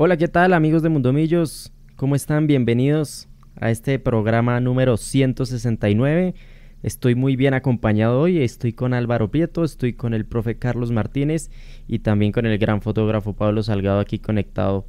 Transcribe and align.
Hola, 0.00 0.16
¿qué 0.16 0.28
tal 0.28 0.52
amigos 0.52 0.84
de 0.84 0.90
Mundomillos? 0.90 1.72
¿Cómo 1.96 2.14
están? 2.14 2.46
Bienvenidos 2.46 3.28
a 3.56 3.72
este 3.72 3.98
programa 3.98 4.60
número 4.60 4.96
169. 4.96 6.36
Estoy 6.84 7.16
muy 7.16 7.34
bien 7.34 7.52
acompañado 7.52 8.20
hoy, 8.20 8.40
estoy 8.40 8.72
con 8.72 8.94
Álvaro 8.94 9.32
Prieto, 9.32 9.64
estoy 9.64 9.94
con 9.94 10.14
el 10.14 10.24
profe 10.24 10.56
Carlos 10.56 10.92
Martínez 10.92 11.50
y 11.88 11.98
también 11.98 12.30
con 12.30 12.46
el 12.46 12.58
gran 12.58 12.80
fotógrafo 12.80 13.32
Pablo 13.32 13.64
Salgado 13.64 13.98
aquí 13.98 14.20
conectado 14.20 14.86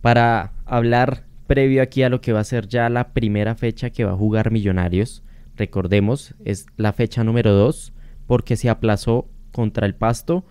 para 0.00 0.54
hablar 0.64 1.24
previo 1.46 1.82
aquí 1.82 2.02
a 2.02 2.08
lo 2.08 2.22
que 2.22 2.32
va 2.32 2.40
a 2.40 2.44
ser 2.44 2.66
ya 2.66 2.88
la 2.88 3.12
primera 3.12 3.56
fecha 3.56 3.90
que 3.90 4.06
va 4.06 4.12
a 4.12 4.16
jugar 4.16 4.50
Millonarios. 4.52 5.22
Recordemos, 5.54 6.34
es 6.46 6.64
la 6.78 6.94
fecha 6.94 7.24
número 7.24 7.52
2 7.52 7.92
porque 8.26 8.56
se 8.56 8.70
aplazó 8.70 9.28
contra 9.52 9.84
el 9.84 9.94
Pasto. 9.94 10.46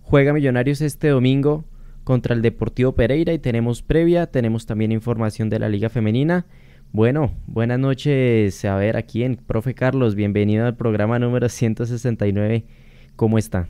Juega 0.00 0.32
Millonarios 0.32 0.80
este 0.80 1.08
domingo 1.08 1.64
contra 2.04 2.34
el 2.34 2.42
Deportivo 2.42 2.92
Pereira 2.92 3.32
y 3.32 3.38
tenemos 3.38 3.82
previa, 3.82 4.26
tenemos 4.26 4.66
también 4.66 4.92
información 4.92 5.48
de 5.50 5.58
la 5.58 5.68
Liga 5.68 5.88
Femenina. 5.88 6.46
Bueno, 6.92 7.32
buenas 7.46 7.78
noches, 7.78 8.64
a 8.64 8.76
ver 8.76 8.96
aquí 8.96 9.24
en 9.24 9.36
Profe 9.36 9.74
Carlos, 9.74 10.14
bienvenido 10.14 10.66
al 10.66 10.76
programa 10.76 11.18
número 11.18 11.48
169, 11.48 12.66
¿cómo 13.16 13.38
está? 13.38 13.68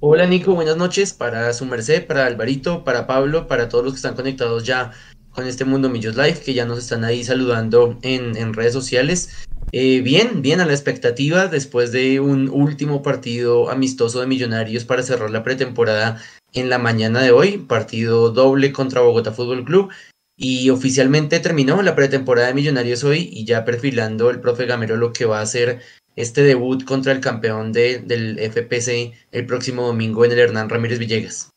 Hola 0.00 0.26
Nico, 0.26 0.54
buenas 0.54 0.76
noches 0.76 1.12
para 1.12 1.52
su 1.54 1.64
merced, 1.64 2.06
para 2.06 2.26
Alvarito, 2.26 2.84
para 2.84 3.06
Pablo, 3.06 3.48
para 3.48 3.68
todos 3.68 3.84
los 3.84 3.94
que 3.94 3.96
están 3.96 4.14
conectados 4.14 4.64
ya 4.64 4.92
con 5.30 5.46
este 5.46 5.64
Mundo 5.64 5.88
Millos 5.88 6.14
Live, 6.14 6.40
que 6.44 6.54
ya 6.54 6.66
nos 6.66 6.78
están 6.78 7.04
ahí 7.04 7.24
saludando 7.24 7.98
en, 8.02 8.36
en 8.36 8.52
redes 8.52 8.72
sociales. 8.72 9.44
Eh, 9.72 10.02
bien, 10.02 10.40
bien 10.40 10.60
a 10.60 10.66
la 10.66 10.72
expectativa 10.72 11.48
después 11.48 11.90
de 11.90 12.20
un 12.20 12.48
último 12.48 13.02
partido 13.02 13.70
amistoso 13.70 14.20
de 14.20 14.26
Millonarios 14.28 14.84
para 14.84 15.02
cerrar 15.02 15.30
la 15.30 15.42
pretemporada 15.42 16.20
en 16.54 16.70
la 16.70 16.78
mañana 16.78 17.20
de 17.20 17.32
hoy, 17.32 17.58
partido 17.58 18.30
doble 18.30 18.72
contra 18.72 19.02
Bogotá 19.02 19.32
Fútbol 19.32 19.64
Club. 19.64 19.90
Y 20.36 20.70
oficialmente 20.70 21.38
terminó 21.38 21.82
la 21.82 21.94
pretemporada 21.94 22.48
de 22.48 22.54
Millonarios 22.54 23.04
hoy 23.04 23.28
y 23.32 23.44
ya 23.44 23.64
perfilando 23.64 24.30
el 24.30 24.40
profe 24.40 24.66
Gamero 24.66 24.96
lo 24.96 25.12
que 25.12 25.26
va 25.26 25.40
a 25.40 25.46
ser 25.46 25.80
este 26.16 26.42
debut 26.42 26.84
contra 26.84 27.12
el 27.12 27.20
campeón 27.20 27.72
de, 27.72 27.98
del 27.98 28.38
FPC 28.38 29.12
el 29.30 29.46
próximo 29.46 29.86
domingo 29.86 30.24
en 30.24 30.32
el 30.32 30.38
Hernán 30.38 30.68
Ramírez 30.68 30.98
Villegas. 30.98 31.50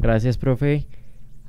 Gracias, 0.00 0.36
profe. 0.36 0.86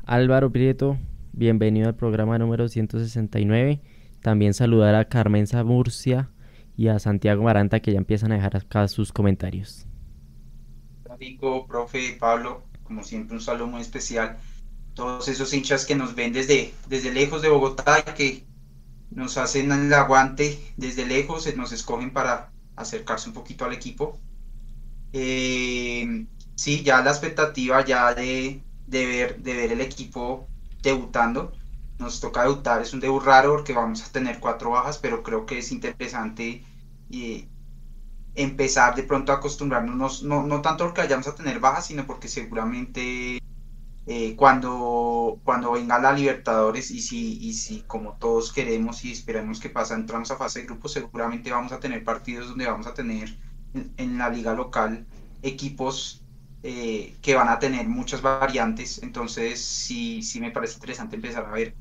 Álvaro 0.05 0.51
Prieto, 0.51 0.97
bienvenido 1.33 1.87
al 1.87 1.95
programa 1.95 2.37
número 2.37 2.67
169. 2.67 3.81
También 4.21 4.53
saludar 4.53 4.95
a 4.95 5.05
Carmen 5.05 5.45
Murcia 5.65 6.29
y 6.77 6.87
a 6.87 6.99
Santiago 6.99 7.43
Maranta 7.43 7.79
que 7.79 7.91
ya 7.91 7.97
empiezan 7.97 8.31
a 8.31 8.35
dejar 8.35 8.57
acá 8.57 8.87
sus 8.87 9.11
comentarios. 9.11 9.87
Rico, 11.21 11.67
profe, 11.67 12.17
Pablo, 12.19 12.63
como 12.83 13.03
siempre 13.03 13.35
un 13.35 13.41
saludo 13.41 13.67
muy 13.67 13.81
especial. 13.81 14.39
Todos 14.95 15.27
esos 15.27 15.53
hinchas 15.53 15.85
que 15.85 15.95
nos 15.95 16.15
ven 16.15 16.33
desde, 16.33 16.73
desde 16.87 17.13
lejos 17.13 17.43
de 17.43 17.49
Bogotá 17.49 17.99
y 17.99 18.11
que 18.13 18.47
nos 19.11 19.37
hacen 19.37 19.71
el 19.71 19.93
aguante 19.93 20.73
desde 20.77 21.05
lejos, 21.05 21.55
nos 21.55 21.71
escogen 21.73 22.11
para 22.11 22.51
acercarse 22.75 23.29
un 23.29 23.35
poquito 23.35 23.65
al 23.65 23.73
equipo. 23.73 24.17
Eh, 25.13 26.25
sí, 26.55 26.81
ya 26.83 27.03
la 27.03 27.11
expectativa 27.11 27.85
ya 27.85 28.15
de, 28.15 28.63
de, 28.87 29.05
ver, 29.05 29.43
de 29.43 29.53
ver 29.53 29.71
el 29.73 29.81
equipo 29.81 30.47
debutando. 30.81 31.51
Nos 31.99 32.19
toca 32.19 32.41
debutar, 32.43 32.81
es 32.81 32.93
un 32.93 32.99
debut 32.99 33.21
raro 33.23 33.57
porque 33.57 33.73
vamos 33.73 34.03
a 34.03 34.11
tener 34.11 34.39
cuatro 34.39 34.71
bajas, 34.71 34.97
pero 34.97 35.21
creo 35.21 35.45
que 35.45 35.59
es 35.59 35.71
interesante 35.71 36.65
y 37.09 37.47
empezar 38.35 38.95
de 38.95 39.03
pronto 39.03 39.31
a 39.31 39.35
acostumbrarnos, 39.35 40.23
no, 40.23 40.43
no 40.43 40.61
tanto 40.61 40.85
porque 40.85 41.01
vayamos 41.01 41.27
a 41.27 41.35
tener 41.35 41.59
bajas, 41.59 41.87
sino 41.87 42.05
porque 42.05 42.27
seguramente 42.27 43.39
eh, 44.07 44.35
cuando, 44.35 45.39
cuando 45.43 45.73
venga 45.73 45.99
la 45.99 46.11
Libertadores 46.11 46.91
y 46.91 47.01
si, 47.01 47.37
y 47.39 47.53
si 47.53 47.81
como 47.81 48.13
todos 48.13 48.51
queremos 48.51 49.05
y 49.05 49.11
esperemos 49.11 49.59
que 49.59 49.69
pasa, 49.69 49.95
entramos 49.95 50.31
a 50.31 50.37
fase 50.37 50.61
de 50.61 50.65
grupo, 50.65 50.87
seguramente 50.87 51.51
vamos 51.51 51.71
a 51.71 51.79
tener 51.79 52.03
partidos 52.03 52.49
donde 52.49 52.65
vamos 52.65 52.87
a 52.87 52.93
tener 52.93 53.37
en, 53.73 54.17
la 54.17 54.29
liga 54.29 54.53
local 54.53 55.05
equipos 55.43 56.23
eh, 56.63 57.15
que 57.21 57.35
van 57.35 57.49
a 57.49 57.59
tener 57.59 57.87
muchas 57.87 58.21
variantes, 58.21 59.01
entonces 59.03 59.63
sí, 59.63 60.21
sí 60.23 60.39
me 60.39 60.51
parece 60.51 60.75
interesante 60.75 61.15
empezar 61.15 61.45
a 61.45 61.51
ver 61.51 61.75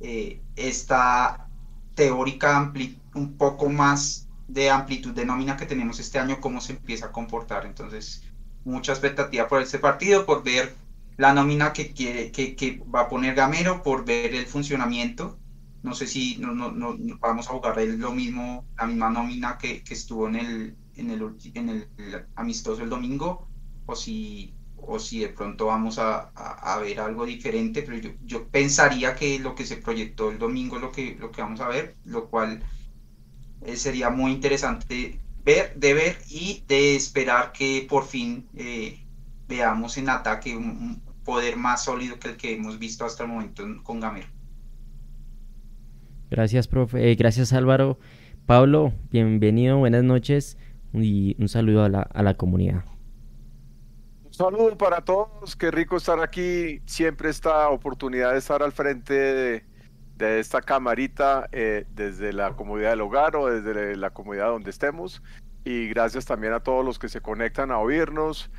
eh, 0.00 0.40
esta 0.56 1.48
teórica 1.94 2.72
un 3.14 3.36
poco 3.36 3.68
más 3.68 4.25
de 4.48 4.70
amplitud 4.70 5.12
de 5.12 5.26
nómina 5.26 5.56
que 5.56 5.66
tenemos 5.66 5.98
este 5.98 6.18
año, 6.18 6.40
cómo 6.40 6.60
se 6.60 6.72
empieza 6.72 7.06
a 7.06 7.12
comportar. 7.12 7.66
Entonces, 7.66 8.22
mucha 8.64 8.92
expectativa 8.92 9.48
por 9.48 9.62
este 9.62 9.78
partido, 9.78 10.26
por 10.26 10.42
ver 10.42 10.74
la 11.16 11.32
nómina 11.32 11.72
que, 11.72 11.92
quiere, 11.92 12.30
que, 12.30 12.54
que 12.54 12.82
va 12.94 13.02
a 13.02 13.08
poner 13.08 13.34
Gamero, 13.34 13.82
por 13.82 14.04
ver 14.04 14.34
el 14.34 14.46
funcionamiento. 14.46 15.38
No 15.82 15.94
sé 15.94 16.06
si 16.06 16.36
no, 16.38 16.52
no, 16.52 16.70
no 16.72 16.96
vamos 17.20 17.46
a 17.46 17.50
jugar 17.50 17.78
lo 17.78 18.12
mismo, 18.12 18.66
la 18.76 18.86
misma 18.86 19.10
nómina 19.10 19.56
que, 19.56 19.82
que 19.84 19.94
estuvo 19.94 20.28
en 20.28 20.36
el, 20.36 20.76
en, 20.96 21.10
el, 21.10 21.36
en 21.54 21.68
el 21.68 22.26
amistoso 22.34 22.82
el 22.82 22.90
domingo, 22.90 23.48
o 23.86 23.94
si, 23.94 24.54
o 24.76 24.98
si 24.98 25.20
de 25.20 25.28
pronto 25.28 25.66
vamos 25.66 25.98
a, 25.98 26.30
a, 26.34 26.78
ver 26.78 27.00
algo 27.00 27.24
diferente, 27.24 27.82
pero 27.82 27.98
yo, 27.98 28.10
yo 28.22 28.48
pensaría 28.48 29.14
que 29.14 29.38
lo 29.38 29.54
que 29.54 29.64
se 29.64 29.76
proyectó 29.76 30.30
el 30.30 30.38
domingo 30.38 30.76
es 30.76 30.82
lo 30.82 30.92
que, 30.92 31.16
lo 31.18 31.30
que 31.30 31.42
vamos 31.42 31.60
a 31.60 31.68
ver, 31.68 31.96
lo 32.04 32.28
cual 32.28 32.62
eh, 33.66 33.76
sería 33.76 34.10
muy 34.10 34.32
interesante 34.32 35.18
ver, 35.44 35.74
de 35.74 35.94
ver 35.94 36.18
y 36.28 36.62
de 36.68 36.94
esperar 36.94 37.52
que 37.52 37.86
por 37.88 38.04
fin 38.04 38.46
eh, 38.54 39.04
veamos 39.48 39.98
en 39.98 40.08
ataque 40.08 40.56
un, 40.56 41.02
poder 41.24 41.56
más 41.56 41.84
sólido 41.84 42.20
que 42.20 42.28
el 42.28 42.36
que 42.36 42.54
hemos 42.54 42.78
visto 42.78 43.04
hasta 43.04 43.24
el 43.24 43.30
momento 43.30 43.64
con 43.82 43.98
Gamero. 43.98 44.28
Gracias, 46.30 46.68
profe. 46.68 47.10
Eh, 47.10 47.16
gracias, 47.16 47.52
Álvaro. 47.52 47.98
Pablo, 48.46 48.92
bienvenido, 49.10 49.78
buenas 49.78 50.04
noches 50.04 50.56
y 50.92 51.34
un 51.40 51.48
saludo 51.48 51.82
a 51.82 51.88
la, 51.88 52.02
a 52.02 52.22
la 52.22 52.34
comunidad. 52.34 52.84
Un 54.24 54.32
saludo 54.32 54.78
para 54.78 55.00
todos, 55.00 55.56
qué 55.56 55.72
rico 55.72 55.96
estar 55.96 56.20
aquí, 56.20 56.80
siempre 56.86 57.30
esta 57.30 57.68
oportunidad 57.70 58.32
de 58.32 58.38
estar 58.38 58.62
al 58.62 58.70
frente 58.70 59.14
de, 59.14 59.64
de 60.16 60.40
esta 60.40 60.62
camarita 60.62 61.48
eh, 61.52 61.86
desde 61.90 62.32
la 62.32 62.54
comodidad 62.54 62.90
del 62.90 63.02
hogar 63.02 63.36
o 63.36 63.46
desde 63.46 63.96
la 63.96 64.10
comodidad 64.10 64.48
donde 64.48 64.70
estemos. 64.70 65.22
Y 65.64 65.88
gracias 65.88 66.24
también 66.24 66.52
a 66.52 66.60
todos 66.60 66.84
los 66.84 66.98
que 66.98 67.08
se 67.08 67.20
conectan 67.20 67.70
a 67.70 67.78
oírnos 67.78 68.50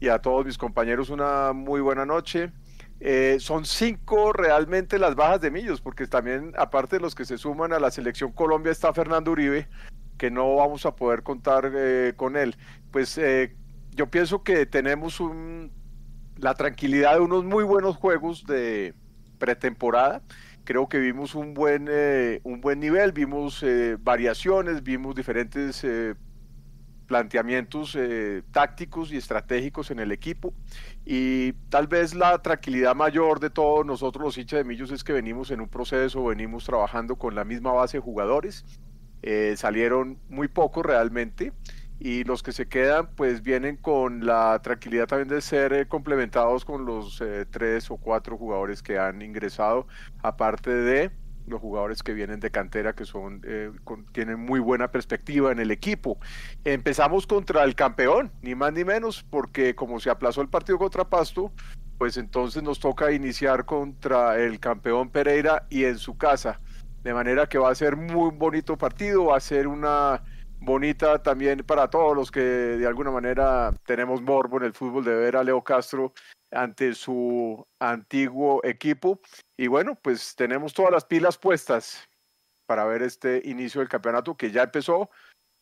y 0.00 0.08
a 0.08 0.18
todos 0.18 0.44
mis 0.44 0.58
compañeros 0.58 1.10
una 1.10 1.52
muy 1.52 1.80
buena 1.80 2.04
noche. 2.04 2.52
Eh, 2.98 3.36
son 3.40 3.66
cinco 3.66 4.32
realmente 4.32 4.98
las 4.98 5.14
bajas 5.14 5.40
de 5.40 5.50
Millos, 5.50 5.80
porque 5.80 6.06
también, 6.06 6.52
aparte 6.56 6.96
de 6.96 7.02
los 7.02 7.14
que 7.14 7.26
se 7.26 7.38
suman 7.38 7.72
a 7.72 7.78
la 7.78 7.90
selección 7.90 8.32
Colombia, 8.32 8.72
está 8.72 8.92
Fernando 8.92 9.32
Uribe, 9.32 9.68
que 10.16 10.30
no 10.30 10.56
vamos 10.56 10.86
a 10.86 10.96
poder 10.96 11.22
contar 11.22 11.70
eh, 11.74 12.14
con 12.16 12.36
él. 12.36 12.56
Pues 12.90 13.20
yo 13.90 14.10
pienso 14.10 14.42
que 14.42 14.64
tenemos 14.64 15.22
la 16.38 16.54
tranquilidad 16.54 17.14
de 17.14 17.20
unos 17.20 17.44
muy 17.44 17.64
buenos 17.64 17.96
juegos 17.96 18.46
de 18.46 18.94
pretemporada 19.38 20.22
creo 20.66 20.88
que 20.88 20.98
vimos 20.98 21.34
un 21.34 21.54
buen, 21.54 21.86
eh, 21.88 22.40
un 22.42 22.60
buen 22.60 22.80
nivel, 22.80 23.12
vimos 23.12 23.62
eh, 23.62 23.96
variaciones, 23.98 24.82
vimos 24.82 25.14
diferentes 25.14 25.82
eh, 25.84 26.14
planteamientos 27.06 27.96
tácticos 28.50 29.12
y 29.12 29.16
estratégicos 29.16 29.92
en 29.92 30.00
el 30.00 30.10
equipo. 30.10 30.52
Y 31.04 31.52
tal 31.70 31.86
vez 31.86 32.14
la 32.14 32.42
tranquilidad 32.42 32.96
mayor 32.96 33.38
de 33.38 33.48
todos 33.48 33.86
nosotros 33.86 34.24
los 34.24 34.38
hinchas 34.38 34.58
de 34.58 34.64
Millos 34.64 34.90
es 34.90 35.04
que 35.04 35.12
venimos 35.12 35.52
en 35.52 35.60
un 35.60 35.68
proceso, 35.68 36.24
venimos 36.24 36.64
trabajando 36.64 37.14
con 37.14 37.36
la 37.36 37.44
misma 37.44 37.72
base 37.72 37.98
de 37.98 38.02
jugadores, 38.02 38.64
salieron 39.54 40.18
muy 40.28 40.48
pocos 40.48 40.84
realmente 40.84 41.52
y 41.98 42.24
los 42.24 42.42
que 42.42 42.52
se 42.52 42.68
quedan 42.68 43.08
pues 43.14 43.42
vienen 43.42 43.76
con 43.76 44.26
la 44.26 44.60
tranquilidad 44.62 45.06
también 45.06 45.28
de 45.28 45.40
ser 45.40 45.72
eh, 45.72 45.88
complementados 45.88 46.64
con 46.64 46.84
los 46.84 47.20
eh, 47.20 47.46
tres 47.50 47.90
o 47.90 47.96
cuatro 47.96 48.36
jugadores 48.36 48.82
que 48.82 48.98
han 48.98 49.22
ingresado, 49.22 49.86
aparte 50.22 50.70
de 50.70 51.10
los 51.46 51.60
jugadores 51.60 52.02
que 52.02 52.12
vienen 52.12 52.40
de 52.40 52.50
cantera 52.50 52.94
que 52.94 53.04
son 53.04 53.40
eh, 53.46 53.70
tienen 54.12 54.40
muy 54.40 54.60
buena 54.60 54.90
perspectiva 54.90 55.52
en 55.52 55.60
el 55.60 55.70
equipo. 55.70 56.18
Empezamos 56.64 57.26
contra 57.26 57.64
el 57.64 57.74
campeón, 57.74 58.32
ni 58.42 58.54
más 58.54 58.72
ni 58.72 58.84
menos, 58.84 59.24
porque 59.30 59.74
como 59.74 60.00
se 60.00 60.10
aplazó 60.10 60.42
el 60.42 60.48
partido 60.48 60.78
contra 60.78 61.04
Pasto, 61.04 61.52
pues 61.98 62.16
entonces 62.16 62.62
nos 62.62 62.80
toca 62.80 63.12
iniciar 63.12 63.64
contra 63.64 64.38
el 64.38 64.60
campeón 64.60 65.08
Pereira 65.10 65.66
y 65.70 65.84
en 65.84 65.98
su 65.98 66.18
casa. 66.18 66.60
De 67.04 67.14
manera 67.14 67.48
que 67.48 67.58
va 67.58 67.70
a 67.70 67.74
ser 67.74 67.96
muy 67.96 68.32
bonito 68.32 68.76
partido, 68.76 69.26
va 69.26 69.36
a 69.36 69.40
ser 69.40 69.68
una 69.68 70.22
bonita 70.60 71.22
también 71.22 71.58
para 71.64 71.88
todos 71.88 72.16
los 72.16 72.30
que 72.30 72.40
de 72.40 72.86
alguna 72.86 73.10
manera 73.10 73.72
tenemos 73.84 74.22
morbo 74.22 74.58
en 74.58 74.64
el 74.64 74.72
fútbol 74.72 75.04
de 75.04 75.14
ver 75.14 75.36
a 75.36 75.44
Leo 75.44 75.62
Castro 75.62 76.12
ante 76.50 76.94
su 76.94 77.66
antiguo 77.78 78.60
equipo. 78.64 79.20
Y 79.56 79.66
bueno, 79.66 79.98
pues 80.00 80.34
tenemos 80.36 80.74
todas 80.74 80.92
las 80.92 81.04
pilas 81.04 81.38
puestas 81.38 82.08
para 82.66 82.84
ver 82.84 83.02
este 83.02 83.40
inicio 83.44 83.80
del 83.80 83.88
campeonato 83.88 84.36
que 84.36 84.50
ya 84.50 84.64
empezó. 84.64 85.10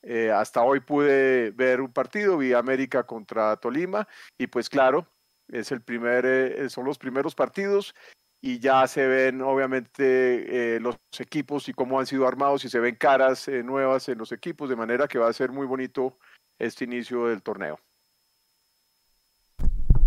Eh, 0.03 0.31
hasta 0.31 0.63
hoy 0.63 0.81
pude 0.81 1.51
ver 1.53 1.81
un 1.81 1.93
partido, 1.93 2.37
vi 2.37 2.53
América 2.53 3.05
contra 3.05 3.57
Tolima 3.57 4.07
y 4.39 4.47
pues 4.49 4.69
claro, 4.69 5.09
Es 5.49 5.73
el 5.73 5.83
primer, 5.83 6.25
eh, 6.27 6.71
son 6.71 6.85
los 6.87 6.99
primeros 6.99 7.35
partidos 7.35 7.95
y 8.47 8.59
ya 8.59 8.87
se 8.87 9.07
ven 9.07 9.41
obviamente 9.41 10.75
eh, 10.77 10.79
los 10.79 10.97
equipos 11.19 11.67
y 11.71 11.73
cómo 11.73 11.99
han 11.99 12.05
sido 12.05 12.29
armados 12.29 12.63
y 12.67 12.69
se 12.69 12.79
ven 12.79 12.95
caras 12.95 13.49
eh, 13.49 13.63
nuevas 13.63 14.07
en 14.11 14.19
los 14.19 14.33
equipos, 14.33 14.69
de 14.69 14.77
manera 14.77 15.09
que 15.09 15.19
va 15.19 15.31
a 15.31 15.33
ser 15.33 15.51
muy 15.51 15.67
bonito 15.67 16.19
este 16.59 16.85
inicio 16.85 17.29
del 17.29 17.43
torneo. 17.43 17.81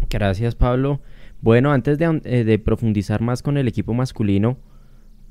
Gracias 0.07 0.54
Pablo. 0.54 1.01
Bueno, 1.42 1.72
antes 1.72 1.98
de, 1.98 2.19
de 2.19 2.60
profundizar 2.60 3.22
más 3.22 3.42
con 3.42 3.57
el 3.57 3.68
equipo 3.68 3.95
masculino, 3.95 4.60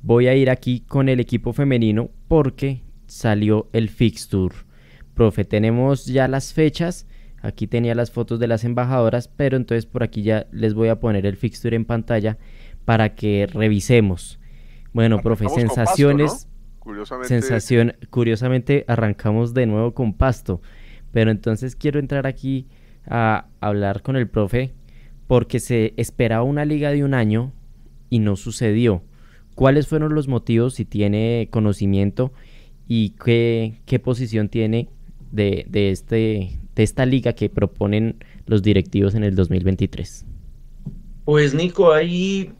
voy 0.01 0.27
a 0.27 0.35
ir 0.35 0.49
aquí 0.49 0.81
con 0.81 1.07
el 1.07 1.21
equipo 1.21 1.53
femenino 1.53 2.09
porque 2.27 2.83
salió 3.05 3.69
el 3.71 3.87
fixture. 3.87 4.53
Profe, 5.13 5.45
tenemos 5.45 6.07
ya 6.07 6.27
las 6.27 6.51
fechas. 6.53 7.07
Aquí 7.41 7.67
tenía 7.67 7.95
las 7.95 8.11
fotos 8.11 8.37
de 8.41 8.47
las 8.47 8.65
embajadoras, 8.65 9.29
pero 9.29 9.55
entonces 9.55 9.85
por 9.85 10.03
aquí 10.03 10.23
ya 10.23 10.45
les 10.51 10.73
voy 10.73 10.89
a 10.89 10.99
poner 10.99 11.25
el 11.25 11.37
fixture 11.37 11.73
en 11.73 11.85
pantalla 11.85 12.37
para 12.87 13.15
que 13.15 13.47
revisemos. 13.47 14.39
Bueno, 14.93 15.19
profe, 15.19 15.49
sensaciones. 15.49 16.47
curiosamente... 16.79 17.27
Sensación, 17.27 17.97
curiosamente 18.09 18.85
arrancamos 18.87 19.53
de 19.53 19.65
nuevo 19.65 19.93
con 19.93 20.13
pasto. 20.13 20.61
Pero 21.11 21.29
entonces 21.29 21.75
quiero 21.75 21.99
entrar 21.99 22.25
aquí 22.25 22.65
a 23.05 23.47
hablar 23.59 24.03
con 24.03 24.15
el 24.15 24.29
profe 24.29 24.73
porque 25.27 25.59
se 25.59 25.95
esperaba 25.97 26.43
una 26.43 26.63
liga 26.63 26.91
de 26.91 27.03
un 27.03 27.13
año 27.13 27.51
y 28.09 28.19
no 28.19 28.37
sucedió. 28.37 29.03
¿Cuáles 29.53 29.85
fueron 29.89 30.15
los 30.15 30.29
motivos, 30.29 30.75
si 30.75 30.85
tiene 30.85 31.49
conocimiento, 31.51 32.31
y 32.87 33.15
qué, 33.21 33.81
qué 33.85 33.99
posición 33.99 34.47
tiene 34.47 34.87
de, 35.33 35.65
de, 35.67 35.91
este, 35.91 36.57
de 36.73 36.83
esta 36.83 37.05
liga 37.05 37.33
que 37.33 37.49
proponen 37.49 38.23
los 38.45 38.63
directivos 38.63 39.13
en 39.13 39.25
el 39.25 39.35
2023? 39.35 40.25
Pues 41.25 41.53
Nico, 41.53 41.91
hay, 41.91 42.53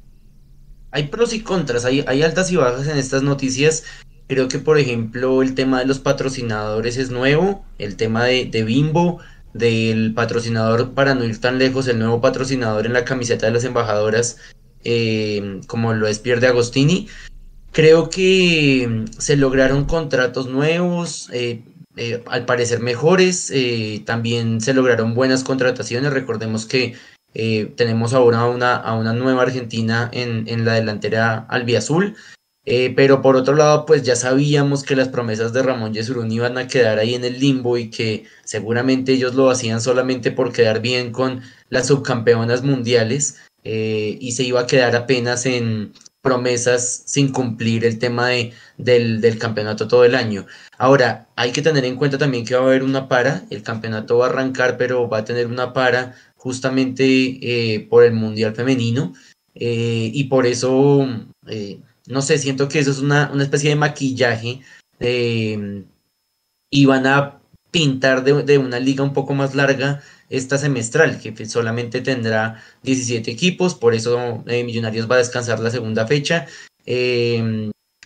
hay 0.92 1.08
pros 1.08 1.34
y 1.34 1.42
contras, 1.42 1.86
hay, 1.86 2.02
altas 2.24 2.52
y 2.52 2.56
bajas 2.56 2.88
en 2.88 2.98
estas 2.98 3.24
noticias. 3.24 3.84
Creo 4.28 4.48
que, 4.48 4.60
por 4.60 4.78
ejemplo, 4.78 5.42
el 5.42 5.56
tema 5.56 5.80
de 5.80 5.86
los 5.86 6.00
patrocinadores 6.00 6.98
es 6.98 7.12
nuevo, 7.12 7.66
el 7.78 7.96
tema 7.96 8.26
de, 8.26 8.46
de 8.46 8.64
Bimbo, 8.64 9.20
del 9.54 10.14
patrocinador, 10.14 10.94
para 10.94 11.16
no 11.16 11.24
ir 11.24 11.40
tan 11.40 11.58
lejos, 11.58 11.88
el 11.88 12.00
nuevo 12.00 12.22
patrocinador 12.22 12.86
en 12.86 12.94
la 12.94 13.06
camiseta 13.06 13.46
de 13.46 13.54
las 13.54 13.64
embajadoras, 13.64 14.38
eh, 14.84 15.62
como 15.68 15.94
lo 15.94 16.08
es 16.08 16.20
Pierre 16.20 16.42
de 16.42 16.48
Agostini. 16.48 17.08
Creo 17.72 18.10
que 18.10 18.88
mm, 18.88 19.20
se 19.20 19.36
lograron 19.36 19.86
contratos 19.86 20.48
nuevos, 20.48 21.30
eh, 21.34 21.64
eh, 21.96 22.24
al 22.28 22.46
parecer 22.46 22.80
mejores, 22.80 23.52
también 24.06 24.62
se 24.62 24.74
lograron 24.74 25.16
buenas 25.16 25.44
contrataciones, 25.44 26.14
recordemos 26.14 26.66
que 26.66 26.96
tenemos 27.34 28.14
ahora 28.14 28.46
una, 28.46 28.76
a 28.76 28.98
una 28.98 29.14
nueva 29.14 29.44
Argentina 29.44 30.10
en, 30.12 30.48
en 30.48 30.66
la 30.66 30.74
delantera 30.74 31.46
albiazul, 31.50 32.16
eh, 32.70 32.92
pero 32.94 33.22
por 33.22 33.38
otro 33.38 33.56
lado, 33.56 33.86
pues 33.86 34.04
ya 34.04 34.18
sabíamos 34.18 34.84
que 34.84 34.98
las 34.98 35.08
promesas 35.08 35.54
de 35.54 35.64
Ramón 35.64 35.94
Yesurún 35.94 36.30
iban 36.30 36.58
a 36.58 36.68
quedar 36.68 37.00
ahí 37.00 37.16
en 37.16 37.24
el 37.24 37.40
limbo 37.40 37.78
y 37.78 37.90
que 37.90 38.26
seguramente 38.44 39.14
ellos 39.14 39.36
lo 39.36 39.50
hacían 39.50 39.80
solamente 39.80 40.32
por 40.32 40.52
quedar 40.52 40.82
bien 40.82 41.14
con 41.14 41.42
las 41.70 41.88
subcampeonas 41.88 42.64
mundiales 42.64 43.38
eh, 43.64 44.18
y 44.20 44.34
se 44.34 44.44
iba 44.44 44.60
a 44.60 44.68
quedar 44.68 44.98
apenas 44.98 45.46
en 45.46 45.94
promesas 46.22 47.04
sin 47.06 47.32
cumplir 47.32 47.86
el 47.86 48.00
tema 48.00 48.28
de, 48.28 48.52
del, 48.78 49.22
del, 49.22 49.40
campeonato 49.40 49.88
todo 49.88 50.04
el 50.04 50.14
año. 50.14 50.46
Ahora, 50.78 51.30
hay 51.38 51.54
que 51.54 51.62
tener 51.62 51.86
en 51.86 51.96
cuenta 51.96 52.18
también 52.18 52.44
que 52.46 52.56
va 52.56 52.64
a 52.64 52.66
haber 52.66 52.84
una 52.84 53.08
para, 53.08 53.46
el 53.50 53.64
campeonato 53.64 54.18
va 54.18 54.26
a 54.26 54.30
arrancar, 54.30 54.76
pero 54.76 55.08
va 55.08 55.20
a 55.20 55.26
tener 55.26 55.48
una 55.48 55.72
para 55.72 56.16
justamente 56.38 57.06
eh, 57.06 57.88
por 57.90 58.04
el 58.04 58.14
Mundial 58.14 58.56
Femenino 58.56 59.14
y 59.60 60.24
por 60.26 60.46
eso 60.46 61.08
no 62.08 62.22
sé, 62.22 62.38
siento 62.38 62.68
que 62.68 62.78
eso 62.80 62.92
es 62.92 63.00
una, 63.00 63.32
especie 63.42 63.72
de 63.72 63.76
maquillaje 63.76 64.62
y 66.70 66.86
van 66.86 67.08
a 67.08 67.42
pintar 67.72 68.24
de, 68.24 68.58
una 68.58 68.80
liga 68.80 69.04
un 69.04 69.14
poco 69.14 69.34
más 69.34 69.56
larga 69.56 70.02
esta 70.30 70.58
semestral, 70.58 71.20
que 71.20 71.46
solamente 71.46 72.02
tendrá 72.02 72.62
17 72.84 73.32
equipos, 73.32 73.76
por 73.76 73.94
eso 73.94 74.44
eh, 74.48 74.64
Millonarios 74.64 75.10
va 75.10 75.16
a 75.16 75.20
descansar 75.20 75.60
la 75.60 75.72
segunda 75.72 76.06
fecha. 76.06 76.48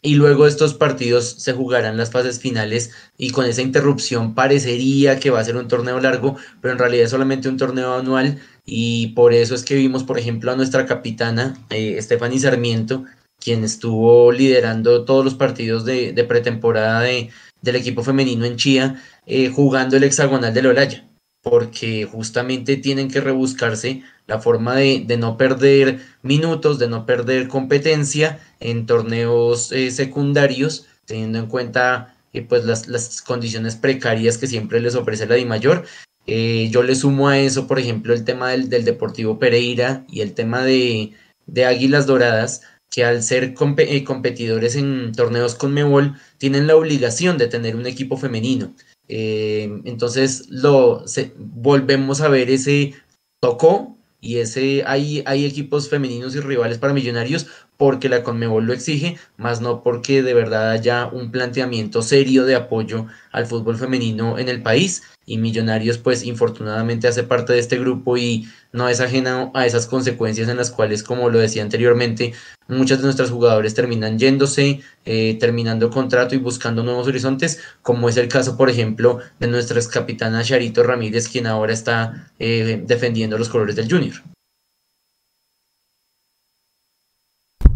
Y 0.01 0.15
luego 0.15 0.48
estos 0.48 0.74
partidos 0.74 1.36
se 1.38 1.53
jugarán 1.53 1.98
las 1.98 2.12
fases 2.12 2.39
finales 2.39 2.92
y 3.18 3.31
con 3.31 3.45
esa 3.45 3.62
interrupción 3.62 4.33
parecería 4.33 5.19
que 5.19 5.30
va 5.30 5.39
a 5.39 5.44
ser 5.44 5.57
un 5.57 5.68
torneo 5.68 6.00
largo, 6.00 6.38
pero 6.62 6.74
en 6.74 6.80
realidad 6.80 7.06
es 7.06 7.12
solamente 7.12 7.50
un 7.50 7.57
torneo 7.57 7.95
anual 7.95 8.39
y 8.65 9.09
por 9.09 9.33
eso 9.33 9.56
es 9.56 9.63
que 9.63 9.75
vimos, 9.75 10.03
por 10.03 10.18
ejemplo, 10.18 10.51
a 10.51 10.56
nuestra 10.56 10.86
capitana 10.86 11.57
eh, 11.69 12.01
Stephanie 12.01 12.39
Sarmiento 12.39 13.06
quien 13.42 13.63
estuvo 13.63 14.31
liderando 14.31 15.03
todos 15.03 15.25
los 15.25 15.33
partidos 15.33 15.83
de, 15.83 16.13
pretemporada 16.27 17.01
de, 17.01 17.30
del 17.62 17.75
equipo 17.75 18.03
femenino 18.03 18.45
en 18.45 18.56
Chía, 18.56 19.01
eh, 19.25 19.50
jugando 19.50 19.98
el 19.98 20.03
hexagonal 20.03 20.53
de 20.53 20.68
Olaya, 20.68 21.09
porque 21.42 22.06
justamente 22.06 22.77
tienen 22.77 23.09
que 23.09 23.19
rebuscarse 23.19 24.03
la 24.31 24.39
forma 24.39 24.77
de, 24.77 25.17
no 25.17 25.37
perder 25.37 25.99
minutos, 26.21 26.79
de 26.79 26.87
no 26.87 27.05
perder 27.05 27.49
competencia 27.49 28.39
en 28.61 28.85
torneos 28.85 29.73
eh, 29.73 29.91
secundarios, 29.91 30.87
teniendo 31.05 31.37
en 31.39 31.47
cuenta 31.47 32.15
eh, 32.31 32.41
pues 32.41 32.65
las, 32.65 33.21
condiciones 33.21 33.75
precarias 33.75 34.37
que 34.37 34.47
siempre 34.47 34.79
les 34.79 34.95
ofrece 34.95 35.25
la 35.25 35.35
DIMAYOR. 35.35 35.83
yo 36.25 36.83
le 36.83 36.95
sumo 36.95 37.27
a 37.27 37.39
eso, 37.39 37.67
por 37.67 37.77
ejemplo, 37.77 38.13
el 38.13 38.23
tema 38.23 38.51
del, 38.51 38.69
Deportivo 38.69 39.37
Pereira 39.37 40.05
y 40.07 40.21
el 40.21 40.33
tema 40.33 40.63
de, 40.63 41.11
de 41.45 41.65
Águilas 41.65 42.07
Doradas, 42.07 42.61
que 42.89 43.03
al 43.03 43.23
ser 43.23 43.53
eh, 43.77 44.03
competidores 44.03 44.75
en 44.75 45.11
torneos 45.13 45.55
con 45.55 45.73
Mebol 45.73 46.15
tienen 46.37 46.67
la 46.67 46.75
obligación 46.77 47.37
de 47.37 47.47
tener 47.47 47.75
un 47.75 47.85
equipo 47.85 48.17
femenino. 48.17 48.73
Eh, 49.07 49.81
entonces 49.83 50.45
lo 50.49 51.03
volvemos 51.37 52.21
a 52.21 52.29
ver 52.29 52.49
ese 52.49 52.93
tocó 53.41 53.97
y 54.21 54.38
ese 54.38 54.83
hay, 54.85 55.23
hay 55.25 55.45
equipos 55.45 55.89
femeninos 55.89 56.35
y 56.35 56.39
rivales 56.39 56.77
para 56.77 56.94
millonarios 56.94 57.47
porque 57.81 58.09
la 58.09 58.21
Conmebol 58.21 58.65
lo 58.65 58.73
exige, 58.73 59.17
más 59.37 59.59
no 59.59 59.81
porque 59.81 60.21
de 60.21 60.35
verdad 60.35 60.69
haya 60.69 61.07
un 61.07 61.31
planteamiento 61.31 62.03
serio 62.03 62.45
de 62.45 62.53
apoyo 62.53 63.07
al 63.31 63.47
fútbol 63.47 63.75
femenino 63.75 64.38
en 64.38 64.50
el 64.50 64.61
país 64.61 65.01
y 65.25 65.39
Millonarios 65.39 65.97
pues 65.97 66.23
infortunadamente 66.23 67.07
hace 67.07 67.23
parte 67.23 67.53
de 67.53 67.59
este 67.59 67.79
grupo 67.79 68.17
y 68.17 68.47
no 68.71 68.88
es 68.88 69.01
ajeno 69.01 69.51
a 69.55 69.65
esas 69.65 69.88
consecuencias 69.88 70.47
en 70.47 70.57
las 70.57 70.69
cuales 70.69 71.01
como 71.01 71.31
lo 71.31 71.39
decía 71.39 71.63
anteriormente 71.63 72.33
muchas 72.67 73.00
de 73.00 73.05
nuestras 73.05 73.31
jugadores 73.31 73.73
terminan 73.73 74.19
yéndose, 74.19 74.81
eh, 75.05 75.38
terminando 75.39 75.89
contrato 75.89 76.35
y 76.35 76.38
buscando 76.38 76.83
nuevos 76.83 77.07
horizontes 77.07 77.61
como 77.81 78.09
es 78.09 78.17
el 78.17 78.27
caso 78.27 78.57
por 78.57 78.69
ejemplo 78.69 79.21
de 79.39 79.47
nuestra 79.47 79.81
capitana 79.91 80.43
Charito 80.43 80.83
Ramírez 80.83 81.27
quien 81.27 81.47
ahora 81.47 81.73
está 81.73 82.29
eh, 82.38 82.83
defendiendo 82.85 83.39
los 83.39 83.50
colores 83.50 83.75
del 83.75 83.89
Junior. 83.89 84.21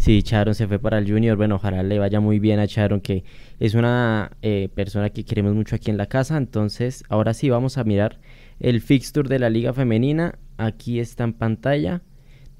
Sí, 0.05 0.21
Charon 0.21 0.53
se 0.53 0.67
fue 0.67 0.77
para 0.77 0.99
el 0.99 1.11
Junior. 1.11 1.35
Bueno, 1.35 1.55
ojalá 1.55 1.81
le 1.81 1.97
vaya 1.97 2.19
muy 2.19 2.37
bien 2.37 2.59
a 2.59 2.67
Charon, 2.67 3.01
que 3.01 3.23
es 3.59 3.73
una 3.73 4.37
eh, 4.43 4.69
persona 4.75 5.09
que 5.09 5.25
queremos 5.25 5.55
mucho 5.55 5.75
aquí 5.75 5.89
en 5.89 5.97
la 5.97 6.05
casa. 6.05 6.37
Entonces, 6.37 7.03
ahora 7.09 7.33
sí 7.33 7.49
vamos 7.49 7.79
a 7.79 7.83
mirar 7.83 8.19
el 8.59 8.81
fixture 8.81 9.27
de 9.27 9.39
la 9.39 9.49
Liga 9.49 9.73
Femenina. 9.73 10.37
Aquí 10.57 10.99
está 10.99 11.23
en 11.23 11.33
pantalla. 11.33 12.03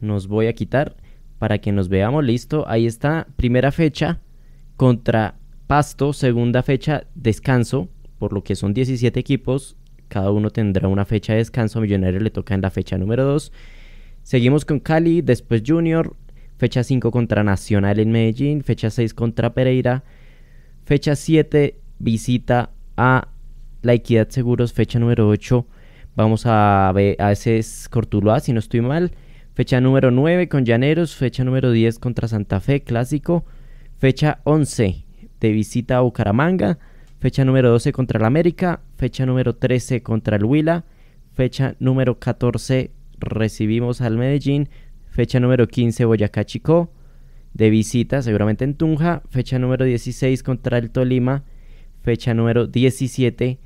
Nos 0.01 0.25
voy 0.25 0.47
a 0.47 0.53
quitar 0.53 0.95
para 1.37 1.59
que 1.59 1.71
nos 1.71 1.87
veamos. 1.87 2.25
Listo, 2.25 2.65
ahí 2.67 2.87
está. 2.87 3.27
Primera 3.35 3.71
fecha 3.71 4.21
contra 4.75 5.35
Pasto. 5.67 6.13
Segunda 6.13 6.63
fecha, 6.63 7.05
descanso. 7.13 7.89
Por 8.17 8.33
lo 8.33 8.43
que 8.43 8.55
son 8.55 8.73
17 8.73 9.19
equipos. 9.19 9.77
Cada 10.07 10.31
uno 10.31 10.49
tendrá 10.49 10.87
una 10.87 11.05
fecha 11.05 11.33
de 11.33 11.37
descanso. 11.37 11.79
Millonario 11.79 12.21
le 12.21 12.31
toca 12.31 12.55
en 12.55 12.61
la 12.61 12.71
fecha 12.71 12.97
número 12.97 13.23
2. 13.23 13.51
Seguimos 14.23 14.65
con 14.65 14.79
Cali, 14.79 15.21
después 15.21 15.61
Junior, 15.63 16.15
fecha 16.57 16.83
5 16.83 17.11
contra 17.11 17.43
Nacional 17.43 17.99
en 17.99 18.11
Medellín, 18.11 18.63
fecha 18.63 18.89
6 18.89 19.13
contra 19.13 19.53
Pereira, 19.53 20.03
fecha 20.85 21.15
7 21.15 21.79
visita 21.99 22.71
a 22.97 23.29
La 23.81 23.93
Equidad 23.93 24.29
Seguros, 24.29 24.73
fecha 24.73 24.99
número 24.99 25.27
8 25.27 25.65
vamos 26.15 26.45
a 26.45 26.91
ver, 26.95 27.21
a 27.21 27.31
ese 27.31 27.57
es 27.57 27.89
Cortuluá 27.89 28.39
si 28.39 28.53
no 28.53 28.59
estoy 28.59 28.81
mal, 28.81 29.11
fecha 29.53 29.81
número 29.81 30.11
9 30.11 30.47
con 30.47 30.65
Llaneros, 30.65 31.15
fecha 31.15 31.43
número 31.43 31.71
10 31.71 31.99
contra 31.99 32.27
Santa 32.27 32.59
Fe, 32.59 32.81
clásico, 32.81 33.45
fecha 33.97 34.39
11 34.45 35.03
de 35.39 35.51
visita 35.51 35.97
a 35.97 36.01
Bucaramanga, 36.01 36.79
fecha 37.19 37.43
número 37.43 37.69
12 37.71 37.91
contra 37.91 38.19
el 38.19 38.25
América, 38.25 38.81
fecha 38.97 39.25
número 39.25 39.55
13 39.55 40.03
contra 40.03 40.37
el 40.37 40.45
Huila, 40.45 40.85
fecha 41.33 41.75
número 41.79 42.17
14 42.19 42.91
recibimos 43.19 44.01
al 44.01 44.17
Medellín, 44.17 44.69
Fecha 45.15 45.39
número 45.39 45.65
15 45.69 46.03
Boyacá 46.03 46.43
Chico. 46.43 46.91
De 47.53 47.69
visita, 47.69 48.21
seguramente 48.21 48.65
en 48.65 48.75
Tunja. 48.75 49.23
Fecha 49.29 49.57
número 49.57 49.85
16 49.85 50.43
contra 50.43 50.77
el 50.77 50.91
Tolima. 50.91 51.45
Fecha 52.01 52.33
número 52.33 52.67
17, 52.67 53.57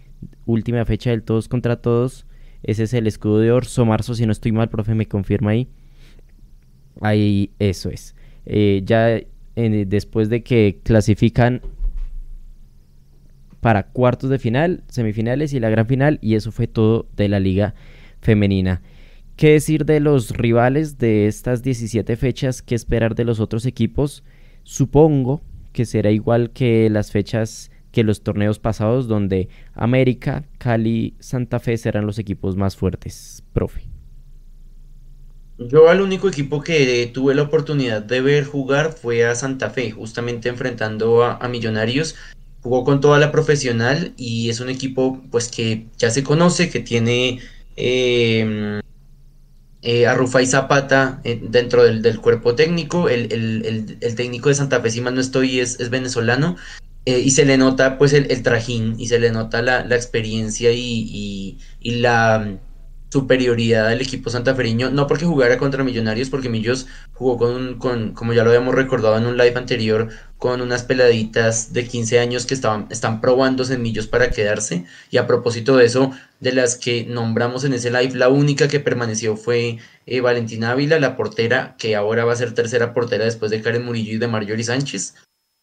última 0.46 0.86
fecha 0.86 1.10
del 1.10 1.24
todos 1.24 1.48
contra 1.48 1.82
todos. 1.82 2.28
Ese 2.62 2.84
es 2.84 2.94
el 2.94 3.08
escudo 3.08 3.40
de 3.40 3.52
Orso 3.52 3.84
Marzo, 3.84 4.14
si 4.14 4.28
no 4.28 4.32
estoy 4.32 4.52
mal, 4.52 4.70
profe, 4.70 4.94
me 4.94 5.08
confirma 5.08 5.50
ahí. 5.50 5.68
Ahí, 7.02 7.50
eso 7.58 7.90
es. 7.90 8.16
Eh, 8.46 8.84
ya 8.86 9.20
después 9.56 10.30
de 10.30 10.44
que 10.44 10.82
clasifican 10.84 11.62
para 13.60 13.88
cuartos 13.88 14.30
de 14.30 14.38
final, 14.38 14.84
semifinales 14.88 15.54
y 15.54 15.60
la 15.60 15.72
gran 15.72 15.88
final, 15.88 16.20
y 16.22 16.36
eso 16.36 16.52
fue 16.52 16.68
todo 16.68 17.08
de 17.18 17.28
la 17.28 17.40
liga 17.40 17.74
femenina. 18.22 18.84
¿Qué 19.40 19.52
decir 19.52 19.86
de 19.86 20.02
los 20.02 20.32
rivales 20.32 20.98
de 20.98 21.28
estas 21.28 21.64
17 21.64 22.18
fechas? 22.18 22.62
¿Qué 22.62 22.76
esperar 22.76 23.16
de 23.16 23.24
los 23.24 23.40
otros 23.40 23.66
equipos? 23.66 24.22
Supongo 24.64 25.42
que 25.72 25.86
será 25.86 26.12
igual 26.12 26.52
que 26.52 26.90
las 26.90 27.12
fechas 27.12 27.72
que 27.94 28.04
los 28.04 28.22
torneos 28.22 28.60
pasados, 28.60 29.08
donde 29.08 29.48
América, 29.76 30.44
Cali, 30.58 31.16
Santa 31.22 31.62
Fe 31.62 31.78
serán 31.78 32.06
los 32.06 32.20
equipos 32.20 32.58
más 32.58 32.76
fuertes, 32.76 33.46
profe. 33.54 33.84
Yo 35.58 35.88
al 35.88 36.02
único 36.02 36.28
equipo 36.28 36.62
que 36.62 37.10
tuve 37.14 37.34
la 37.34 37.44
oportunidad 37.44 38.02
de 38.02 38.20
ver 38.20 38.44
jugar 38.44 38.92
fue 38.92 39.24
a 39.24 39.36
Santa 39.36 39.70
Fe, 39.70 39.92
justamente 39.92 40.50
enfrentando 40.50 41.24
a, 41.24 41.48
Millonarios. 41.48 42.18
Jugó 42.62 42.84
con 42.84 43.00
toda 43.00 43.20
la 43.20 43.32
profesional 43.32 44.12
y 44.18 44.50
es 44.50 44.60
un 44.60 44.70
equipo 44.70 45.22
pues 45.32 45.48
que 45.48 45.86
ya 45.98 46.10
se 46.10 46.26
conoce, 46.26 46.70
que 46.70 46.82
tiene 46.82 47.40
em, 47.78 48.82
eh, 49.82 50.08
a 50.08 50.14
Rufai 50.14 50.46
Zapata 50.46 51.22
eh, 51.24 51.40
dentro 51.42 51.84
del, 51.84 52.20
cuerpo 52.20 52.56
técnico. 52.56 53.10
El, 53.10 53.28
técnico 54.16 54.50
de 54.50 54.56
Santa 54.56 54.82
Fe, 54.82 54.92
si 54.92 55.02
mal 55.02 55.16
no 55.16 55.22
estoy, 55.22 55.60
es, 55.60 55.90
venezolano. 55.90 56.56
Eh, 57.06 57.20
y 57.20 57.32
se 57.32 57.46
le 57.46 57.58
nota 57.58 57.98
pues 57.98 58.14
el, 58.14 58.44
trajín 58.44 58.96
y 59.00 59.08
se 59.08 59.20
le 59.20 59.32
nota 59.32 59.62
la, 59.62 59.96
experiencia 59.96 60.72
y 60.72 61.58
la 61.82 62.60
superioridad 63.10 63.90
del 63.90 64.02
equipo 64.02 64.30
santafereño, 64.30 64.92
no 64.92 65.08
porque 65.08 65.26
jugara 65.26 65.58
contra 65.58 65.84
Millonarios, 65.84 66.30
porque 66.30 66.50
Millos 66.50 66.88
jugó 67.14 67.38
con, 67.38 67.80
con, 67.80 68.14
como 68.14 68.34
ya 68.34 68.44
lo 68.44 68.52
habíamos 68.52 68.76
recordado 68.76 69.18
en 69.18 69.26
un 69.26 69.38
live 69.38 69.58
anterior, 69.58 70.10
con 70.40 70.62
unas 70.62 70.84
peladitas 70.84 71.74
de 71.74 71.86
15 71.86 72.20
años 72.20 72.46
que 72.46 72.56
estaban, 72.56 72.88
están 72.90 73.22
probándose 73.22 73.76
en 73.76 73.82
Millos 73.82 74.08
para 74.08 74.32
quedarse. 74.32 74.86
Y 75.12 75.18
a 75.18 75.28
propósito 75.28 75.78
de 75.78 75.86
eso, 75.86 76.12
de 76.40 76.54
las 76.54 76.76
que 76.78 77.06
nombramos 77.06 77.66
en 77.66 77.74
ese 77.74 77.92
live, 77.92 78.16
la 78.16 78.30
única 78.30 78.68
que 78.68 78.80
permaneció 78.80 79.36
fue 79.36 79.78
eh, 80.08 80.22
Valentina 80.22 80.72
Ávila, 80.72 80.98
la 80.98 81.16
portera, 81.18 81.76
que 81.78 81.96
ahora 81.96 82.26
va 82.26 82.34
a 82.34 82.38
ser 82.38 82.54
tercera 82.54 82.94
portera 82.94 83.26
después 83.26 83.52
de 83.52 83.62
Karen 83.62 83.86
Murillo 83.86 84.14
y 84.14 84.18
de 84.18 84.28
Marjorie 84.28 84.64
Sánchez. 84.64 85.16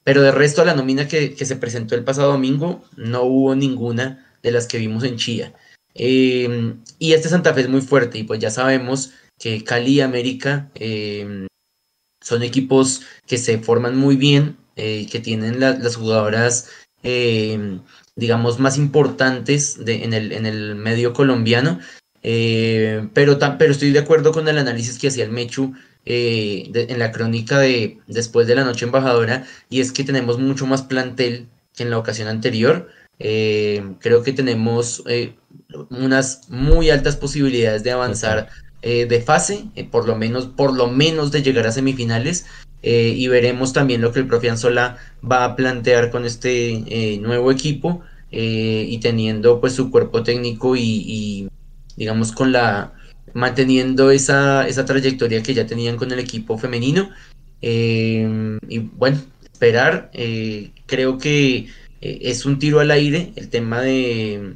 Pero 0.05 0.23
de 0.23 0.31
resto, 0.31 0.63
a 0.63 0.67
la 0.67 0.75
nómina 0.75 1.09
que, 1.09 1.35
que 1.35 1.47
se 1.47 1.57
presentó 1.57 1.95
el 1.95 2.05
pasado 2.05 2.31
domingo, 2.31 2.85
no 2.97 3.23
hubo 3.23 3.57
ninguna 3.57 4.39
de 4.43 4.53
las 4.53 4.67
que 4.67 4.79
vimos 4.79 5.03
en 5.05 5.17
Chía. 5.17 5.55
Em, 5.95 6.83
y 6.99 7.15
este 7.15 7.31
Santa 7.31 7.55
Fe 7.55 7.63
es 7.63 7.69
muy 7.69 7.81
fuerte 7.81 8.19
y 8.19 8.25
pues 8.25 8.39
ya 8.41 8.51
sabemos 8.51 9.13
que 9.39 9.65
Cali 9.65 9.95
y 9.95 10.01
América 10.03 10.71
em, 10.75 11.47
son 12.21 12.43
equipos 12.43 13.03
que 13.27 13.39
se 13.39 13.59
forman 13.59 13.97
muy 13.97 14.17
bien, 14.17 14.59
eh, 14.79 15.07
que 15.11 15.21
tienen 15.21 15.59
las 15.59 15.97
jugadoras, 15.97 16.69
em, 17.03 17.81
digamos, 18.15 18.59
más 18.59 18.77
importantes 18.77 19.83
de, 19.83 20.05
en, 20.05 20.13
el, 20.13 20.33
en, 20.33 20.45
el, 20.45 20.75
medio 20.75 21.15
colombiano. 21.15 21.81
Eh, 22.23 23.09
pero, 23.15 23.39
pero 23.59 23.73
estoy 23.73 23.93
de 23.93 24.01
acuerdo 24.01 24.33
con 24.33 24.47
el 24.49 24.59
análisis 24.59 24.99
que 24.99 25.09
hacía 25.09 25.25
el 25.25 25.31
Mechu 25.31 25.73
eh, 26.05 26.71
en 26.75 26.99
la 26.99 27.11
crónica 27.11 27.59
de 27.59 28.01
después 28.07 28.47
de 28.47 28.55
la 28.55 28.65
noche 28.65 28.85
embajadora, 28.85 29.47
y 29.71 29.81
es 29.81 29.93
que 29.93 30.05
tenemos 30.05 30.39
mucho 30.39 30.67
más 30.67 30.83
plantel 30.83 31.49
que 31.75 31.85
en 31.85 31.91
la 31.91 31.99
ocasión 31.99 32.29
anterior. 32.29 32.91
creo 33.19 34.23
que 34.23 34.33
tenemos 34.35 35.03
unas 35.91 36.51
muy 36.51 36.91
altas 36.91 37.17
posibilidades 37.17 37.83
de 37.83 37.93
avanzar 37.93 38.49
de 38.83 39.23
fase, 39.25 39.65
por 39.91 40.07
lo 40.07 40.17
menos, 40.17 40.47
por 40.47 40.75
lo 40.77 40.89
menos 40.89 41.33
de 41.33 41.43
llegar 41.43 41.67
a 41.67 41.73
semifinales. 41.73 42.45
Eh, 42.89 43.15
y 43.17 43.27
veremos 43.27 43.73
también 43.73 44.01
lo 44.01 44.13
que 44.13 44.21
el 44.21 44.29
profe 44.29 44.49
Anzola 44.49 44.97
va 45.21 45.45
a 45.45 45.57
plantear 45.57 46.09
con 46.13 46.25
este 46.25 47.19
nuevo 47.21 47.51
equipo 47.51 48.03
y 48.31 48.99
teniendo 48.99 49.61
pues 49.61 49.73
su 49.73 49.91
cuerpo 49.91 50.23
técnico 50.23 50.77
y, 50.77 51.49
digamos 51.97 52.31
con 52.31 52.53
la 52.53 52.93
manteniendo 53.35 54.13
esa, 54.13 54.69
esa 54.69 54.85
trayectoria 54.85 55.43
que 55.43 55.53
ya 55.55 55.67
tenían 55.67 55.97
con 55.97 56.13
el 56.13 56.21
equipo 56.21 56.59
femenino. 56.59 57.11
y 57.61 58.79
bueno, 58.97 59.19
esperar, 59.43 60.13
creo 60.87 61.19
que 61.19 61.67
es 62.01 62.47
un 62.47 62.61
tiro 62.61 62.79
al 62.79 62.93
aire 62.93 63.33
el 63.35 63.49
tema 63.49 63.81
de 63.81 64.55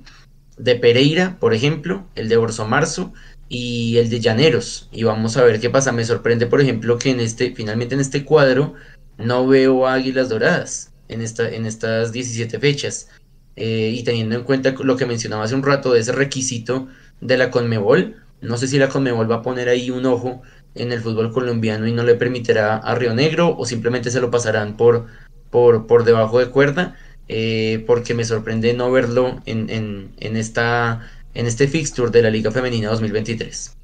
de 0.60 0.76
Pereira, 0.76 1.38
por 1.40 1.54
ejemplo, 1.54 2.04
el 2.14 2.28
de 2.28 2.36
Orso 2.36 2.66
Marzo 2.66 3.12
y 3.50 3.98
el 3.98 4.08
de 4.08 4.20
Llaneros. 4.20 4.88
Y 4.92 5.02
vamos 5.02 5.36
a 5.36 5.44
ver 5.44 5.60
qué 5.60 5.68
pasa. 5.68 5.92
Me 5.92 6.04
sorprende, 6.06 6.46
por 6.46 6.62
ejemplo, 6.62 6.98
que 6.98 7.10
en 7.10 7.20
este, 7.20 7.54
finalmente 7.54 7.94
en 7.94 8.00
este 8.00 8.24
cuadro 8.24 8.74
no 9.18 9.46
veo 9.46 9.86
águilas 9.86 10.30
doradas 10.30 10.92
en, 11.08 11.20
esta, 11.20 11.50
en 11.50 11.66
estas 11.66 12.12
17 12.12 12.58
fechas. 12.60 13.10
Eh, 13.56 13.92
y 13.94 14.04
teniendo 14.04 14.36
en 14.36 14.44
cuenta 14.44 14.74
lo 14.80 14.96
que 14.96 15.04
mencionaba 15.04 15.44
hace 15.44 15.56
un 15.56 15.64
rato 15.64 15.92
de 15.92 16.00
ese 16.00 16.12
requisito 16.12 16.88
de 17.20 17.36
la 17.36 17.50
Conmebol, 17.50 18.16
no 18.40 18.56
sé 18.56 18.68
si 18.68 18.78
la 18.78 18.88
Conmebol 18.88 19.30
va 19.30 19.36
a 19.36 19.42
poner 19.42 19.68
ahí 19.68 19.90
un 19.90 20.06
ojo 20.06 20.40
en 20.74 20.92
el 20.92 21.00
fútbol 21.00 21.32
colombiano 21.32 21.86
y 21.86 21.92
no 21.92 22.04
le 22.04 22.14
permitirá 22.14 22.76
a 22.76 22.94
Río 22.94 23.12
Negro 23.12 23.54
o 23.58 23.66
simplemente 23.66 24.10
se 24.10 24.20
lo 24.20 24.30
pasarán 24.30 24.76
por, 24.76 25.08
por, 25.50 25.86
por 25.88 26.04
debajo 26.04 26.38
de 26.38 26.46
cuerda. 26.46 26.96
Eh, 27.32 27.84
porque 27.86 28.12
me 28.12 28.24
sorprende 28.24 28.74
no 28.74 28.90
verlo 28.90 29.40
en, 29.46 29.70
en, 29.70 30.36
esta, 30.36 31.08
en 31.34 31.46
este 31.46 31.68
fixture 31.68 32.10
de 32.10 32.22
la 32.22 32.30
Liga 32.30 32.50
Femenina 32.50 32.88
2023. 32.90 33.76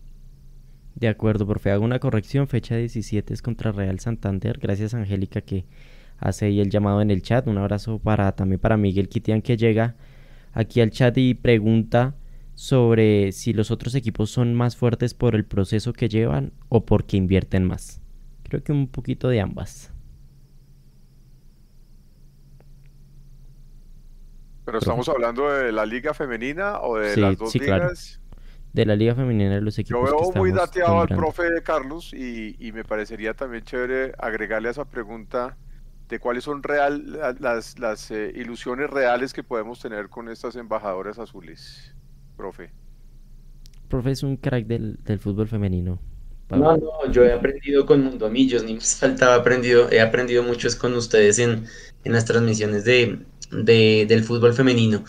De 0.97 1.09
acuerdo, 1.09 1.47
profe. 1.47 1.71
Hago 1.71 1.85
una 1.85 1.99
corrección. 1.99 2.49
Fecha 2.49 2.77
17 2.77 3.35
es 3.35 3.43
contra 3.43 3.73
Real 3.73 4.01
Santander. 4.01 4.59
Gracias, 4.59 4.95
Angélica, 4.95 5.43
que 5.43 5.67
hace 6.19 6.47
ahí 6.47 6.61
el 6.61 6.71
llamado 6.71 7.03
en 7.03 7.11
el 7.11 7.23
chat. 7.23 7.47
Un 7.47 7.59
abrazo 7.59 7.99
para 7.99 8.33
también 8.33 8.61
para 8.61 8.77
Miguel 8.77 9.09
Kitian, 9.09 9.43
que 9.43 9.57
llega 9.57 9.97
aquí 10.53 10.81
al 10.81 10.91
chat 10.91 11.17
y 11.19 11.35
pregunta 11.35 12.17
sobre 12.55 13.33
si 13.33 13.53
los 13.53 13.71
otros 13.71 13.95
equipos 13.95 14.31
son 14.31 14.55
más 14.55 14.77
fuertes 14.77 15.13
por 15.13 15.35
el 15.35 15.45
proceso 15.45 15.93
que 15.93 16.09
llevan 16.09 16.53
o 16.71 16.87
porque 16.87 17.19
invierten 17.19 17.65
más. 17.65 18.01
Creo 18.45 18.63
que 18.63 18.73
un 18.73 18.89
poquito 18.89 19.29
de 19.29 19.43
ambas. 19.43 19.93
Pero 24.67 24.79
estamos 24.79 25.09
hablando 25.09 25.49
de 25.49 25.71
la 25.71 25.87
liga 25.87 26.13
femenina 26.13 26.81
o 26.81 26.99
de 26.99 27.17
las 27.17 27.39
dos 27.39 27.55
ligas. 27.55 28.21
De 28.73 28.85
la 28.85 28.97
liga 28.97 29.15
femenina 29.15 29.55
de 29.55 29.61
los 29.61 29.79
equipos. 29.79 30.11
Yo 30.11 30.19
veo 30.19 30.33
muy 30.33 30.51
dateado 30.51 31.01
al 31.01 31.09
profe 31.09 31.63
Carlos 31.63 32.13
y, 32.13 32.73
me 32.75 32.85
parecería 32.85 33.33
también 33.33 33.63
chévere 33.63 34.13
agregarle 34.19 34.67
a 34.69 34.73
esa 34.73 34.85
pregunta 34.85 35.57
de 36.09 36.19
cuáles 36.19 36.43
son 36.43 36.65
real, 36.65 37.37
las, 37.39 37.79
las 37.79 38.11
eh, 38.11 38.33
ilusiones 38.35 38.91
reales 38.91 39.33
que 39.33 39.45
podemos 39.45 39.79
tener 39.81 40.09
con 40.09 40.29
estas 40.29 40.57
embajadoras 40.57 41.21
azules, 41.21 41.95
profe. 42.37 42.73
Profe 43.89 44.11
es 44.11 44.25
un 44.25 44.37
crack 44.37 44.67
del, 44.67 44.99
fútbol 45.21 45.47
femenino. 45.47 46.01
No, 46.51 46.77
no, 46.77 47.11
yo 47.11 47.25
he 47.25 47.33
aprendido 47.33 47.87
con 47.87 48.05
Mundomillos, 48.05 48.65
ni 48.65 48.75
me 48.75 48.81
faltaba 48.81 49.37
aprendido, 49.37 49.91
he 49.91 50.01
aprendido 50.01 50.43
mucho 50.43 50.69
con 50.79 50.95
ustedes 50.95 51.39
en, 51.39 51.67
en 52.05 52.13
las 52.13 52.25
transmisiones 52.25 52.85
de, 52.85 53.25
del 53.51 54.25
fútbol 54.25 54.55
femenino. 54.55 55.05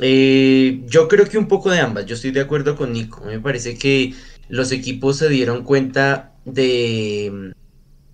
Eh, 0.00 0.82
yo 0.86 1.08
creo 1.08 1.26
que 1.26 1.38
un 1.38 1.48
poco 1.48 1.70
de 1.70 1.80
ambas, 1.80 2.06
yo 2.06 2.14
estoy 2.14 2.30
de 2.30 2.40
acuerdo 2.40 2.76
con 2.76 2.92
Nico, 2.92 3.22
me 3.24 3.38
parece 3.38 3.76
que 3.76 4.14
los 4.48 4.72
equipos 4.72 5.18
se 5.18 5.28
dieron 5.28 5.62
cuenta 5.62 6.32
de, 6.44 7.52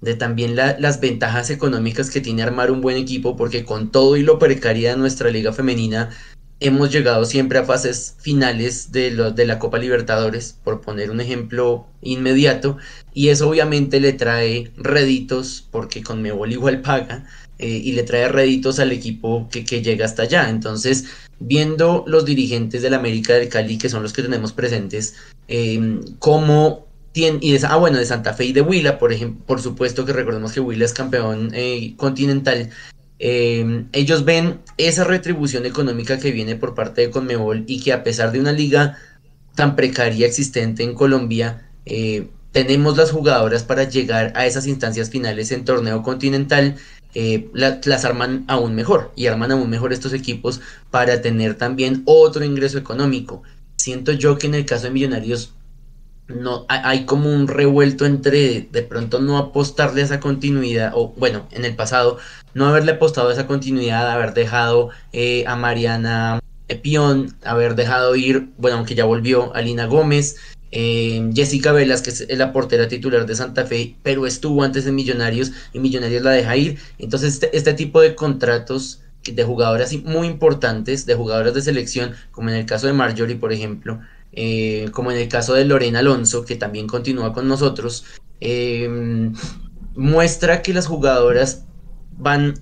de 0.00 0.14
también 0.14 0.56
las 0.56 1.00
ventajas 1.00 1.50
económicas 1.50 2.10
que 2.10 2.20
tiene 2.20 2.42
armar 2.42 2.70
un 2.70 2.80
buen 2.80 2.96
equipo, 2.96 3.36
porque 3.36 3.64
con 3.64 3.90
todo 3.92 4.16
y 4.16 4.22
lo 4.22 4.38
precaria 4.38 4.90
de 4.90 4.96
nuestra 4.96 5.30
liga 5.30 5.52
femenina, 5.52 6.10
hemos 6.58 6.90
llegado 6.90 7.24
siempre 7.24 7.58
a 7.58 7.64
fases 7.64 8.16
finales 8.18 8.90
de, 8.90 9.10
lo, 9.10 9.30
de 9.30 9.46
la 9.46 9.58
Copa 9.58 9.78
Libertadores, 9.78 10.58
por 10.64 10.80
poner 10.80 11.10
un 11.10 11.20
ejemplo 11.20 11.86
inmediato, 12.02 12.78
y 13.14 13.28
eso 13.28 13.48
obviamente 13.48 14.00
le 14.00 14.12
trae 14.12 14.72
réditos, 14.76 15.68
porque 15.70 16.02
con 16.02 16.22
Mebol 16.22 16.52
igual 16.52 16.80
paga, 16.80 17.26
eh, 17.58 17.68
y 17.68 17.92
le 17.92 18.02
trae 18.02 18.28
réditos 18.28 18.78
al 18.80 18.92
equipo 18.92 19.48
que, 19.50 19.64
llega 19.64 20.04
hasta 20.04 20.24
allá. 20.24 20.50
Entonces, 20.50 21.06
viendo 21.40 22.04
los 22.06 22.26
dirigentes 22.26 22.82
del 22.82 22.92
América 22.92 23.32
del 23.32 23.48
Cali, 23.48 23.78
que 23.78 23.88
son 23.88 24.02
los 24.02 24.12
que 24.12 24.22
tenemos 24.22 24.52
presentes, 24.52 25.14
eh, 25.48 26.00
cómo 26.18 26.86
tienen, 27.12 27.40
y 27.42 27.52
de, 27.52 27.66
ah, 27.66 27.76
bueno, 27.76 27.96
de 27.96 28.04
Santa 28.04 28.34
Fe 28.34 28.44
y 28.46 28.52
de 28.52 28.60
Huila, 28.60 28.98
por 28.98 29.10
ejemplo, 29.10 29.42
por 29.46 29.62
supuesto 29.62 30.04
que 30.04 30.12
recordemos 30.12 30.52
que 30.52 30.60
Huila 30.60 30.84
es 30.84 30.92
campeón 30.92 31.50
eh, 31.54 31.94
continental. 31.96 32.68
Em, 33.18 33.88
ellos 33.92 34.26
ven 34.26 34.60
esa 34.76 35.04
retribución 35.04 35.64
económica 35.64 36.18
que 36.18 36.32
viene 36.32 36.56
por 36.56 36.74
parte 36.74 37.00
de 37.00 37.10
Conmebol 37.10 37.64
y 37.66 37.82
que 37.82 37.94
a 37.94 38.04
pesar 38.04 38.32
de 38.32 38.40
una 38.40 38.52
liga 38.52 38.98
tan 39.54 39.76
precaria 39.76 40.26
existente 40.26 40.82
en 40.82 40.94
Colombia, 40.94 41.62
tenemos 42.52 42.96
las 42.96 43.10
jugadoras 43.12 43.64
para 43.64 43.84
llegar 43.84 44.32
a 44.34 44.44
esas 44.44 44.66
instancias 44.66 45.08
finales 45.08 45.52
en 45.52 45.64
torneo 45.64 46.02
continental 46.02 46.76
eh, 47.18 47.48
las 47.54 48.04
arman 48.04 48.44
aún 48.46 48.74
mejor 48.74 49.10
y 49.16 49.26
arman 49.26 49.50
aún 49.50 49.70
mejor 49.70 49.94
estos 49.94 50.12
equipos 50.12 50.60
para 50.90 51.22
tener 51.22 51.54
también 51.54 52.02
otro 52.04 52.44
ingreso 52.44 52.76
económico. 52.76 53.42
siento 53.76 54.12
yo 54.12 54.36
que 54.36 54.48
en 54.48 54.54
el 54.54 54.66
caso 54.66 54.84
de 54.84 54.90
Millonarios 54.90 55.54
no 56.28 56.66
hay 56.68 57.06
como 57.06 57.32
un 57.32 57.48
revuelto 57.48 58.04
entre 58.04 58.68
de 58.70 58.82
pronto 58.82 59.18
no 59.18 59.38
apostarle 59.38 60.02
a 60.02 60.04
esa 60.04 60.20
continuidad, 60.20 60.92
o 60.94 61.14
bueno, 61.16 61.46
en 61.52 61.64
el 61.64 61.74
pasado, 61.74 62.18
no 62.52 62.66
haberle 62.66 62.92
apostado 62.92 63.30
a 63.30 63.32
esa 63.32 63.46
continuidad, 63.46 64.10
haber 64.10 64.34
dejado 64.34 64.90
eh, 65.14 65.44
a 65.46 65.56
Mariana 65.56 66.40
Epión, 66.68 67.34
haber 67.44 67.76
dejado 67.76 68.14
ir, 68.14 68.50
bueno, 68.58 68.76
aunque 68.76 68.94
ya 68.94 69.06
volvió, 69.06 69.54
a 69.54 69.62
Lina 69.62 69.86
Gómez, 69.86 70.36
eh, 70.72 71.30
Jessica 71.34 71.72
Velas, 71.72 72.02
que 72.02 72.10
es 72.10 72.26
la 72.36 72.52
portera 72.52 72.88
titular 72.88 73.26
de 73.26 73.34
Santa 73.34 73.66
Fe, 73.66 73.96
pero 74.02 74.26
estuvo 74.26 74.62
antes 74.62 74.86
en 74.86 74.94
Millonarios 74.94 75.52
y 75.72 75.78
Millonarios 75.78 76.22
la 76.22 76.32
deja 76.32 76.56
ir. 76.56 76.78
Entonces, 76.98 77.34
este, 77.34 77.56
este 77.56 77.74
tipo 77.74 78.00
de 78.00 78.14
contratos 78.14 79.00
de 79.24 79.44
jugadoras 79.44 79.92
muy 80.04 80.26
importantes, 80.26 81.06
de 81.06 81.14
jugadoras 81.14 81.54
de 81.54 81.62
selección, 81.62 82.12
como 82.30 82.48
en 82.50 82.56
el 82.56 82.66
caso 82.66 82.86
de 82.86 82.92
Marjorie, 82.92 83.36
por 83.36 83.52
ejemplo, 83.52 84.00
eh, 84.32 84.88
como 84.92 85.10
en 85.10 85.18
el 85.18 85.28
caso 85.28 85.54
de 85.54 85.64
Lorena 85.64 86.00
Alonso, 86.00 86.44
que 86.44 86.56
también 86.56 86.86
continúa 86.86 87.32
con 87.32 87.48
nosotros, 87.48 88.04
eh, 88.40 89.32
muestra 89.94 90.62
que 90.62 90.74
las 90.74 90.86
jugadoras 90.86 91.64
van 92.18 92.54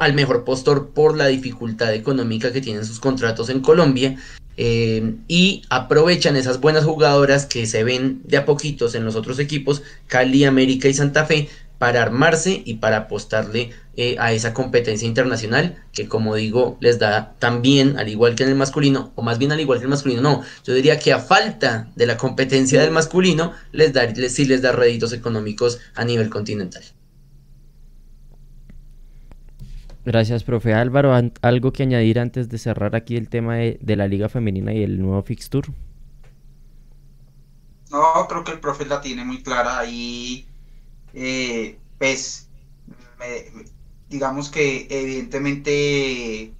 al 0.00 0.14
mejor 0.14 0.44
postor 0.44 0.90
por 0.90 1.16
la 1.16 1.26
dificultad 1.26 1.94
económica 1.94 2.52
que 2.52 2.60
tienen 2.60 2.84
sus 2.84 3.00
contratos 3.00 3.48
en 3.50 3.60
Colombia 3.60 4.16
eh, 4.56 5.14
y 5.28 5.62
aprovechan 5.68 6.36
esas 6.36 6.60
buenas 6.60 6.84
jugadoras 6.84 7.46
que 7.46 7.66
se 7.66 7.84
ven 7.84 8.20
de 8.24 8.38
a 8.38 8.44
poquitos 8.44 8.94
en 8.94 9.04
los 9.04 9.16
otros 9.16 9.38
equipos, 9.38 9.82
Cali, 10.06 10.44
América 10.44 10.88
y 10.88 10.94
Santa 10.94 11.26
Fe, 11.26 11.48
para 11.78 12.02
armarse 12.02 12.62
y 12.64 12.74
para 12.74 12.96
apostarle 12.96 13.70
eh, 13.96 14.16
a 14.18 14.32
esa 14.32 14.54
competencia 14.54 15.06
internacional 15.06 15.82
que 15.92 16.08
como 16.08 16.34
digo 16.34 16.78
les 16.80 16.98
da 16.98 17.34
también 17.38 17.98
al 17.98 18.08
igual 18.08 18.34
que 18.34 18.44
en 18.44 18.50
el 18.50 18.54
masculino 18.54 19.12
o 19.14 19.22
más 19.22 19.38
bien 19.38 19.52
al 19.52 19.60
igual 19.60 19.78
que 19.78 19.84
el 19.84 19.90
masculino 19.90 20.22
no 20.22 20.42
yo 20.64 20.74
diría 20.74 20.98
que 20.98 21.12
a 21.12 21.18
falta 21.18 21.90
de 21.94 22.06
la 22.06 22.16
competencia 22.16 22.80
del 22.80 22.90
masculino 22.90 23.52
les 23.72 23.92
da 23.92 24.04
les, 24.04 24.34
sí 24.34 24.46
les 24.46 24.62
da 24.62 24.72
réditos 24.72 25.12
económicos 25.12 25.80
a 25.94 26.04
nivel 26.04 26.30
continental 26.30 26.82
Gracias, 30.06 30.44
profe 30.44 30.72
Álvaro. 30.72 31.12
¿Algo 31.42 31.72
que 31.72 31.82
añadir 31.82 32.20
antes 32.20 32.48
de 32.48 32.58
cerrar 32.58 32.94
aquí 32.94 33.16
el 33.16 33.28
tema 33.28 33.56
de, 33.56 33.96
la 33.96 34.06
Liga 34.06 34.28
Femenina 34.28 34.72
y 34.72 34.84
el 34.84 35.00
nuevo 35.00 35.20
Fixture? 35.24 35.68
No, 37.90 38.26
creo 38.28 38.44
que 38.44 38.52
el 38.52 38.60
profe 38.60 38.86
la 38.86 39.00
tiene 39.00 39.24
muy 39.24 39.42
clara 39.42 39.80
ahí 39.80 40.46
eh, 41.12 41.76
pues 41.98 42.48
digamos 44.08 44.48
que 44.48 44.86
evidentemente 44.90 46.52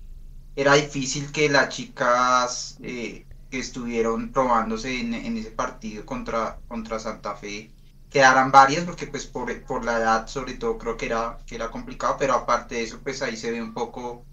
era 0.57 0.75
difícil 0.75 1.31
que 1.31 1.49
las 1.49 1.69
chicas 1.69 2.79
eh, 2.83 3.27
que 3.49 3.59
estuvieron 3.61 4.33
probándose 4.33 4.99
en, 4.99 5.15
ese 5.15 5.53
partido 5.53 6.05
contra, 6.05 6.59
contra 6.67 6.99
Santa 6.99 7.37
Fe 7.37 7.71
quedaran 8.17 8.51
varias 8.51 8.85
porque 8.85 9.07
pues 9.07 9.27
por, 9.27 9.63
por, 9.65 9.85
la 9.85 9.99
edad 9.99 10.27
sobre 10.27 10.55
todo 10.55 10.79
creo 10.79 10.97
que 10.97 11.05
era, 11.05 11.37
que 11.47 11.55
era 11.55 11.71
complicado 11.71 12.17
pero 12.19 12.33
aparte 12.33 12.77
de 12.77 12.85
eso 12.85 12.99
pues 13.03 13.21
ahí 13.21 13.37
se 13.37 13.51
ve 13.51 13.61
un 13.61 13.75
poco 13.75 14.25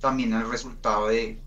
también 0.00 0.32
el 0.32 0.48
resultado 0.50 1.08
de 1.08 1.38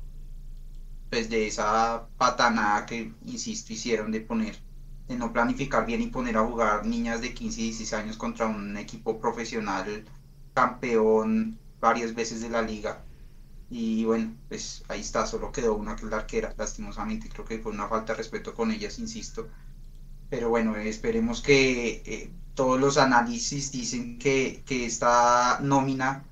pues 1.10 1.28
de 1.28 1.48
esa 1.48 2.06
patanada 2.20 2.86
que 2.86 3.12
insisto 3.26 3.74
hicieron 3.74 4.12
de 4.12 4.22
poner 4.22 4.60
de 5.08 5.16
no 5.16 5.34
planificar 5.34 5.88
bien 5.88 6.04
y 6.04 6.08
poner 6.08 6.38
a 6.38 6.46
jugar 6.46 6.86
niñas 6.86 7.22
de 7.22 7.34
15 7.34 7.60
y 7.62 7.64
16 7.64 7.94
años 7.94 8.18
contra 8.18 8.46
un 8.46 8.78
equipo 8.78 9.20
profesional 9.20 10.06
campeón 10.54 11.58
varias 11.80 12.14
veces 12.14 12.42
de 12.42 12.50
la 12.50 12.62
liga. 12.62 13.04
Y 13.70 14.06
bueno, 14.06 14.34
pues 14.50 14.84
ahí 14.88 15.02
está, 15.02 15.26
solo 15.26 15.52
quedó 15.52 15.74
una 15.76 15.96
que 15.96 16.06
es 16.06 16.12
la 16.12 16.18
arquera, 16.18 16.54
lastimosamente. 16.58 17.30
Creo 17.30 17.46
que 17.46 17.60
fue 17.60 17.72
una 17.72 17.88
falta 17.88 18.14
de 18.14 18.18
respeto 18.18 18.54
con 18.56 18.72
ellas, 18.72 19.00
insisto. 19.00 19.48
Pero 20.30 20.50
bueno, 20.50 20.76
esperemos 20.76 21.42
que 21.42 22.02
eh, 22.06 22.32
todos 22.56 22.80
los 22.80 22.98
análisis 22.98 23.72
dicen 23.72 24.18
que, 24.20 24.64
que 24.66 24.86
esta 24.86 25.60
nómina 25.62 26.24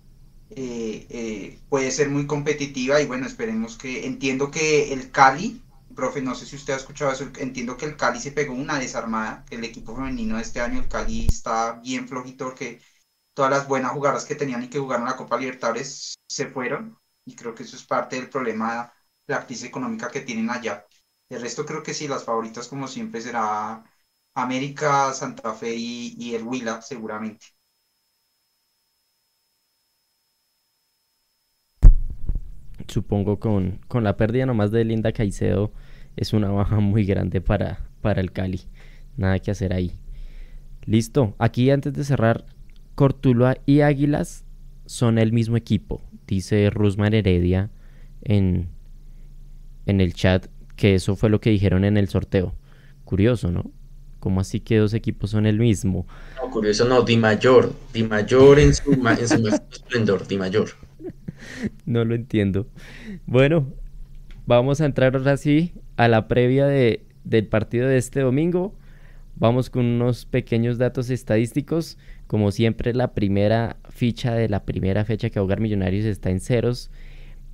eh, 0.50 1.08
eh, 1.10 1.60
puede 1.70 1.92
ser 1.92 2.10
muy 2.10 2.28
competitiva 2.28 3.02
y 3.02 3.06
bueno, 3.06 3.26
esperemos 3.28 3.78
que 3.78 4.06
entiendo 4.06 4.52
que 4.52 4.94
el 4.94 5.12
Cali 5.12 5.62
profe, 5.94 6.22
no 6.22 6.36
sé 6.36 6.46
si 6.46 6.56
usted 6.56 6.74
ha 6.74 6.78
escuchado 6.78 7.12
eso, 7.12 7.30
entiendo 7.38 7.78
que 7.78 7.86
el 7.86 7.96
Cali 7.98 8.20
se 8.20 8.32
pegó 8.32 8.54
una 8.54 8.80
desarmada, 8.80 9.46
que 9.46 9.56
el 9.56 9.64
equipo 9.64 9.96
femenino 9.96 10.36
de 10.38 10.42
este 10.42 10.60
año, 10.62 10.80
el 10.80 10.88
Cali 10.88 11.28
está 11.28 11.74
bien 11.74 12.08
flojito, 12.08 12.46
porque 12.46 12.82
todas 13.34 13.52
las 13.52 13.68
buenas 13.68 13.92
jugadoras 13.92 14.26
que 14.26 14.36
tenían 14.36 14.64
y 14.64 14.70
que 14.70 14.80
jugaron 14.80 15.06
la 15.06 15.16
Copa 15.16 15.38
Libertadores 15.38 16.16
se 16.28 16.48
fueron, 16.48 16.98
y 17.26 17.36
creo 17.36 17.56
que 17.56 17.64
eso 17.64 17.76
es 17.76 17.84
parte 17.84 18.16
del 18.16 18.30
problema, 18.30 18.92
la 19.28 19.46
crisis 19.46 19.66
económica 19.66 20.10
que 20.10 20.22
tienen 20.22 20.50
allá. 20.50 20.86
El 21.34 21.42
resto 21.42 21.66
creo 21.66 21.82
que 21.82 21.96
sí, 21.96 22.08
las 22.08 22.24
favoritas 22.24 22.68
como 22.68 22.88
siempre 22.88 23.20
será 23.20 23.84
América, 24.36 25.12
Santa 25.14 25.54
Fe 25.54 25.74
y, 25.76 26.36
el 26.36 26.44
Huila, 26.44 26.82
seguramente. 26.82 27.48
supongo 32.88 33.40
con, 33.40 33.80
con, 33.88 34.04
la 34.04 34.18
pérdida 34.18 34.46
nomás 34.46 34.70
de 34.70 34.84
Linda 34.84 35.14
Caicedo 35.14 35.72
es 36.18 36.34
una 36.34 36.50
baja 36.52 36.80
muy 36.80 37.06
grande 37.06 37.42
para, 37.42 37.80
para 38.02 38.22
el 38.22 38.32
Cali. 38.32 38.62
Nada 39.18 39.40
que 39.40 39.50
hacer 39.50 39.74
ahí. 39.74 39.98
Listo. 40.86 41.34
Aquí 41.40 41.72
antes 41.72 41.94
de 41.94 42.04
cerrar, 42.04 42.46
Cortuluá 42.94 43.58
y 43.66 43.82
Águilas 43.82 44.46
son 44.86 45.18
el 45.18 45.32
mismo 45.34 45.58
equipo. 45.58 46.02
Dice 46.28 46.70
Rusman 46.70 47.16
Heredia 47.16 47.72
en, 48.22 48.70
en 49.88 50.02
el 50.02 50.14
chat 50.14 50.48
que 50.84 50.96
eso 50.96 51.16
fue 51.16 51.30
lo 51.30 51.40
que 51.40 51.50
dijeron 51.50 51.86
en 51.86 51.96
el 51.96 52.10
sorteo. 52.10 52.54
Curioso, 53.06 53.50
¿no? 53.50 53.72
¿Cómo 54.20 54.42
así 54.42 54.60
que 54.60 54.80
dos 54.80 54.94
equipos 54.94 55.30
son 55.30 55.46
el 55.46 55.58
mismo? 55.58 56.06
No, 56.36 56.52
curioso 56.52 56.84
no, 56.84 57.04
Di 57.04 57.16
Mayor. 57.16 57.72
Di 57.94 58.04
Mayor 58.04 58.60
en 58.60 58.74
su, 58.74 58.92
en 58.92 59.28
su 59.30 59.48
esplendor, 59.72 60.28
Di 60.28 60.38
Mayor. 60.38 60.72
no 61.86 62.04
lo 62.04 62.16
entiendo. 62.16 62.68
Bueno, 63.26 63.66
vamos 64.46 64.82
a 64.82 64.86
entrar 64.86 65.16
ahora 65.16 65.38
sí 65.38 65.72
a 65.96 66.10
la 66.10 66.28
previa 66.28 66.68
de, 66.68 67.06
del 67.24 67.48
partido 67.48 67.88
de 67.88 67.96
este 67.96 68.20
domingo. 68.20 68.76
Vamos 69.38 69.70
con 69.70 69.86
unos 69.86 70.26
pequeños 70.26 70.78
datos 70.78 71.10
estadísticos. 71.10 71.98
Como 72.28 72.52
siempre, 72.52 72.94
la 72.94 73.14
primera 73.14 73.78
ficha 73.88 74.36
de 74.36 74.50
la 74.50 74.66
primera 74.66 75.06
fecha 75.06 75.30
que 75.30 75.40
Hogar 75.40 75.62
Millonarios 75.62 76.04
está 76.04 76.30
en 76.30 76.42
ceros. 76.42 76.92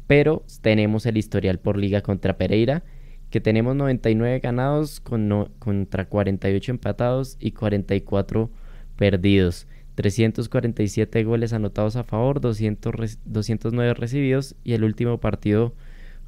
Pero 0.08 0.44
tenemos 0.62 1.06
el 1.06 1.16
historial 1.16 1.60
por 1.60 1.78
liga 1.78 2.02
contra 2.02 2.36
Pereira, 2.36 2.82
que 3.30 3.42
tenemos 3.42 3.76
99 3.76 4.40
ganados 4.40 5.00
con 5.00 5.52
contra 5.60 6.06
48 6.06 6.72
empatados 6.72 7.38
y 7.40 7.52
44 7.52 8.50
perdidos. 8.96 9.68
347 9.96 11.24
goles 11.26 11.52
anotados 11.52 11.98
a 11.98 12.04
favor, 12.04 12.40
200, 12.40 13.20
209 13.26 13.94
recibidos 13.96 14.56
y 14.64 14.74
el 14.74 14.86
último 14.86 15.20
partido 15.20 15.74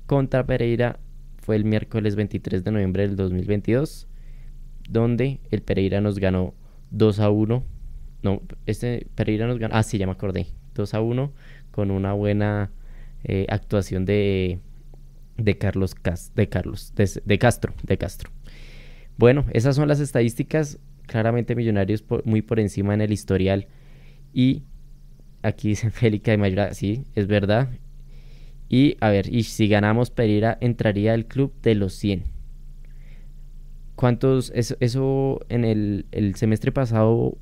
contra 0.07 0.45
Pereira 0.45 0.99
fue 1.37 1.55
el 1.55 1.63
miércoles 1.63 2.15
23 2.15 2.65
de 2.65 2.71
noviembre 2.71 3.07
del 3.07 3.15
2022, 3.15 4.07
donde 4.89 5.39
el 5.51 5.61
Pereira 5.61 6.01
nos 6.01 6.19
ganó 6.19 6.53
2 6.91 7.19
a 7.21 7.29
1. 7.29 7.63
No, 8.23 8.41
este 8.65 9.07
Pereira 9.15 9.47
nos 9.47 9.57
ganó, 9.57 9.73
ah 9.73 9.83
sí, 9.83 9.97
ya 9.97 10.05
me 10.05 10.11
acordé, 10.11 10.47
2 10.75 10.93
a 10.93 11.01
1 11.01 11.31
con 11.71 11.91
una 11.91 12.11
buena 12.11 12.71
eh, 13.23 13.45
actuación 13.49 14.05
de, 14.05 14.59
de 15.43 15.57
Carlos, 15.57 15.95
de, 16.35 16.49
Carlos 16.49 16.93
de, 16.95 17.39
Castro, 17.39 17.73
de 17.83 17.97
Castro. 17.97 18.31
Bueno, 19.17 19.45
esas 19.53 19.75
son 19.75 19.87
las 19.87 19.99
estadísticas 19.99 20.79
claramente 21.05 21.55
Millonarios 21.55 22.03
muy 22.23 22.41
por 22.41 22.59
encima 22.59 22.93
en 22.93 23.01
el 23.01 23.11
historial. 23.11 23.67
Y 24.33 24.63
aquí 25.41 25.69
dice 25.69 25.89
Félix 25.91 26.25
de 26.25 26.37
Mayora, 26.37 26.73
sí, 26.73 27.05
es 27.15 27.27
verdad. 27.27 27.69
Y 28.69 28.95
a 29.01 29.09
ver, 29.09 29.33
y 29.33 29.43
si 29.43 29.67
ganamos 29.67 30.11
Pereira, 30.11 30.57
entraría 30.61 31.13
al 31.13 31.25
club 31.25 31.53
de 31.61 31.75
los 31.75 31.93
100. 31.93 32.23
¿Cuántos? 33.95 34.51
Eso, 34.55 34.77
eso 34.79 35.41
en 35.49 35.65
el, 35.65 36.33
semestre 36.35 36.71
pasado 36.71 37.37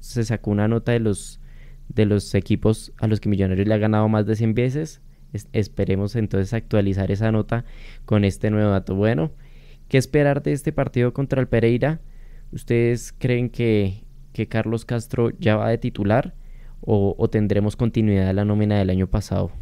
se 0.00 0.24
sacó 0.24 0.50
una 0.50 0.66
nota 0.66 0.90
de 0.90 0.98
los, 0.98 1.40
de 1.88 2.04
los 2.04 2.34
equipos 2.34 2.92
a 2.98 3.06
los 3.06 3.20
que 3.20 3.28
Millonarios 3.28 3.68
le 3.68 3.74
ha 3.74 3.78
ganado 3.78 4.08
más 4.08 4.26
de 4.26 4.34
100 4.34 4.54
veces. 4.54 5.00
Esperemos 5.52 6.16
entonces 6.16 6.52
actualizar 6.52 7.10
esa 7.10 7.32
nota 7.32 7.64
con 8.04 8.24
este 8.24 8.50
nuevo 8.50 8.70
dato. 8.70 8.94
Bueno, 8.94 9.32
¿qué 9.88 9.98
esperar 9.98 10.42
de 10.42 10.52
este 10.52 10.72
partido 10.72 11.12
contra 11.12 11.40
el 11.40 11.48
Pereira? 11.48 12.00
¿Ustedes 12.52 13.14
creen 13.18 13.48
que, 13.48 14.04
Carlos 14.48 14.84
Castro 14.84 15.30
ya 15.38 15.56
va 15.56 15.68
de 15.68 15.78
titular 15.78 16.34
o, 16.80 17.28
tendremos 17.30 17.76
continuidad 17.76 18.26
de 18.26 18.32
la 18.32 18.44
nómina 18.44 18.78
del 18.78 18.90
año 18.90 19.06
pasado? 19.06 19.52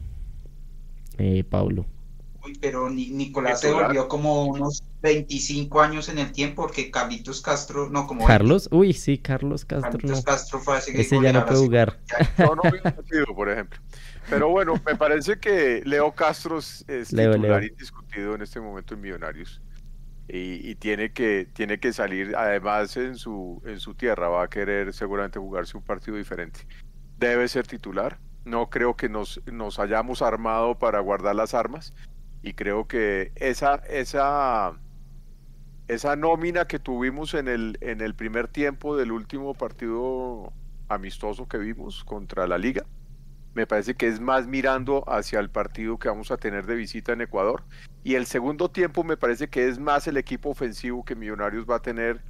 Eh, 1.19 1.45
Pablo. 1.45 1.87
Uy, 2.45 2.57
pero 2.59 2.89
Nicolás 2.89 3.61
se 3.61 3.71
volvió 3.71 4.09
como 4.09 4.47
unos 4.47 4.83
25 5.03 5.81
años 5.81 6.09
en 6.09 6.19
el 6.19 6.33
tiempo 6.33 6.63
porque 6.63 6.91
Carlitos 6.91 7.43
Castro, 7.43 7.91
no 7.91 8.07
como... 8.07 8.27
Carlos, 8.27 8.69
uy, 8.73 8.95
sí, 8.95 9.19
Carlos 9.19 9.65
Castro. 9.67 9.93
Carlitos 9.93 10.25
Castro 10.25 10.59
fue 10.59 10.79
así 10.79 10.93
Ese 10.95 11.21
ya 11.23 11.33
no 11.33 11.45
puede 11.45 11.61
jugar. 11.61 12.01
No, 12.39 12.55
no 12.55 12.63
sido, 13.11 13.27
por 13.35 13.51
ejemplo. 13.51 13.79
Pero 14.31 14.49
bueno, 14.49 14.75
me 14.87 14.95
parece 14.95 15.39
que 15.39 15.83
Leo 15.85 16.13
Castro 16.13 16.59
es 16.59 16.85
titular 16.87 17.65
indiscutido 17.65 18.37
en 18.37 18.43
este 18.43 18.61
momento 18.61 18.95
en 18.95 19.01
Millonarios. 19.01 19.61
y, 20.29 20.77
tiene, 20.77 21.13
que, 21.13 21.49
tiene 21.53 21.81
que 21.81 21.93
salir, 21.93 22.37
además 22.37 22.97
en 22.97 23.17
su, 23.17 23.61
en 23.67 23.81
su 23.81 23.95
tierra 23.95 24.29
va 24.29 24.45
a 24.45 24.49
querer 24.49 24.93
seguramente 24.93 25.41
jugarse 25.41 25.77
un 25.77 25.83
partido 25.83 26.17
diferente. 26.17 26.61
Debe 27.19 27.49
ser 27.49 27.67
titular, 27.67 28.21
no 28.45 28.71
creo 28.71 28.95
que 28.97 29.09
nos, 29.09 29.41
nos 29.47 29.81
hayamos 29.81 30.23
armado 30.23 30.79
para 30.79 31.01
guardar 31.01 31.35
las 31.35 31.53
armas 31.53 31.93
y 32.43 32.55
creo 32.55 32.87
que 32.87 33.33
esa, 33.35 33.77
esa, 33.89 34.79
esa 35.89 36.15
nómina 36.15 36.67
que 36.67 36.79
tuvimos 36.79 37.35
en 37.35 37.49
el, 37.49 37.77
en 37.81 38.01
el 38.01 38.15
primer 38.15 38.47
tiempo 38.47 38.97
del 38.97 39.11
último 39.11 39.55
partido 39.55 40.53
amistoso 40.89 41.49
que 41.49 41.59
vimos 41.59 42.05
contra 42.05 42.47
la 42.47 42.57
liga, 42.57 42.85
me 43.55 43.67
parece 43.67 43.95
que 43.95 44.07
es 44.07 44.21
más 44.21 44.47
mirando 44.47 45.05
hacia 45.09 45.41
el 45.41 45.51
partido 45.51 45.99
que 45.99 46.09
vamos 46.09 46.31
a 46.31 46.37
tener 46.37 46.67
de 46.67 46.77
visita 46.77 47.13
en 47.13 47.23
Ecuador. 47.23 47.65
Y 48.05 48.15
el 48.15 48.27
segundo 48.27 48.71
tiempo 48.71 49.05
me 49.05 49.17
parece 49.17 49.49
que 49.49 49.69
es 49.69 49.79
más 49.79 50.07
el 50.07 50.17
equipo 50.17 50.51
ofensivo 50.51 51.05
que 51.05 51.15
Millonarios 51.15 51.67
va 51.69 51.77
a 51.77 51.83
tener, 51.83 52.23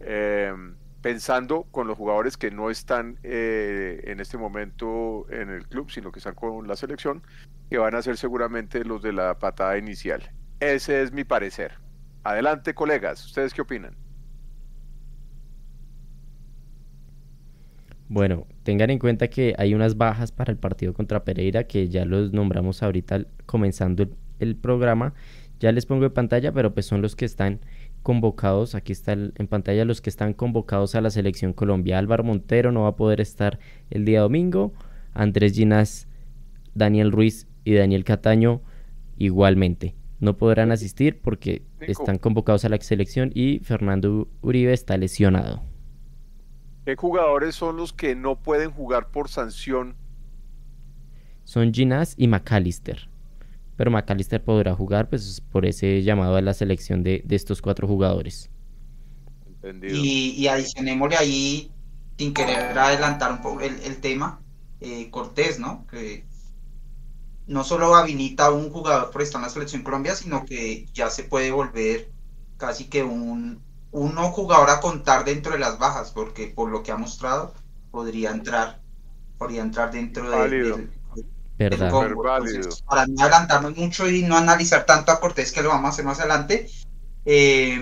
em, 0.00 0.76
pensando 1.00 1.64
con 1.70 1.86
los 1.86 1.96
jugadores 1.96 2.36
que 2.36 2.50
no 2.50 2.70
están 2.70 3.18
eh, 3.22 4.02
en 4.04 4.20
este 4.20 4.38
momento 4.38 5.26
en 5.30 5.50
el 5.50 5.66
club, 5.68 5.90
sino 5.90 6.10
que 6.10 6.18
están 6.18 6.34
con 6.34 6.66
la 6.66 6.76
selección, 6.76 7.22
que 7.70 7.78
van 7.78 7.94
a 7.94 8.02
ser 8.02 8.16
seguramente 8.16 8.84
los 8.84 9.02
de 9.02 9.12
la 9.12 9.38
patada 9.38 9.78
inicial. 9.78 10.30
Ese 10.60 11.02
es 11.02 11.12
mi 11.12 11.24
parecer. 11.24 11.78
Adelante, 12.24 12.74
colegas, 12.74 13.24
¿ustedes 13.26 13.52
qué 13.52 13.62
opinan? 13.62 14.03
Bueno, 18.08 18.46
tengan 18.62 18.90
en 18.90 18.98
cuenta 18.98 19.28
que 19.28 19.54
hay 19.56 19.74
unas 19.74 19.96
bajas 19.96 20.30
para 20.30 20.52
el 20.52 20.58
partido 20.58 20.92
contra 20.92 21.24
Pereira 21.24 21.64
que 21.64 21.88
ya 21.88 22.04
los 22.04 22.32
nombramos 22.32 22.82
ahorita 22.82 23.26
comenzando 23.46 24.06
el, 24.38 24.56
programa. 24.56 25.14
Ya 25.58 25.72
les 25.72 25.86
pongo 25.86 26.04
en 26.04 26.12
pantalla, 26.12 26.52
pero 26.52 26.74
pues 26.74 26.86
son 26.86 27.00
los 27.00 27.16
que 27.16 27.24
están 27.24 27.60
convocados. 28.02 28.74
Aquí 28.74 28.92
están 28.92 29.32
en 29.36 29.46
pantalla 29.46 29.86
los 29.86 30.02
que 30.02 30.10
están 30.10 30.34
convocados 30.34 30.94
a 30.94 31.00
la 31.00 31.10
selección 31.10 31.54
Colombia. 31.54 31.98
Álvaro 31.98 32.24
Montero 32.24 32.72
no 32.72 32.82
va 32.82 32.88
a 32.88 32.96
poder 32.96 33.20
estar 33.20 33.58
el 33.90 34.04
día 34.04 34.20
domingo. 34.20 34.74
Andrés 35.14 35.54
Ginas, 35.54 36.06
Daniel 36.74 37.10
Ruiz 37.10 37.46
y 37.64 37.72
Daniel 37.74 38.04
Cataño 38.04 38.60
igualmente. 39.16 39.94
No 40.20 40.36
podrán 40.36 40.72
asistir 40.72 41.20
porque 41.20 41.62
están 41.80 42.18
convocados 42.18 42.64
a 42.64 42.68
la 42.68 42.78
selección 42.80 43.30
y 43.34 43.60
Fernando 43.60 44.28
Uribe 44.42 44.72
está 44.72 44.96
lesionado. 44.98 45.73
¿Qué 46.84 46.96
jugadores 46.96 47.54
son 47.54 47.76
los 47.76 47.92
que 47.92 48.14
no 48.14 48.36
pueden 48.36 48.70
jugar 48.70 49.10
por 49.10 49.30
sanción? 49.30 49.96
Son 51.44 51.72
Ginás 51.72 52.14
y 52.16 52.28
McAllister. 52.28 53.08
Pero 53.76 53.90
McAllister 53.90 54.42
podrá 54.42 54.74
jugar 54.74 55.08
pues, 55.08 55.40
por 55.40 55.64
ese 55.64 56.02
llamado 56.02 56.36
a 56.36 56.42
la 56.42 56.54
selección 56.54 57.02
de, 57.02 57.24
estos 57.30 57.62
cuatro 57.62 57.88
jugadores. 57.88 58.50
Entendido. 59.46 59.96
Y, 59.96 60.34
y, 60.36 60.46
adicionémosle 60.46 61.16
ahí, 61.16 61.72
sin 62.18 62.34
querer 62.34 62.78
adelantar 62.78 63.32
un 63.32 63.40
poco 63.40 63.62
el, 63.62 63.96
tema, 63.96 64.40
eh, 64.80 65.10
Cortés, 65.10 65.58
¿no? 65.58 65.86
Que 65.86 66.26
no 67.46 67.64
solo 67.64 67.94
habilita 67.94 68.46
a 68.46 68.52
un 68.52 68.70
jugador 68.70 69.10
por 69.10 69.22
estar 69.22 69.40
en 69.40 69.44
la 69.44 69.48
selección 69.50 69.82
Colombia, 69.82 70.14
sino 70.14 70.44
que 70.44 70.86
ya 70.92 71.10
se 71.10 71.24
puede 71.24 71.50
volver 71.50 72.10
casi 72.56 72.84
que 72.84 73.02
un, 73.02 73.62
uno 73.94 74.32
jugador 74.32 74.70
a 74.70 74.80
contar 74.80 75.24
dentro 75.24 75.52
de 75.52 75.60
las 75.60 75.78
bajas, 75.78 76.10
porque 76.10 76.48
por 76.48 76.68
lo 76.68 76.82
que 76.82 76.90
ha 76.90 76.96
mostrado 76.96 77.54
podría 77.92 78.32
entrar, 78.32 78.80
podría 79.38 79.62
entrar 79.62 79.92
dentro 79.92 80.28
de, 80.28 80.48
del, 80.48 80.90
Verdad. 81.56 81.92
para 82.88 83.06
no 83.06 83.22
adelantarnos 83.22 83.76
mucho 83.76 84.10
y 84.10 84.22
no 84.22 84.36
analizar 84.36 84.84
tanto 84.84 85.12
a 85.12 85.20
Cortés, 85.20 85.52
que 85.52 85.62
lo 85.62 85.68
vamos 85.68 85.86
a 85.86 85.88
hacer 85.90 86.04
más 86.04 86.18
adelante, 86.18 86.68
eh, 87.24 87.80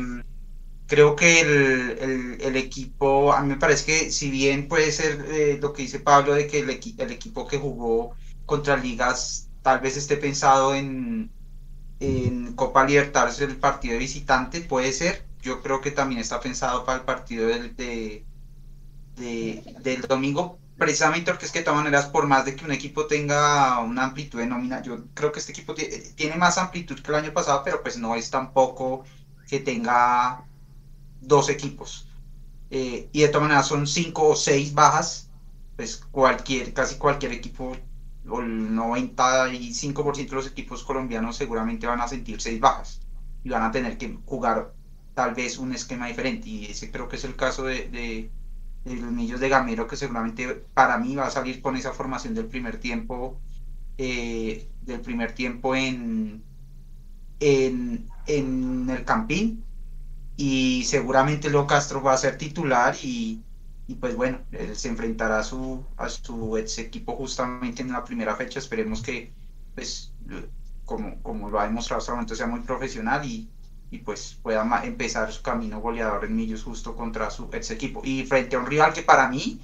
creo 0.86 1.16
que 1.16 1.40
el, 1.40 2.56
equipo, 2.56 3.32
a 3.32 3.40
mí 3.40 3.48
me 3.48 3.56
parece 3.56 3.86
que 3.86 4.10
si 4.10 4.30
bien 4.30 4.68
puede 4.68 4.92
ser 4.92 5.24
eh, 5.30 5.58
lo 5.62 5.72
que 5.72 5.80
dice 5.80 6.00
Pablo, 6.00 6.34
de 6.34 6.46
que 6.46 6.58
el, 6.60 6.68
el 6.68 7.10
equipo 7.10 7.46
que 7.46 7.56
jugó 7.56 8.14
contra 8.44 8.76
ligas 8.76 9.48
tal 9.62 9.80
vez 9.80 9.96
esté 9.96 10.18
pensado 10.18 10.74
en, 10.74 11.30
en 12.00 12.52
Copa 12.52 12.84
Libertadores 12.84 13.40
el 13.40 13.56
partido 13.56 13.94
de 13.94 14.00
visitante, 14.00 14.60
puede 14.60 14.92
ser, 14.92 15.24
yo 15.42 15.60
creo 15.62 15.80
que 15.80 15.90
también 15.90 16.20
está 16.20 16.40
pensado 16.40 16.84
para 16.84 17.00
el 17.00 17.04
partido 17.04 17.48
del, 17.48 17.76
de, 17.76 18.24
del 19.16 20.02
domingo, 20.02 20.58
precisamente 20.78 21.30
porque 21.30 21.46
es 21.46 21.52
que 21.52 21.58
de 21.58 21.64
todas 21.64 21.80
maneras, 21.80 22.06
por 22.06 22.26
más 22.26 22.44
de 22.44 22.56
que 22.56 22.64
un 22.64 22.72
equipo 22.72 23.06
tenga 23.06 23.80
una 23.80 24.04
amplitud 24.04 24.38
de 24.38 24.46
nómina, 24.46 24.82
yo 24.82 25.04
creo 25.14 25.32
que 25.32 25.40
este 25.40 25.52
equipo 25.52 25.74
tiene 25.74 26.36
más 26.36 26.58
amplitud 26.58 26.98
que 27.00 27.10
el 27.10 27.16
año 27.16 27.32
pasado, 27.32 27.62
pero 27.64 27.82
pues 27.82 27.98
no 27.98 28.14
es 28.14 28.30
tampoco 28.30 29.04
que 29.48 29.60
tenga 29.60 30.44
dos 31.20 31.48
equipos. 31.50 32.08
Eh, 32.70 33.10
y 33.12 33.20
de 33.20 33.28
todas 33.28 33.42
maneras 33.42 33.66
son 33.66 33.86
cinco 33.86 34.28
o 34.28 34.36
seis 34.36 34.72
bajas, 34.74 35.28
pues 35.76 35.96
cualquier, 36.10 36.72
casi 36.72 36.96
cualquier 36.96 37.32
equipo, 37.32 37.76
o 38.28 38.40
el 38.40 38.70
95% 38.70 40.30
de 40.30 40.36
los 40.36 40.46
equipos 40.46 40.84
colombianos 40.84 41.36
seguramente 41.36 41.86
van 41.86 42.00
a 42.00 42.08
sentir 42.08 42.40
seis 42.40 42.60
bajas 42.60 43.00
y 43.44 43.50
van 43.50 43.64
a 43.64 43.72
tener 43.72 43.98
que 43.98 44.16
jugar 44.24 44.72
tal 45.14 45.34
vez 45.34 45.58
un 45.58 45.72
esquema 45.72 46.08
diferente. 46.08 46.48
Y 46.48 46.66
ese 46.66 46.90
creo 46.90 47.08
que 47.08 47.16
es 47.16 47.24
el 47.24 47.36
caso 47.36 47.64
de, 47.64 47.88
de, 47.88 48.30
los 48.84 49.12
Millos 49.12 49.40
de 49.40 49.48
Gamero, 49.48 49.86
que 49.86 49.96
seguramente 49.96 50.48
para 50.74 50.98
mí 50.98 51.14
va 51.14 51.26
a 51.26 51.30
salir 51.30 51.62
con 51.62 51.76
esa 51.76 51.92
formación 51.92 52.34
del 52.34 52.46
primer 52.46 52.78
tiempo, 52.78 53.40
eh, 53.98 54.68
del 54.82 55.00
primer 55.00 55.32
tiempo 55.32 55.74
en, 55.74 56.42
en, 57.40 58.06
en, 58.26 58.90
el 58.90 59.04
Campín. 59.04 59.64
Y 60.36 60.84
seguramente 60.84 61.50
Leo 61.50 61.66
Castro 61.66 62.02
va 62.02 62.14
a 62.14 62.16
ser 62.16 62.38
titular 62.38 62.96
y, 63.02 63.42
y 63.86 63.94
pues 63.96 64.16
bueno, 64.16 64.40
él 64.52 64.74
se 64.76 64.88
enfrentará 64.88 65.40
a 65.40 65.44
su, 65.44 65.84
a 65.96 66.08
su 66.08 66.56
ex 66.56 66.78
equipo 66.78 67.14
justamente 67.16 67.82
en 67.82 67.92
la 67.92 68.04
primera 68.04 68.34
fecha. 68.34 68.58
Esperemos 68.58 69.02
que, 69.02 69.30
pues, 69.74 70.12
como, 70.84 71.22
como 71.22 71.50
lo 71.50 71.60
ha 71.60 71.64
demostrado 71.64 71.98
hasta 72.00 72.12
el 72.12 72.16
momento, 72.16 72.34
sea 72.34 72.46
muy 72.46 72.60
profesional 72.60 73.24
y, 73.24 73.48
y 73.92 73.98
pues 73.98 74.38
pueda 74.42 74.66
empezar 74.84 75.30
su 75.30 75.42
camino 75.42 75.78
goleador 75.78 76.24
en 76.24 76.34
Millos 76.34 76.64
justo 76.64 76.96
contra 76.96 77.30
su 77.30 77.50
ex 77.52 77.70
equipo. 77.70 78.00
Y 78.02 78.24
frente 78.24 78.56
a 78.56 78.58
un 78.58 78.64
rival 78.64 78.94
que 78.94 79.02
para 79.02 79.28
mí, 79.28 79.60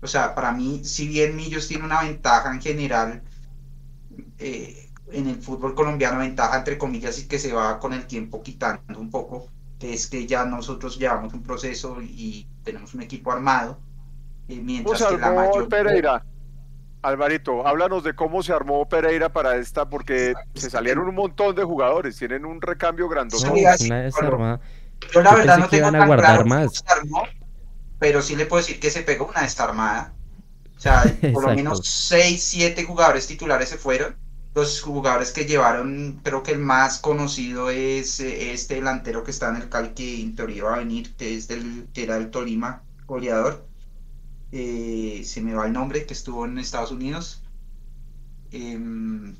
o 0.00 0.06
sea, 0.08 0.34
para 0.34 0.50
mí, 0.50 0.80
si 0.84 1.06
bien 1.06 1.36
Millos 1.36 1.68
tiene 1.68 1.84
una 1.84 2.02
ventaja 2.02 2.52
en 2.52 2.60
general 2.60 3.22
eh, 4.40 4.90
en 5.12 5.28
el 5.28 5.36
fútbol 5.36 5.76
colombiano, 5.76 6.18
ventaja 6.18 6.58
entre 6.58 6.76
comillas 6.76 7.20
y 7.20 7.28
que 7.28 7.38
se 7.38 7.52
va 7.52 7.78
con 7.78 7.92
el 7.92 8.04
tiempo 8.08 8.42
quitando 8.42 8.98
un 8.98 9.10
poco, 9.10 9.46
que 9.78 9.94
es 9.94 10.08
que 10.08 10.26
ya 10.26 10.44
nosotros 10.44 10.98
llevamos 10.98 11.32
un 11.32 11.44
proceso 11.44 12.02
y 12.02 12.48
tenemos 12.64 12.94
un 12.94 13.02
equipo 13.02 13.30
armado, 13.30 13.78
eh, 14.48 14.60
mientras 14.60 15.04
que 15.04 15.18
la 15.18 15.30
mayoría... 15.30 16.24
Alvarito, 17.02 17.66
háblanos 17.66 18.04
de 18.04 18.14
cómo 18.14 18.44
se 18.44 18.52
armó 18.52 18.88
Pereira 18.88 19.32
para 19.32 19.56
esta, 19.56 19.88
porque 19.88 20.34
se 20.54 20.70
salieron 20.70 21.08
un 21.08 21.16
montón 21.16 21.54
de 21.56 21.64
jugadores, 21.64 22.16
tienen 22.16 22.44
un 22.44 22.62
recambio 22.62 23.08
grandote. 23.08 23.44
Yo 25.12 25.20
la 25.20 25.34
verdad 25.34 25.58
no 25.58 25.68
tengo 25.68 25.90
tan 25.90 26.16
claro 26.16 26.46
más. 26.46 26.74
se 26.74 26.84
armó, 26.92 27.24
pero 27.98 28.22
sí 28.22 28.36
le 28.36 28.46
puedo 28.46 28.62
decir 28.62 28.78
que 28.78 28.90
se 28.90 29.02
pegó 29.02 29.26
una 29.26 29.42
desarmada. 29.42 30.14
O 30.76 30.80
sea, 30.80 31.02
por 31.32 31.48
lo 31.48 31.54
menos 31.54 31.80
6, 31.84 32.40
7 32.40 32.84
jugadores 32.84 33.26
titulares 33.26 33.68
se 33.68 33.78
fueron. 33.78 34.16
Los 34.54 34.80
jugadores 34.82 35.32
que 35.32 35.46
llevaron, 35.46 36.20
creo 36.22 36.42
que 36.42 36.52
el 36.52 36.58
más 36.58 36.98
conocido 36.98 37.70
es 37.70 38.20
eh, 38.20 38.52
este 38.52 38.74
delantero 38.74 39.24
que 39.24 39.30
está 39.30 39.48
en 39.48 39.56
el 39.56 39.68
Cali, 39.68 39.88
que 39.88 40.20
en 40.20 40.36
teoría 40.36 40.64
va 40.64 40.74
a 40.74 40.78
venir, 40.78 41.16
que, 41.16 41.36
es 41.36 41.48
del, 41.48 41.88
que 41.94 42.04
era 42.04 42.16
del 42.16 42.30
Tolima, 42.30 42.82
goleador 43.06 43.71
eh, 44.52 45.22
se 45.24 45.40
me 45.40 45.54
va 45.54 45.66
el 45.66 45.72
nombre, 45.72 46.04
que 46.04 46.12
estuvo 46.12 46.44
en 46.44 46.58
Estados 46.58 46.90
Unidos. 46.90 47.42
Em, 48.50 49.34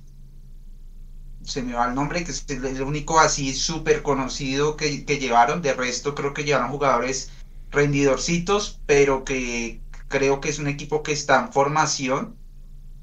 se 1.44 1.62
me 1.62 1.74
va 1.74 1.88
el 1.88 1.94
nombre, 1.94 2.24
que 2.24 2.30
es 2.30 2.46
el 2.48 2.82
único 2.82 3.20
así 3.20 3.52
súper 3.52 4.02
conocido 4.02 4.76
que, 4.76 5.04
llevaron. 5.04 5.60
De 5.60 5.74
resto, 5.74 6.14
creo 6.14 6.32
que 6.32 6.44
llevaron 6.44 6.70
jugadores 6.70 7.30
rendidorcitos, 7.70 8.80
pero 8.86 9.24
que 9.24 9.80
creo 10.08 10.40
que 10.40 10.48
es 10.48 10.58
un 10.58 10.68
equipo 10.68 11.02
que 11.02 11.12
está 11.12 11.40
en 11.40 11.52
formación, 11.52 12.36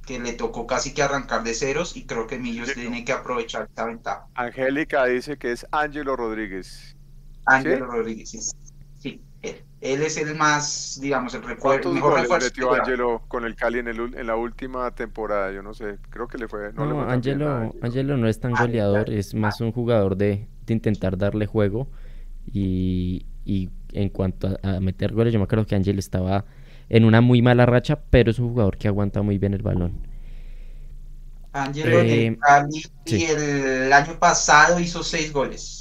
que 0.07 0.19
le 0.19 0.33
tocó 0.33 0.65
casi 0.65 0.93
que 0.95 1.03
arrancar 1.03 1.43
de 1.43 1.53
ceros 1.53 1.95
y 1.95 2.05
creo 2.05 2.25
que 2.25 2.39
Millos 2.39 2.73
tiene 2.73 3.05
que 3.05 3.11
aprovechar 3.11 3.67
esta 3.69 3.85
ventaja. 3.85 4.25
Angélica 4.33 5.05
dice 5.05 5.37
que 5.37 5.51
es 5.51 5.67
Ángelo 5.71 6.15
Rodríguez. 6.15 6.95
Ángelo 7.45 7.85
Rodríguez, 7.85 8.29
sí. 8.29 8.39
Él, 9.81 10.01
es 10.01 10.17
el 10.17 10.35
más, 10.35 10.99
digamos, 11.01 11.33
el 11.33 11.43
recuerdo. 11.43 11.93
mejor 11.93 12.19
refuerzo 12.19 12.47
metió 12.47 12.73
Angelo 12.73 13.21
con 13.29 13.45
el 13.45 13.55
Cali 13.55 13.79
en, 13.79 13.87
el, 13.87 14.13
en 14.13 14.27
la 14.27 14.35
última 14.35 14.91
temporada? 14.91 15.53
Yo 15.53 15.63
no 15.63 15.73
sé, 15.73 15.97
creo 16.09 16.27
que 16.27 16.37
le 16.37 16.49
fue. 16.49 16.73
No, 16.73 16.85
no 16.85 17.09
Angelo, 17.09 17.73
Angelo 17.81 18.17
no 18.17 18.27
es 18.27 18.41
tan 18.41 18.53
ah, 18.57 18.61
goleador, 18.61 19.09
es 19.09 19.33
más 19.33 19.61
un 19.61 19.71
jugador 19.71 20.17
de, 20.17 20.47
intentar 20.67 21.17
darle 21.17 21.45
juego. 21.45 21.87
Y, 22.51 23.25
en 23.93 24.09
cuanto 24.09 24.59
a, 24.61 24.79
meter 24.79 25.13
goles, 25.13 25.33
yo 25.33 25.39
me 25.39 25.45
acuerdo 25.45 25.65
que 25.65 25.75
Angelo 25.75 25.99
estaba 25.99 26.45
en 26.89 27.05
una 27.05 27.21
muy 27.21 27.41
mala 27.41 27.65
racha, 27.65 27.99
pero 28.09 28.31
es 28.31 28.39
un 28.39 28.49
jugador 28.49 28.77
que 28.77 28.87
aguanta 28.87 29.21
muy 29.21 29.37
bien 29.37 29.53
el 29.53 29.61
balón. 29.61 30.01
Angelo 31.53 32.01
el 32.01 32.09
eh, 32.09 32.37
Cali 32.39 32.83
y 33.05 33.23
el 33.23 33.93
año 33.93 34.19
pasado 34.19 34.79
hizo 34.79 35.03
seis 35.03 35.31
goles. 35.31 35.78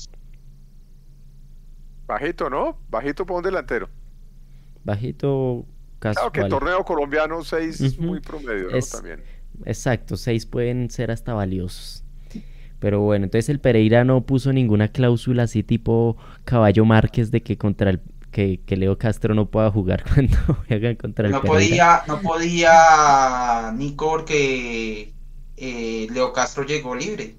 Bajito, 2.09 2.51
¿no? 2.51 2.77
Bajito 2.91 3.25
para 3.25 3.39
un 3.39 3.45
delantero. 3.45 3.89
Bajito, 4.85 5.67
casual. 5.99 6.15
Claro 6.15 6.33
que 6.33 6.41
el 6.41 6.49
torneo 6.49 6.85
colombiano 6.85 7.45
6 7.45 7.81
es 7.81 7.93
Ujú. 7.95 8.03
muy 8.03 8.21
promedio, 8.21 8.71
¿no? 8.71 8.77
Es- 8.77 8.91
También. 8.91 9.23
Exacto, 9.65 10.17
seis 10.17 10.47
pueden 10.47 10.89
ser 10.91 11.11
hasta 11.11 11.35
valiosos. 11.35 12.05
Pero 12.79 13.01
bueno, 13.01 13.25
entonces 13.25 13.49
el 13.49 13.59
Pereira 13.59 14.05
no 14.05 14.21
puso 14.25 14.53
ninguna 14.53 14.87
cláusula 14.89 15.43
así 15.45 15.65
tipo 15.65 16.17
Caballo 16.45 16.85
Márquez 16.85 17.33
de 17.33 17.43
que 17.43 17.59
contra 17.59 17.91
el 17.91 18.01
que, 18.31 18.61
que 18.65 18.77
Leo 18.77 18.97
Castro 18.99 19.35
no 19.35 19.51
pueda 19.51 19.69
jugar 19.73 20.05
cuando 20.15 20.37
juegan 20.69 20.95
contra 20.95 21.27
el 21.27 21.33
No 21.33 21.43
Pereira. 21.43 22.03
podía, 22.03 22.03
no 22.07 22.21
podía 22.23 23.73
Nico 23.77 24.09
porque 24.11 25.13
eh, 25.57 26.07
Leo 26.13 26.33
Castro 26.33 26.63
llegó 26.65 26.95
libre. 26.95 27.35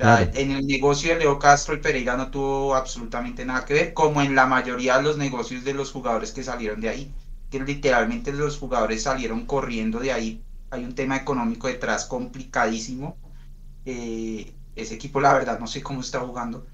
Claro. 0.00 0.30
en 0.34 0.50
el 0.52 0.66
negocio 0.66 1.12
de 1.12 1.18
Leo 1.20 1.38
Castro 1.38 1.74
el 1.74 1.80
Pereira 1.82 2.16
no 2.16 2.30
tuvo 2.30 2.74
absolutamente 2.74 3.44
nada 3.44 3.64
que 3.66 3.74
ver, 3.74 3.92
como 3.94 4.22
en 4.22 4.34
la 4.34 4.46
mayoría 4.46 4.96
de 4.96 5.02
los 5.02 5.18
negocios 5.18 5.62
de 5.62 5.74
los 5.74 5.92
jugadores 5.92 6.32
que 6.32 6.42
salieron 6.42 6.80
de 6.80 6.88
ahí. 6.88 7.14
Que 7.50 7.60
literalmente 7.60 8.32
los 8.32 8.58
jugadores 8.58 9.02
salieron 9.02 9.46
corriendo 9.46 10.00
de 10.00 10.12
ahí. 10.12 10.46
Hay 10.70 10.84
un 10.84 10.94
tema 10.94 11.16
económico 11.16 11.66
detrás 11.68 12.06
complicadísimo. 12.06 13.20
Eh, 13.84 14.56
ese 14.74 14.94
equipo, 14.96 15.20
la 15.20 15.34
verdad, 15.34 15.58
no 15.60 15.66
sé 15.68 15.82
cómo 15.82 16.00
está 16.02 16.20
jugando. 16.20 16.70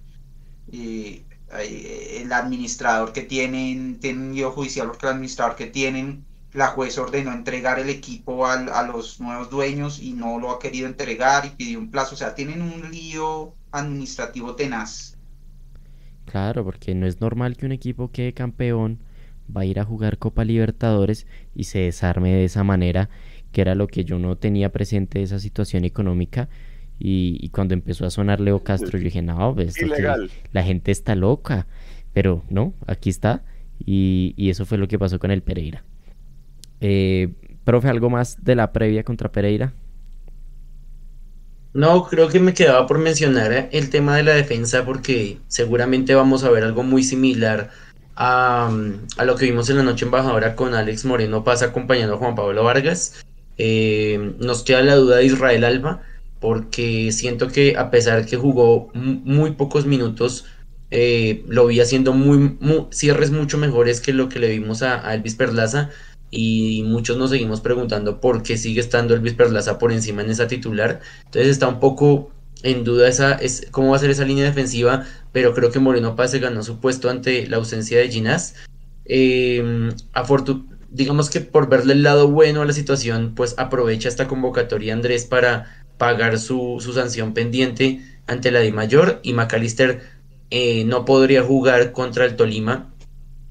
Eh, 0.69 1.27
eh, 1.59 2.23
el 2.23 2.33
administrador 2.33 3.13
que 3.13 3.23
tienen, 3.23 4.01
tienen 4.01 4.29
un 4.31 4.35
lío 4.35 4.53
judicial 4.53 4.89
porque 4.89 5.07
el 5.07 5.13
administrador 5.15 5.57
que 5.57 5.67
tienen, 5.69 6.27
la 6.57 6.69
juez 6.69 6.99
ordenó 6.99 7.33
entregar 7.33 7.79
el 7.79 7.89
equipo 7.91 8.47
al- 8.47 8.69
a 8.71 8.83
los 8.87 9.21
nuevos 9.21 9.51
dueños 9.51 10.01
y 10.01 10.13
no 10.15 10.39
lo 10.41 10.51
ha 10.51 10.59
querido 10.59 10.87
entregar 10.89 11.47
y 11.47 11.51
pidió 11.51 11.79
un 11.79 11.91
plazo. 11.91 12.15
O 12.15 12.19
sea, 12.19 12.35
tienen 12.35 12.63
un 12.63 12.91
lío 12.91 13.55
administrativo 13.73 14.57
tenaz. 14.57 15.17
Claro, 16.25 16.65
porque 16.65 16.95
no 16.95 17.07
es 17.07 17.21
normal 17.21 17.57
que 17.57 17.67
un 17.67 17.73
equipo 17.73 18.11
quede 18.11 18.33
campeón, 18.33 18.99
va 19.55 19.63
a 19.63 19.65
ir 19.67 19.79
a 19.79 19.85
jugar 19.85 20.19
Copa 20.19 20.45
Libertadores 20.45 21.27
y 21.55 21.65
se 21.65 21.81
desarme 21.81 22.33
de 22.35 22.45
esa 22.45 22.65
manera, 22.65 23.09
que 23.53 23.61
era 23.61 23.75
lo 23.75 23.87
que 23.87 24.05
yo 24.05 24.19
no 24.19 24.37
tenía 24.37 24.73
presente 24.73 25.19
de 25.21 25.25
esa 25.25 25.39
situación 25.39 25.85
económica. 25.85 26.49
Y, 26.99 27.39
y 27.41 27.51
cuando 27.51 27.75
empezó 27.75 28.07
a 28.07 28.11
sonar 28.11 28.41
Leo 28.41 28.65
Castro, 28.65 28.99
yo 28.99 29.05
dije, 29.05 29.23
no, 29.23 29.55
pues, 29.55 29.81
Ilegal. 29.81 30.31
la 30.53 30.63
gente 30.65 30.91
está 30.93 31.15
loca. 31.15 31.67
Pero 32.13 32.43
no, 32.49 32.73
aquí 32.87 33.11
está. 33.11 33.45
Y, 33.79 34.35
y 34.37 34.51
eso 34.51 34.65
fue 34.67 34.79
lo 34.79 34.89
que 34.89 34.99
pasó 34.99 35.19
con 35.19 35.31
el 35.31 35.43
Pereira. 35.43 35.85
Eh, 36.81 37.35
profe, 37.65 37.89
¿algo 37.89 38.11
más 38.11 38.43
de 38.45 38.55
la 38.57 38.73
previa 38.73 39.05
contra 39.05 39.33
Pereira? 39.33 39.75
No, 41.73 42.05
creo 42.09 42.29
que 42.29 42.41
me 42.41 42.55
quedaba 42.55 42.87
por 42.87 42.99
mencionar 42.99 43.53
eh, 43.53 43.69
el 43.73 43.91
tema 43.91 44.17
de 44.17 44.23
la 44.23 44.33
defensa 44.35 44.85
porque 44.85 45.45
seguramente 45.47 46.15
vamos 46.15 46.43
a 46.43 46.51
ver 46.51 46.65
algo 46.65 46.83
muy 46.83 47.03
similar 47.05 47.71
a, 48.15 48.71
mm, 48.73 49.07
a 49.19 49.25
lo 49.27 49.37
que 49.37 49.45
vimos 49.47 49.69
en 49.69 49.77
la 49.77 49.83
noche 49.83 50.07
embajadora 50.07 50.57
con 50.57 50.75
Alex 50.75 51.05
Moreno 51.05 51.45
Paz 51.45 51.63
acompañando 51.63 52.15
a 52.15 52.19
Juan 52.19 52.35
Pablo 52.35 52.65
Vargas. 52.65 53.21
Eh, 53.59 54.35
nos 54.39 54.63
queda 54.65 54.83
la 54.83 54.97
duda 54.97 55.17
de 55.17 55.27
Israel 55.27 55.65
Alba 55.65 56.03
porque 56.39 57.13
siento 57.13 57.49
que 57.49 57.77
a 57.77 57.91
pesar 57.91 58.25
que 58.27 58.37
jugó 58.39 58.91
mu- 58.95 59.21
muy 59.25 59.53
pocos 59.53 59.85
minutos, 59.87 60.47
eh, 60.91 61.45
lo 61.49 61.67
vi 61.67 61.81
haciendo 61.81 62.13
muy, 62.15 62.39
mu- 62.61 62.89
cierres 62.93 63.31
mucho 63.33 63.59
mejores 63.59 64.01
que 64.01 64.13
lo 64.15 64.29
que 64.31 64.39
le 64.39 64.49
vimos 64.49 64.83
a, 64.83 65.07
a 65.07 65.15
Elvis 65.15 65.35
Perlaza 65.35 65.91
y 66.31 66.83
muchos 66.87 67.17
nos 67.17 67.31
seguimos 67.31 67.61
preguntando 67.61 68.21
por 68.21 68.43
qué 68.43 68.57
sigue 68.57 68.81
estando 68.81 69.15
Elvis 69.15 69.35
Perlaza 69.35 69.79
por 69.79 69.93
encima 69.93 70.23
en 70.23 70.31
esa 70.31 70.49
titular. 70.49 71.01
Entonces 71.25 71.51
está 71.51 71.69
un 71.69 71.81
poco 71.81 72.31
en 72.63 72.85
duda 72.85 73.09
esa, 73.09 73.33
es, 73.35 73.67
cómo 73.71 73.91
va 73.91 73.97
a 73.97 74.01
ser 74.01 74.11
esa 74.11 74.25
línea 74.25 74.45
defensiva, 74.45 75.05
pero 75.33 75.55
creo 75.55 75.71
que 75.71 75.79
Moreno 75.79 76.17
Paz 76.17 76.33
se 76.33 76.39
ganó 76.39 76.63
su 76.63 76.81
puesto 76.81 77.11
ante 77.11 77.47
la 77.47 77.59
ausencia 77.59 77.99
de 77.99 78.09
Ginás. 78.09 78.55
Eh, 79.05 79.91
digamos 80.91 81.31
que 81.31 81.41
por 81.41 81.69
verle 81.69 81.93
el 81.93 82.03
lado 82.03 82.29
bueno 82.29 82.63
a 82.63 82.65
la 82.65 82.73
situación, 82.73 83.35
pues 83.35 83.55
aprovecha 83.59 84.09
esta 84.09 84.27
convocatoria 84.27 84.95
Andrés 84.95 85.27
para 85.27 85.85
pagar 85.99 86.39
su, 86.39 86.79
su 86.81 86.93
sanción 86.93 87.35
pendiente 87.35 88.01
ante 88.27 88.51
la 88.51 88.61
de 88.61 88.73
Mayor 88.73 89.21
y 89.23 89.33
McAllister 89.35 90.01
eh, 90.51 90.85
no 90.85 91.05
podría 91.05 91.43
jugar 91.43 91.93
contra 91.93 92.25
el 92.25 92.37
Tolima 92.37 92.93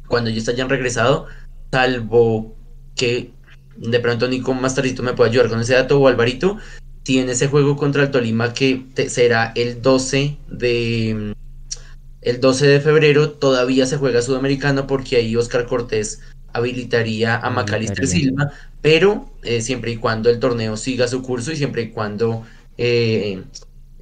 cuando 0.07 0.29
ellos 0.29 0.47
hayan 0.47 0.69
regresado, 0.69 1.27
salvo 1.71 2.55
que 2.95 3.31
de 3.77 3.99
pronto 3.99 4.27
Nico 4.27 4.53
más 4.53 4.75
tardito 4.75 5.03
me 5.03 5.13
puede 5.13 5.31
ayudar 5.31 5.49
con 5.49 5.59
ese 5.59 5.73
dato 5.73 5.99
o 5.99 6.07
Alvarito, 6.07 6.57
tiene 7.03 7.33
ese 7.33 7.47
juego 7.47 7.75
contra 7.75 8.03
el 8.03 8.11
Tolima 8.11 8.53
que 8.53 8.83
te- 8.93 9.09
será 9.09 9.51
el 9.55 9.81
12 9.81 10.37
de 10.49 11.33
el 12.21 12.39
12 12.41 12.65
de 12.65 12.79
febrero, 12.79 13.31
todavía 13.31 13.85
se 13.85 13.97
juega 13.97 14.21
sudamericano 14.23 14.87
porque 14.87 15.17
ahí 15.17 15.35
Oscar 15.35 15.67
Cortés 15.67 16.21
habilitaría 16.53 17.35
a 17.37 17.49
Macalister. 17.51 18.07
Silva, 18.07 18.51
pero 18.81 19.29
eh, 19.43 19.61
siempre 19.61 19.91
y 19.91 19.97
cuando 19.97 20.31
el 20.31 20.39
torneo 20.39 20.75
siga 20.77 21.07
su 21.07 21.21
curso 21.21 21.51
y 21.51 21.57
siempre 21.57 21.83
y 21.83 21.89
cuando 21.89 22.43
eh, 22.79 23.43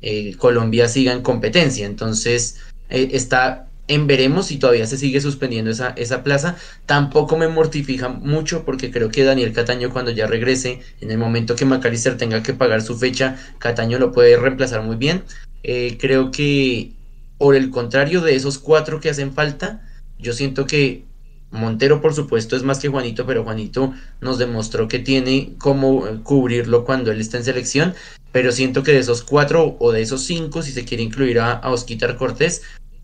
eh, 0.02 0.36
Colombia 0.38 0.88
siga 0.88 1.12
en 1.12 1.22
competencia. 1.22 1.86
Entonces 1.86 2.60
está 2.90 3.68
en 3.88 4.08
veremos 4.08 4.48
si 4.48 4.58
todavía 4.58 4.88
se 4.88 4.98
sigue 4.98 5.22
suspendiendo 5.22 5.72
esa, 5.72 5.90
esa 5.98 6.24
plaza. 6.24 6.56
Tampoco 6.86 7.38
me 7.38 7.48
mortifica 7.48 8.10
mucho 8.10 8.64
porque 8.64 8.92
creo 8.92 9.10
que 9.10 9.24
Daniel 9.24 9.54
Cataño 9.54 9.92
cuando 9.92 10.12
ya 10.12 10.28
regrese, 10.28 10.82
en 11.02 11.12
el 11.12 11.18
momento 11.18 11.56
que 11.56 11.66
Macalister 11.66 12.18
tenga 12.18 12.44
que 12.44 12.54
pagar 12.54 12.82
su 12.82 12.98
fecha, 12.98 13.38
Cataño 13.60 14.00
lo 14.00 14.12
puede 14.12 14.38
reemplazar 14.38 14.82
muy 14.84 14.96
bien. 14.96 15.24
Eh, 15.64 15.98
creo 16.00 16.32
que 16.32 16.92
por 17.38 17.56
el 17.56 17.70
contrario 17.70 18.22
de 18.22 18.36
esos 18.36 18.58
cuatro 18.58 19.00
que 19.00 19.10
hacen 19.10 19.34
falta, 19.34 19.88
yo 20.18 20.34
siento 20.34 20.66
que 20.66 21.04
Montero, 21.52 22.02
por 22.02 22.16
supuesto, 22.16 22.56
es 22.56 22.64
más 22.64 22.80
que 22.80 22.88
Juanito, 22.88 23.28
pero 23.28 23.44
Juanito 23.44 23.94
nos 24.22 24.40
demostró 24.40 24.88
que 24.88 24.98
tiene 24.98 25.54
cómo 25.60 26.08
eh, 26.08 26.20
cubrirlo 26.24 26.84
cuando 26.84 27.12
él 27.12 27.22
está 27.22 27.38
en 27.38 27.44
selección. 27.44 27.94
Pero 28.32 28.52
siento 28.52 28.82
que 28.82 28.94
de 28.94 29.00
esos 29.00 29.22
cuatro 29.22 29.76
o 29.80 29.92
de 29.92 30.02
esos 30.02 30.24
cinco, 30.24 30.64
si 30.64 30.72
se 30.72 30.86
quiere 30.86 31.04
incluir 31.04 31.40
a 31.40 31.62
Osquitar 31.70 32.18
Cortés, 32.18 32.64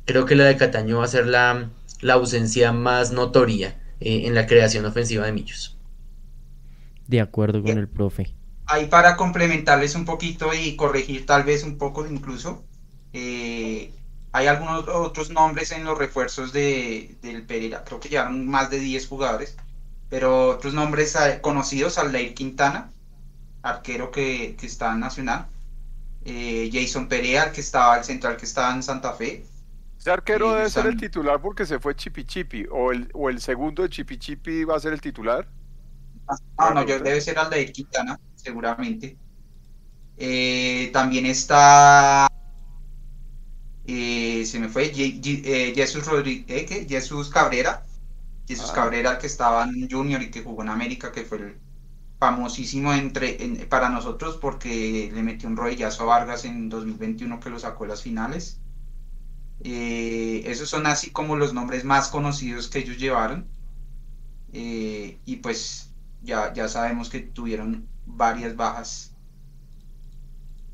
creo 0.09 0.25
que 0.25 0.35
la 0.35 0.45
de 0.45 0.57
Cataño 0.57 0.97
va 0.97 1.05
a 1.05 1.07
ser 1.07 1.27
la, 1.27 1.69
la 2.01 2.13
ausencia 2.15 2.71
más 2.71 3.11
notoria 3.11 3.79
eh, 3.99 4.23
en 4.25 4.33
la 4.33 4.47
creación 4.47 4.83
ofensiva 4.87 5.23
de 5.23 5.31
Millos. 5.31 5.77
De 7.05 7.21
acuerdo 7.21 7.61
con 7.61 7.77
el 7.77 7.87
profe. 7.87 8.33
Ahí 8.65 8.87
para 8.87 9.15
complementarles 9.15 9.93
un 9.93 10.05
poquito 10.05 10.51
y 10.51 10.75
corregir 10.75 11.27
tal 11.27 11.43
vez 11.43 11.63
un 11.63 11.77
poco 11.77 12.07
incluso, 12.07 12.63
eh, 13.13 13.93
hay 14.31 14.47
algunos 14.47 14.87
otros 14.87 15.29
nombres 15.29 15.71
en 15.71 15.83
los 15.83 15.95
refuerzos 15.95 16.53
de, 16.53 17.15
del 17.21 17.43
Pereira, 17.43 17.83
creo 17.83 17.99
que 17.99 18.09
llegaron 18.09 18.47
más 18.47 18.71
de 18.71 18.79
10 18.79 19.07
jugadores, 19.07 19.57
pero 20.09 20.49
otros 20.49 20.73
nombres 20.73 21.15
eh, 21.17 21.39
conocidos, 21.39 21.99
Aldair 21.99 22.33
Quintana, 22.33 22.89
arquero 23.61 24.09
que, 24.09 24.55
que 24.59 24.65
está 24.65 24.91
en 24.91 25.01
Nacional, 25.01 25.45
eh, 26.25 26.71
Jason 26.73 27.07
Perea, 27.07 27.43
el 27.43 27.51
que 27.51 27.61
estaba, 27.61 27.99
el 27.99 28.03
central 28.03 28.37
que 28.37 28.45
estaba 28.45 28.73
en 28.73 28.81
Santa 28.81 29.13
Fe, 29.13 29.45
Ese 29.99 30.11
arquero 30.11 30.53
debe 30.53 30.69
ser 30.69 30.85
el 30.85 30.97
titular 30.97 31.41
porque 31.41 31.65
se 31.65 31.77
fue 31.79 31.93
Chipi 31.95 32.23
Chipi. 32.23 32.65
O 32.71 32.91
el, 32.91 33.09
o 33.13 33.29
el 33.29 33.41
segundo 33.41 33.83
de 33.83 33.89
Chipi 33.89 34.17
Chipi 34.17 34.63
va 34.63 34.77
a 34.77 34.79
ser 34.79 34.93
el 34.93 35.01
titular. 35.01 35.47
Ah, 36.57 36.71
no, 36.73 36.85
yo- 36.85 36.99
debe 36.99 37.19
ser 37.19 37.37
Aldair 37.37 37.71
Quintana, 37.73 38.19
seguramente. 38.35 39.17
Eh, 40.17 40.89
también 40.93 41.25
está. 41.25 42.27
eh, 43.85 44.45
se 44.45 44.59
me 44.59 44.69
fue. 44.69 44.91
Ye- 44.91 45.19
Ye- 45.19 45.41
eh, 45.69 45.73
Jesús 45.75 46.05
Rodríguez. 46.05 46.87
Jesús 46.87 47.29
Cabrera. 47.29 47.85
Jesús 48.47 48.69
Ah. 48.71 48.73
Cabrera, 48.75 49.17
que 49.19 49.27
estaba 49.27 49.63
en 49.65 49.89
Junior 49.89 50.21
y 50.21 50.29
que 50.31 50.43
jugó 50.43 50.61
en 50.63 50.69
América, 50.69 51.11
que 51.11 51.23
fue 51.23 51.37
el 51.39 51.57
famosísimo 52.19 52.93
entre, 52.93 53.43
en- 53.43 53.67
para 53.69 53.89
nosotros 53.89 54.37
porque 54.37 55.09
le 55.13 55.23
metió 55.23 55.47
un 55.49 55.55
rodillazo 55.57 56.03
a 56.03 56.05
Vargas 56.07 56.45
en 56.45 56.69
2021 56.69 57.39
que 57.39 57.49
lo 57.49 57.59
sacó 57.59 57.85
a 57.85 57.87
las 57.87 58.01
finales. 58.03 58.59
Eh, 59.63 60.43
esos 60.45 60.69
son 60.69 60.85
así 60.85 61.11
como 61.11 61.35
los 61.35 61.53
nombres 61.53 61.83
más 61.83 62.09
conocidos 62.09 62.69
que 62.69 62.79
ellos 62.79 62.97
llevaron. 62.97 63.47
Eh, 64.53 65.19
y 65.25 65.37
pues 65.37 65.93
ya, 66.21 66.53
ya 66.53 66.67
sabemos 66.67 67.09
que 67.09 67.19
tuvieron 67.19 67.87
varias 68.05 68.55
bajas. 68.55 69.15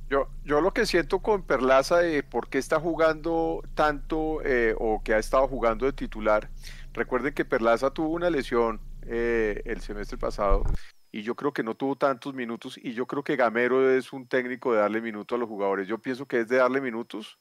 Yo, 0.09 0.29
yo 0.43 0.61
lo 0.61 0.71
que 0.71 0.85
siento 0.85 1.19
con 1.19 1.41
Perlaza 1.41 1.97
de 1.97 2.21
por 2.21 2.47
qué 2.47 2.59
está 2.59 2.79
jugando 2.79 3.63
tanto 3.73 4.39
eh, 4.43 4.75
o 4.77 5.01
que 5.03 5.15
ha 5.15 5.17
estado 5.17 5.47
jugando 5.47 5.85
de 5.85 5.93
titular. 5.93 6.49
Recuerden 6.93 7.33
que 7.33 7.43
Perlaza 7.43 7.89
tuvo 7.89 8.09
una 8.09 8.29
lesión 8.29 8.79
eh, 9.07 9.61
el 9.65 9.81
semestre 9.81 10.17
pasado 10.17 10.63
y 11.11 11.23
yo 11.23 11.35
creo 11.35 11.53
que 11.53 11.63
no 11.63 11.75
tuvo 11.75 11.95
tantos 11.95 12.33
minutos 12.35 12.77
y 12.81 12.93
yo 12.93 13.07
creo 13.07 13.23
que 13.23 13.35
Gamero 13.35 13.89
es 13.91 14.13
un 14.13 14.27
técnico 14.27 14.73
de 14.73 14.79
darle 14.79 15.01
minutos 15.01 15.35
a 15.35 15.39
los 15.39 15.49
jugadores. 15.49 15.87
Yo 15.87 15.97
pienso 15.97 16.27
que 16.27 16.41
es 16.41 16.47
de 16.47 16.57
darle 16.57 16.81
minutos 16.81 17.39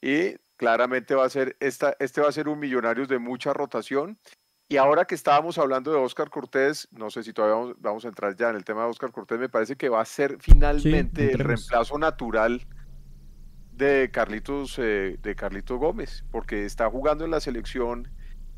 y 0.00 0.36
claramente 0.56 1.14
va 1.14 1.24
a 1.24 1.30
ser 1.30 1.56
esta, 1.60 1.96
este 1.98 2.20
va 2.20 2.28
a 2.28 2.32
ser 2.32 2.48
un 2.48 2.58
Millonarios 2.58 3.08
de 3.08 3.18
mucha 3.18 3.52
rotación. 3.52 4.18
Y 4.68 4.78
ahora 4.78 5.04
que 5.04 5.14
estábamos 5.14 5.58
hablando 5.58 5.92
de 5.92 5.98
Oscar 5.98 6.28
Cortés, 6.28 6.88
no 6.90 7.08
sé 7.08 7.22
si 7.22 7.32
todavía 7.32 7.56
vamos, 7.56 7.76
vamos 7.78 8.04
a 8.04 8.08
entrar 8.08 8.34
ya 8.34 8.50
en 8.50 8.56
el 8.56 8.64
tema 8.64 8.82
de 8.82 8.88
Oscar 8.88 9.12
Cortés, 9.12 9.38
me 9.38 9.48
parece 9.48 9.76
que 9.76 9.88
va 9.88 10.00
a 10.00 10.04
ser 10.04 10.38
finalmente 10.40 11.32
el 11.32 11.38
reemplazo 11.38 11.98
natural 11.98 12.66
de 13.76 14.10
Carlitos, 14.12 14.78
eh, 14.78 15.18
de 15.22 15.34
Carlitos 15.36 15.78
Gómez, 15.78 16.24
porque 16.32 16.64
está 16.64 16.90
jugando 16.90 17.24
en 17.24 17.30
la 17.30 17.40
selección, 17.40 18.10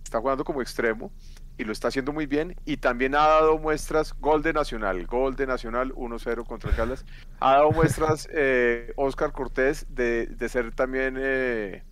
está 0.02 0.20
jugando 0.20 0.44
como 0.44 0.62
extremo 0.62 1.12
y 1.58 1.64
lo 1.64 1.72
está 1.72 1.88
haciendo 1.88 2.12
muy 2.12 2.26
bien. 2.26 2.54
Y 2.64 2.78
también 2.78 3.14
ha 3.14 3.26
dado 3.26 3.58
muestras, 3.58 4.14
gol 4.18 4.42
de 4.42 4.52
Nacional, 4.52 5.04
gol 5.06 5.34
de 5.34 5.46
Nacional 5.46 5.92
1-0 5.92 6.46
contra 6.46 6.74
Caldas. 6.74 7.04
Ha 7.40 7.54
dado 7.54 7.72
muestras 7.72 8.28
eh, 8.32 8.92
Oscar 8.96 9.32
Cortés 9.32 9.86
de, 9.90 10.26
de, 10.26 10.48
ser 10.48 10.72
también 10.74 11.16
eh, 11.18 11.82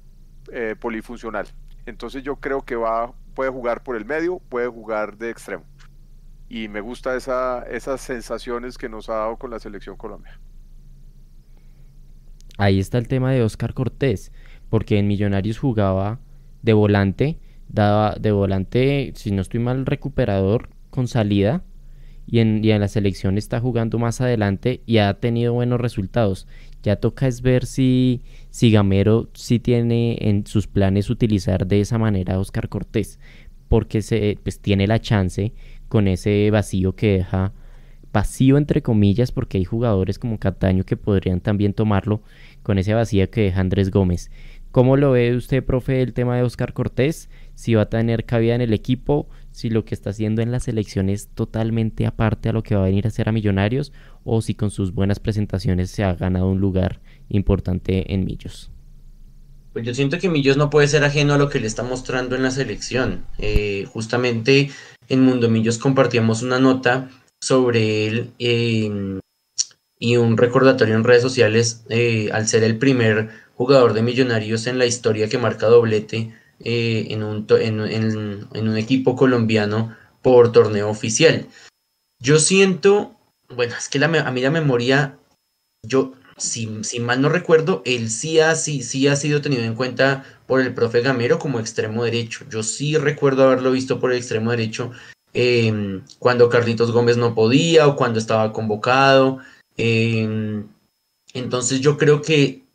eh, 0.52 0.76
polifuncional. 0.78 1.46
Entonces 1.86 2.22
yo 2.22 2.36
creo 2.36 2.62
que 2.62 2.76
va, 2.76 3.12
puede 3.34 3.50
jugar 3.50 3.82
por 3.82 3.96
el 3.96 4.04
medio, 4.04 4.40
puede 4.48 4.68
jugar 4.68 5.16
de 5.16 5.30
extremo. 5.30 5.64
Y 6.48 6.68
me 6.68 6.80
gusta 6.80 7.16
esa, 7.16 7.64
esas 7.64 8.00
sensaciones 8.00 8.78
que 8.78 8.88
nos 8.88 9.08
ha 9.08 9.14
dado 9.14 9.36
con 9.36 9.50
la 9.50 9.58
selección 9.58 9.96
Colombia. 9.96 10.38
Ahí 12.58 12.78
está 12.78 12.98
el 12.98 13.08
tema 13.08 13.32
de 13.32 13.42
Oscar 13.42 13.74
Cortés, 13.74 14.32
porque 14.70 14.98
en 14.98 15.06
Millonarios 15.08 15.58
jugaba 15.58 16.20
de 16.62 16.72
volante 16.72 17.38
daba 17.68 18.14
de 18.18 18.32
volante, 18.32 19.12
si 19.14 19.30
no 19.30 19.42
estoy 19.42 19.60
mal, 19.60 19.86
recuperador 19.86 20.68
con 20.90 21.08
salida. 21.08 21.62
Y 22.26 22.40
en, 22.40 22.66
la 22.80 22.88
selección 22.88 23.38
está 23.38 23.60
jugando 23.60 23.98
más 23.98 24.20
adelante 24.20 24.82
y 24.86 24.98
ha 24.98 25.14
tenido 25.14 25.52
buenos 25.52 25.80
resultados. 25.80 26.46
Ya 26.82 26.96
toca 26.96 27.26
es 27.26 27.40
ver 27.42 27.66
si, 27.66 28.22
si 28.50 28.70
Gamero 28.70 29.28
si 29.34 29.58
tiene 29.58 30.18
en 30.20 30.46
sus 30.46 30.66
planes 30.66 31.10
utilizar 31.10 31.66
de 31.66 31.80
esa 31.80 31.98
manera 31.98 32.34
a 32.34 32.38
Oscar 32.38 32.68
Cortés, 32.68 33.18
porque 33.68 34.02
se, 34.02 34.38
pues, 34.42 34.60
tiene 34.60 34.86
la 34.86 35.00
chance 35.00 35.52
con 35.88 36.08
ese 36.08 36.50
vacío 36.50 36.94
que 36.94 37.18
deja, 37.18 37.52
vacío 38.12 38.56
entre 38.56 38.82
comillas, 38.82 39.32
porque 39.32 39.58
hay 39.58 39.64
jugadores 39.64 40.18
como 40.18 40.38
Cataño 40.38 40.84
que 40.84 40.96
podrían 40.96 41.40
también 41.40 41.74
tomarlo 41.74 42.22
con 42.62 42.78
ese 42.78 42.94
vacío 42.94 43.30
que 43.30 43.42
deja 43.42 43.60
Andrés 43.60 43.90
Gómez. 43.90 44.30
¿Cómo 44.76 44.98
lo 44.98 45.12
ve 45.12 45.34
usted, 45.34 45.64
profe, 45.64 46.02
el 46.02 46.12
tema 46.12 46.36
de 46.36 46.42
Oscar 46.42 46.74
Cortés? 46.74 47.30
Si 47.54 47.74
va 47.74 47.82
a 47.82 47.88
tener 47.88 48.26
cabida 48.26 48.54
en 48.54 48.60
el 48.60 48.74
equipo, 48.74 49.26
si 49.56 49.70
lo 49.70 49.86
que 49.86 49.94
está 49.94 50.10
haciendo 50.10 50.42
en 50.42 50.52
la 50.52 50.60
selección 50.60 51.08
es 51.08 51.28
totalmente 51.28 52.04
aparte 52.04 52.50
a 52.50 52.52
lo 52.52 52.62
que 52.62 52.74
va 52.74 52.82
a 52.82 52.84
venir 52.84 53.06
a 53.06 53.08
hacer 53.08 53.26
a 53.30 53.32
Millonarios, 53.32 53.90
o 54.22 54.42
si 54.42 54.54
con 54.54 54.70
sus 54.70 54.92
buenas 54.92 55.18
presentaciones 55.18 55.90
se 55.90 56.04
ha 56.04 56.12
ganado 56.12 56.50
un 56.50 56.60
lugar 56.60 57.00
importante 57.30 58.12
en 58.12 58.26
Millos. 58.26 58.70
Pues 59.72 59.86
yo 59.86 59.94
siento 59.94 60.18
que 60.18 60.28
Millos 60.28 60.58
no 60.58 60.68
puede 60.68 60.88
ser 60.88 61.04
ajeno 61.04 61.32
a 61.32 61.38
lo 61.38 61.48
que 61.48 61.58
le 61.58 61.68
está 61.68 61.82
mostrando 61.82 62.36
en 62.36 62.42
la 62.42 62.50
selección. 62.50 63.24
Eh, 63.38 63.86
justamente 63.90 64.70
en 65.08 65.24
Mundo 65.24 65.48
Millos 65.48 65.78
compartíamos 65.78 66.42
una 66.42 66.60
nota 66.60 67.08
sobre 67.40 68.06
él 68.06 68.32
eh, 68.38 69.20
y 69.98 70.16
un 70.18 70.36
recordatorio 70.36 70.96
en 70.96 71.04
redes 71.04 71.22
sociales 71.22 71.82
eh, 71.88 72.28
al 72.30 72.46
ser 72.46 72.62
el 72.62 72.76
primer 72.76 73.30
jugador 73.54 73.94
de 73.94 74.02
Millonarios 74.02 74.66
en 74.66 74.76
la 74.76 74.84
historia 74.84 75.30
que 75.30 75.38
marca 75.38 75.66
doblete 75.66 76.34
eh, 76.60 77.08
en, 77.10 77.22
un, 77.22 77.46
en, 77.50 78.68
un 78.68 78.76
equipo 78.76 79.14
colombiano 79.14 79.94
por 80.22 80.52
torneo 80.52 80.88
oficial. 80.88 81.46
Yo 82.18 82.38
siento, 82.38 83.14
bueno, 83.54 83.74
es 83.78 83.88
que 83.88 83.98
la, 83.98 84.06
a 84.06 84.30
mí 84.30 84.40
la 84.40 84.50
memoria, 84.50 85.18
yo, 85.82 86.14
si, 86.38 86.82
si, 86.82 87.00
mal 87.00 87.20
no 87.20 87.28
recuerdo, 87.28 87.82
él 87.84 88.10
sí 88.10 88.40
ha, 88.40 88.54
sí, 88.54 88.82
sí 88.82 89.06
ha 89.06 89.16
sido 89.16 89.42
tenido 89.42 89.64
en 89.64 89.74
cuenta 89.74 90.24
por 90.46 90.60
el 90.60 90.74
profe 90.74 91.02
Gamero 91.02 91.38
como 91.38 91.60
extremo 91.60 92.04
derecho. 92.04 92.46
Yo 92.50 92.62
sí 92.62 92.96
recuerdo 92.96 93.44
haberlo 93.44 93.72
visto 93.72 94.00
por 94.00 94.12
el 94.12 94.18
extremo 94.18 94.50
derecho 94.50 94.92
em, 95.34 96.02
cuando 96.18 96.48
Carlitos 96.48 96.92
Gómez 96.92 97.16
no 97.16 97.34
podía 97.34 97.86
o 97.86 97.96
cuando 97.96 98.18
estaba 98.18 98.52
convocado. 98.52 99.38
Em, 99.76 100.66
entonces 101.34 101.80
yo 101.80 101.98
creo 101.98 102.22
que 102.22 102.65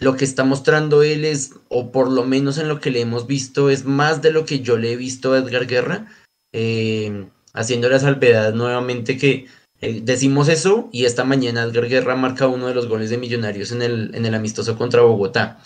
lo 0.00 0.16
que 0.16 0.24
está 0.24 0.44
mostrando 0.44 1.02
él 1.02 1.24
es, 1.26 1.54
o 1.68 1.92
por 1.92 2.10
lo 2.10 2.24
menos 2.24 2.56
en 2.56 2.68
lo 2.68 2.80
que 2.80 2.90
le 2.90 3.02
hemos 3.02 3.26
visto, 3.26 3.68
es 3.68 3.84
más 3.84 4.22
de 4.22 4.32
lo 4.32 4.46
que 4.46 4.60
yo 4.60 4.78
le 4.78 4.92
he 4.92 4.96
visto 4.96 5.32
a 5.32 5.38
Edgar 5.38 5.66
Guerra, 5.66 6.06
eh, 6.52 7.28
haciendo 7.52 7.88
la 7.90 7.98
salvedad 7.98 8.54
nuevamente 8.54 9.18
que 9.18 9.46
eh, 9.82 10.00
decimos 10.02 10.48
eso 10.48 10.88
y 10.90 11.04
esta 11.04 11.24
mañana 11.24 11.62
Edgar 11.62 11.86
Guerra 11.86 12.16
marca 12.16 12.46
uno 12.46 12.66
de 12.66 12.74
los 12.74 12.88
goles 12.88 13.10
de 13.10 13.18
Millonarios 13.18 13.72
en 13.72 13.82
el, 13.82 14.14
en 14.14 14.24
el 14.24 14.34
amistoso 14.34 14.76
contra 14.78 15.02
Bogotá. 15.02 15.60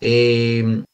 Eh, 0.00 0.84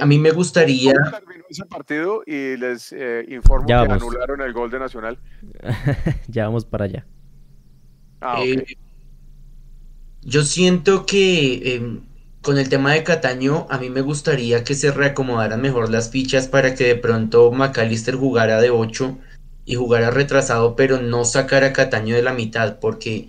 a 0.00 0.06
mí 0.06 0.18
me 0.18 0.32
gustaría... 0.32 0.92
terminó 0.92 1.44
ese 1.48 1.64
partido 1.66 2.22
y 2.26 2.56
les 2.56 2.92
informo 3.28 3.66
que 3.66 3.74
anularon 3.74 4.40
el 4.40 4.52
gol 4.52 4.70
de 4.70 4.80
Nacional. 4.80 5.18
ya 6.28 6.46
vamos 6.46 6.64
para 6.64 6.86
allá. 6.86 7.06
Ah, 8.20 8.42
yo 10.22 10.42
siento 10.42 11.04
que 11.04 12.00
con 12.44 12.58
el 12.58 12.68
tema 12.68 12.92
de 12.92 13.02
Cataño, 13.02 13.66
a 13.70 13.78
mí 13.78 13.88
me 13.88 14.02
gustaría 14.02 14.64
que 14.64 14.74
se 14.74 14.92
reacomodaran 14.92 15.62
mejor 15.62 15.90
las 15.90 16.10
fichas 16.10 16.46
para 16.46 16.74
que 16.74 16.84
de 16.84 16.94
pronto 16.94 17.50
McAllister 17.50 18.16
jugara 18.16 18.60
de 18.60 18.68
8 18.68 19.18
y 19.64 19.76
jugara 19.76 20.10
retrasado, 20.10 20.76
pero 20.76 21.00
no 21.00 21.24
sacara 21.24 21.68
a 21.68 21.72
Cataño 21.72 22.14
de 22.14 22.22
la 22.22 22.34
mitad, 22.34 22.78
porque 22.80 23.28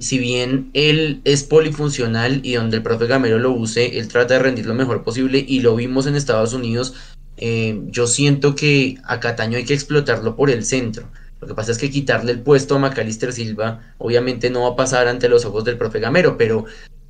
si 0.00 0.18
bien 0.18 0.70
él 0.74 1.20
es 1.22 1.44
polifuncional 1.44 2.40
y 2.42 2.54
donde 2.54 2.78
el 2.78 2.82
profe 2.82 3.06
Gamero 3.06 3.38
lo 3.38 3.52
use, 3.52 4.00
él 4.00 4.08
trata 4.08 4.34
de 4.34 4.40
rendir 4.40 4.66
lo 4.66 4.74
mejor 4.74 5.04
posible 5.04 5.44
y 5.46 5.60
lo 5.60 5.76
vimos 5.76 6.08
en 6.08 6.16
Estados 6.16 6.52
Unidos, 6.52 6.94
eh, 7.36 7.80
yo 7.86 8.08
siento 8.08 8.56
que 8.56 8.98
a 9.04 9.20
Cataño 9.20 9.58
hay 9.58 9.64
que 9.64 9.74
explotarlo 9.74 10.34
por 10.34 10.50
el 10.50 10.64
centro. 10.64 11.08
Lo 11.40 11.46
que 11.46 11.54
pasa 11.54 11.70
es 11.70 11.78
que 11.78 11.90
quitarle 11.90 12.32
el 12.32 12.40
puesto 12.40 12.74
a 12.74 12.78
Macalister 12.80 13.32
Silva 13.32 13.94
obviamente 13.98 14.50
no 14.50 14.62
va 14.62 14.70
a 14.70 14.76
pasar 14.76 15.06
ante 15.06 15.28
los 15.28 15.44
ojos 15.44 15.64
del 15.64 15.78
profe 15.78 16.00
Gamero, 16.00 16.36
pero 16.36 16.64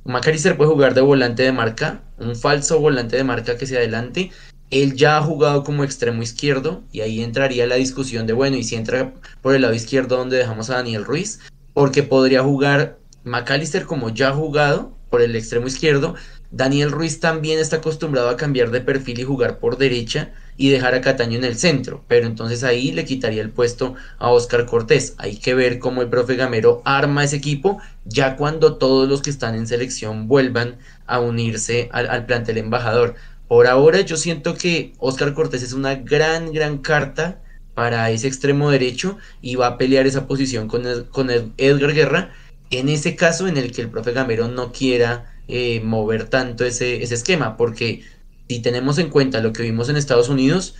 Macalister 0.07 0.55
puede 0.55 0.71
jugar 0.71 0.93
de 0.93 1.01
volante 1.01 1.43
de 1.43 1.51
marca, 1.51 2.01
un 2.17 2.37
falso 2.37 2.79
volante 2.79 3.17
de 3.17 3.25
marca 3.25 3.57
que 3.57 3.67
se 3.67 3.75
adelante. 3.75 4.31
Él 4.71 4.95
ya 4.95 5.17
ha 5.17 5.21
jugado 5.21 5.65
como 5.65 5.83
extremo 5.83 6.23
izquierdo 6.23 6.81
y 6.93 7.01
ahí 7.01 7.21
entraría 7.21 7.67
la 7.67 7.75
discusión 7.75 8.25
de, 8.25 8.31
bueno, 8.31 8.55
y 8.55 8.63
si 8.63 8.75
entra 8.75 9.13
por 9.41 9.53
el 9.53 9.63
lado 9.63 9.73
izquierdo 9.73 10.15
donde 10.15 10.37
dejamos 10.37 10.69
a 10.69 10.75
Daniel 10.75 11.03
Ruiz, 11.03 11.41
porque 11.73 12.03
podría 12.03 12.41
jugar 12.41 12.99
McAllister 13.25 13.83
como 13.83 14.09
ya 14.09 14.29
ha 14.29 14.33
jugado 14.33 14.95
por 15.09 15.21
el 15.21 15.35
extremo 15.35 15.67
izquierdo. 15.67 16.15
Daniel 16.51 16.91
Ruiz 16.91 17.19
también 17.19 17.59
está 17.59 17.77
acostumbrado 17.77 18.29
a 18.29 18.37
cambiar 18.37 18.71
de 18.71 18.79
perfil 18.79 19.19
y 19.19 19.23
jugar 19.25 19.59
por 19.59 19.77
derecha 19.77 20.31
y 20.57 20.69
dejar 20.69 20.95
a 20.95 21.01
Cataño 21.01 21.37
en 21.37 21.43
el 21.43 21.57
centro, 21.57 22.03
pero 22.07 22.25
entonces 22.25 22.63
ahí 22.63 22.91
le 22.91 23.05
quitaría 23.05 23.41
el 23.41 23.51
puesto 23.51 23.95
a 24.17 24.31
Oscar 24.31 24.65
Cortés. 24.65 25.13
Hay 25.19 25.37
que 25.37 25.53
ver 25.53 25.77
cómo 25.79 26.01
el 26.01 26.09
profe 26.09 26.35
Gamero 26.35 26.81
arma 26.83 27.23
ese 27.23 27.35
equipo 27.37 27.79
ya 28.05 28.35
cuando 28.35 28.77
todos 28.77 29.07
los 29.07 29.21
que 29.21 29.29
están 29.29 29.55
en 29.55 29.67
selección 29.67 30.27
vuelvan 30.27 30.77
a 31.05 31.19
unirse 31.19 31.89
al, 31.91 32.25
plantel 32.25 32.57
embajador. 32.57 33.15
Por 33.47 33.67
ahora 33.67 34.01
yo 34.01 34.17
siento 34.17 34.55
que 34.55 34.93
Oscar 34.97 35.33
Cortés 35.33 35.61
es 35.61 35.73
una 35.73 35.95
gran, 35.95 36.51
gran 36.51 36.79
carta 36.79 37.39
para 37.75 38.09
ese 38.09 38.27
extremo 38.27 38.71
derecho 38.71 39.17
y 39.41 39.55
va 39.55 39.67
a 39.67 39.77
pelear 39.77 40.07
esa 40.07 40.27
posición 40.27 40.67
con, 40.67 40.83
con 41.11 41.29
Edgar 41.57 41.93
Guerra 41.93 42.31
en 42.71 42.89
ese 42.89 43.15
caso 43.15 43.47
en 43.47 43.57
el 43.57 43.71
que 43.71 43.81
el 43.81 43.89
profe 43.89 44.11
Gamero 44.11 44.47
no 44.47 44.71
quiera 44.71 45.33
eh, 45.47 45.79
mover 45.81 46.25
tanto 46.25 46.65
ese, 46.65 47.01
ese 47.01 47.15
esquema, 47.15 47.55
porque 47.55 48.03
si 48.47 48.59
tenemos 48.61 48.97
en 48.97 49.09
cuenta 49.09 49.41
lo 49.41 49.53
que 49.53 49.63
vimos 49.63 49.89
en 49.89 49.97
Estados 49.97 50.29
Unidos, 50.29 50.75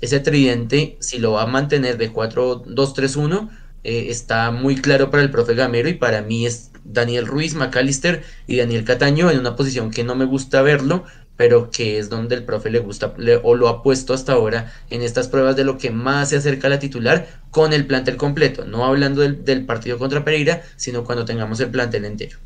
ese 0.00 0.20
tridente, 0.20 0.96
si 1.00 1.18
lo 1.18 1.32
va 1.32 1.42
a 1.42 1.46
mantener 1.46 1.96
de 1.96 2.12
4-2-3-1, 2.12 3.48
eh, 3.84 4.06
está 4.10 4.50
muy 4.50 4.76
claro 4.76 5.10
para 5.10 5.22
el 5.22 5.30
profe 5.30 5.54
Gamero 5.54 5.88
y 5.88 5.94
para 5.94 6.22
mí 6.22 6.46
es 6.46 6.70
Daniel 6.84 7.26
Ruiz, 7.26 7.54
McAllister 7.54 8.22
y 8.46 8.56
Daniel 8.56 8.84
Cataño 8.84 9.30
en 9.30 9.38
una 9.38 9.56
posición 9.56 9.90
que 9.90 10.04
no 10.04 10.14
me 10.16 10.24
gusta 10.24 10.62
verlo, 10.62 11.04
pero 11.36 11.70
que 11.70 11.98
es 11.98 12.10
donde 12.10 12.34
el 12.34 12.44
profe 12.44 12.70
le 12.70 12.80
gusta 12.80 13.14
o 13.42 13.54
lo 13.54 13.68
ha 13.68 13.82
puesto 13.82 14.12
hasta 14.12 14.32
ahora 14.32 14.72
en 14.90 15.02
estas 15.02 15.28
pruebas 15.28 15.56
de 15.56 15.64
lo 15.64 15.78
que 15.78 15.90
más 15.90 16.30
se 16.30 16.36
acerca 16.36 16.66
a 16.66 16.70
la 16.70 16.78
titular 16.78 17.28
con 17.50 17.72
el 17.72 17.86
plantel 17.86 18.16
completo, 18.16 18.64
no 18.64 18.84
hablando 18.84 19.22
del, 19.22 19.44
del 19.44 19.64
partido 19.64 19.98
contra 19.98 20.24
Pereira, 20.24 20.62
sino 20.76 21.04
cuando 21.04 21.24
tengamos 21.24 21.60
el 21.60 21.70
plantel 21.70 22.04
entero. 22.04 22.38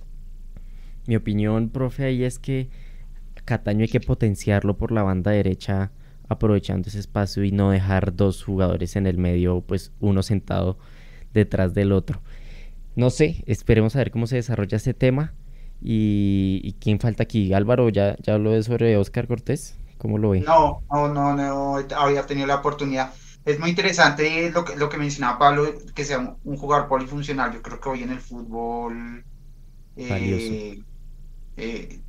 Mi 1.06 1.16
opinión, 1.16 1.70
profe, 1.70 2.04
ahí 2.04 2.24
es 2.24 2.38
que 2.38 2.68
Cataño 3.46 3.82
hay 3.82 3.88
que 3.88 4.00
potenciarlo 4.00 4.76
por 4.76 4.92
la 4.92 5.02
banda 5.02 5.30
derecha 5.30 5.90
aprovechando 6.28 6.88
ese 6.88 6.98
espacio 6.98 7.44
y 7.44 7.52
no 7.52 7.70
dejar 7.70 8.14
dos 8.14 8.44
jugadores 8.44 8.96
en 8.96 9.06
el 9.06 9.16
medio, 9.16 9.62
pues 9.62 9.92
uno 10.00 10.22
sentado 10.22 10.76
detrás 11.32 11.72
del 11.72 11.92
otro. 11.92 12.20
No 12.96 13.10
sé, 13.10 13.44
esperemos 13.46 13.94
a 13.94 14.00
ver 14.00 14.10
cómo 14.10 14.26
se 14.26 14.36
desarrolla 14.36 14.76
ese 14.76 14.92
tema. 14.92 15.32
¿Y, 15.80 16.74
quién 16.80 16.98
falta 16.98 17.22
aquí? 17.22 17.52
Álvaro, 17.52 17.88
¿ya, 17.90 18.16
ya 18.22 18.34
habló 18.34 18.50
de 18.50 18.62
sobre 18.62 18.96
Oscar 18.96 19.28
Cortés? 19.28 19.76
¿Cómo 19.98 20.18
lo 20.18 20.30
ve? 20.30 20.40
No, 20.40 20.82
no, 20.90 21.08
no, 21.08 21.34
no 21.36 21.76
había 21.96 22.26
tenido 22.26 22.46
la 22.46 22.56
oportunidad. 22.56 23.12
Es 23.44 23.60
muy 23.60 23.70
interesante 23.70 24.50
lo 24.50 24.64
que, 24.64 24.74
lo 24.74 24.88
que 24.88 24.96
mencionaba 24.96 25.38
Pablo, 25.38 25.72
que 25.94 26.04
sea 26.04 26.36
un 26.42 26.56
jugador 26.56 26.88
polifuncional. 26.88 27.52
Yo 27.52 27.62
creo 27.62 27.80
que 27.80 27.88
hoy 27.88 28.02
en 28.02 28.10
el 28.10 28.18
fútbol 28.18 29.24
eh, 29.96 30.82
eh, 31.56 32.00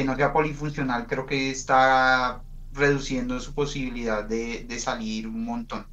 que 0.00 0.06
no 0.06 0.16
sea 0.16 0.32
polifuncional, 0.32 1.06
creo 1.06 1.26
que 1.26 1.50
está 1.50 2.42
reduciendo 2.72 3.38
su 3.38 3.54
posibilidad 3.54 4.24
de, 4.24 4.78
salir 4.78 5.28
un 5.28 5.44
montón. 5.44 5.86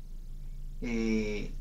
Eh, 0.81 1.53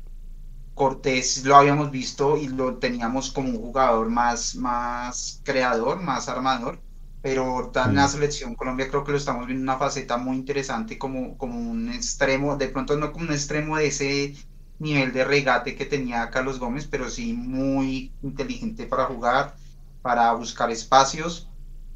Cortés 0.73 1.43
lo 1.43 1.57
habíamos 1.57 1.91
visto 1.91 2.37
y 2.37 2.47
lo 2.47 2.77
teníamos 2.77 3.31
como 3.31 3.49
un 3.49 3.57
jugador 3.57 4.09
más, 4.09 4.55
más 4.55 5.41
creador, 5.43 6.01
más 6.01 6.29
armador. 6.29 6.79
pero 7.21 7.69
en 7.75 7.95
la 7.95 8.07
selección 8.07 8.55
Colombia 8.55 8.87
creo 8.87 9.03
que 9.03 9.11
lo 9.11 9.17
estamos 9.17 9.45
viendo 9.45 9.63
una 9.63 9.77
faceta 9.77 10.15
muy 10.17 10.37
interesante 10.37 10.97
como, 10.97 11.37
como 11.37 11.59
un 11.59 11.89
extremo, 11.91 12.55
de 12.55 12.69
pronto 12.69 12.95
no 12.95 13.11
como 13.11 13.25
un 13.25 13.33
extremo 13.33 13.75
de 13.75 13.87
ese 13.87 14.35
nivel 14.79 15.11
de 15.11 15.25
regate 15.25 15.75
que 15.75 15.85
tenía 15.85 16.29
Carlos 16.29 16.59
Gómez, 16.59 16.87
pero 16.87 17.09
sí 17.09 17.33
muy 17.33 18.13
inteligente 18.21 18.85
para 18.85 19.05
jugar, 19.05 19.55
para 20.01 20.31
buscar 20.33 20.71
espacios, 20.71 21.46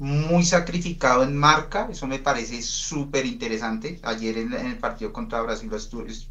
muy 0.02 0.44
sacrificado 0.44 1.22
en 1.22 1.36
marca, 1.36 1.86
eso 1.88 2.08
me 2.08 2.18
parece 2.18 2.60
súper 2.60 3.24
interesante. 3.24 4.00
Ayer 4.02 4.36
en, 4.36 4.52
el 4.52 4.76
partido 4.76 5.12
contra 5.12 5.40
Brasil 5.42 5.70
lo 5.70 5.78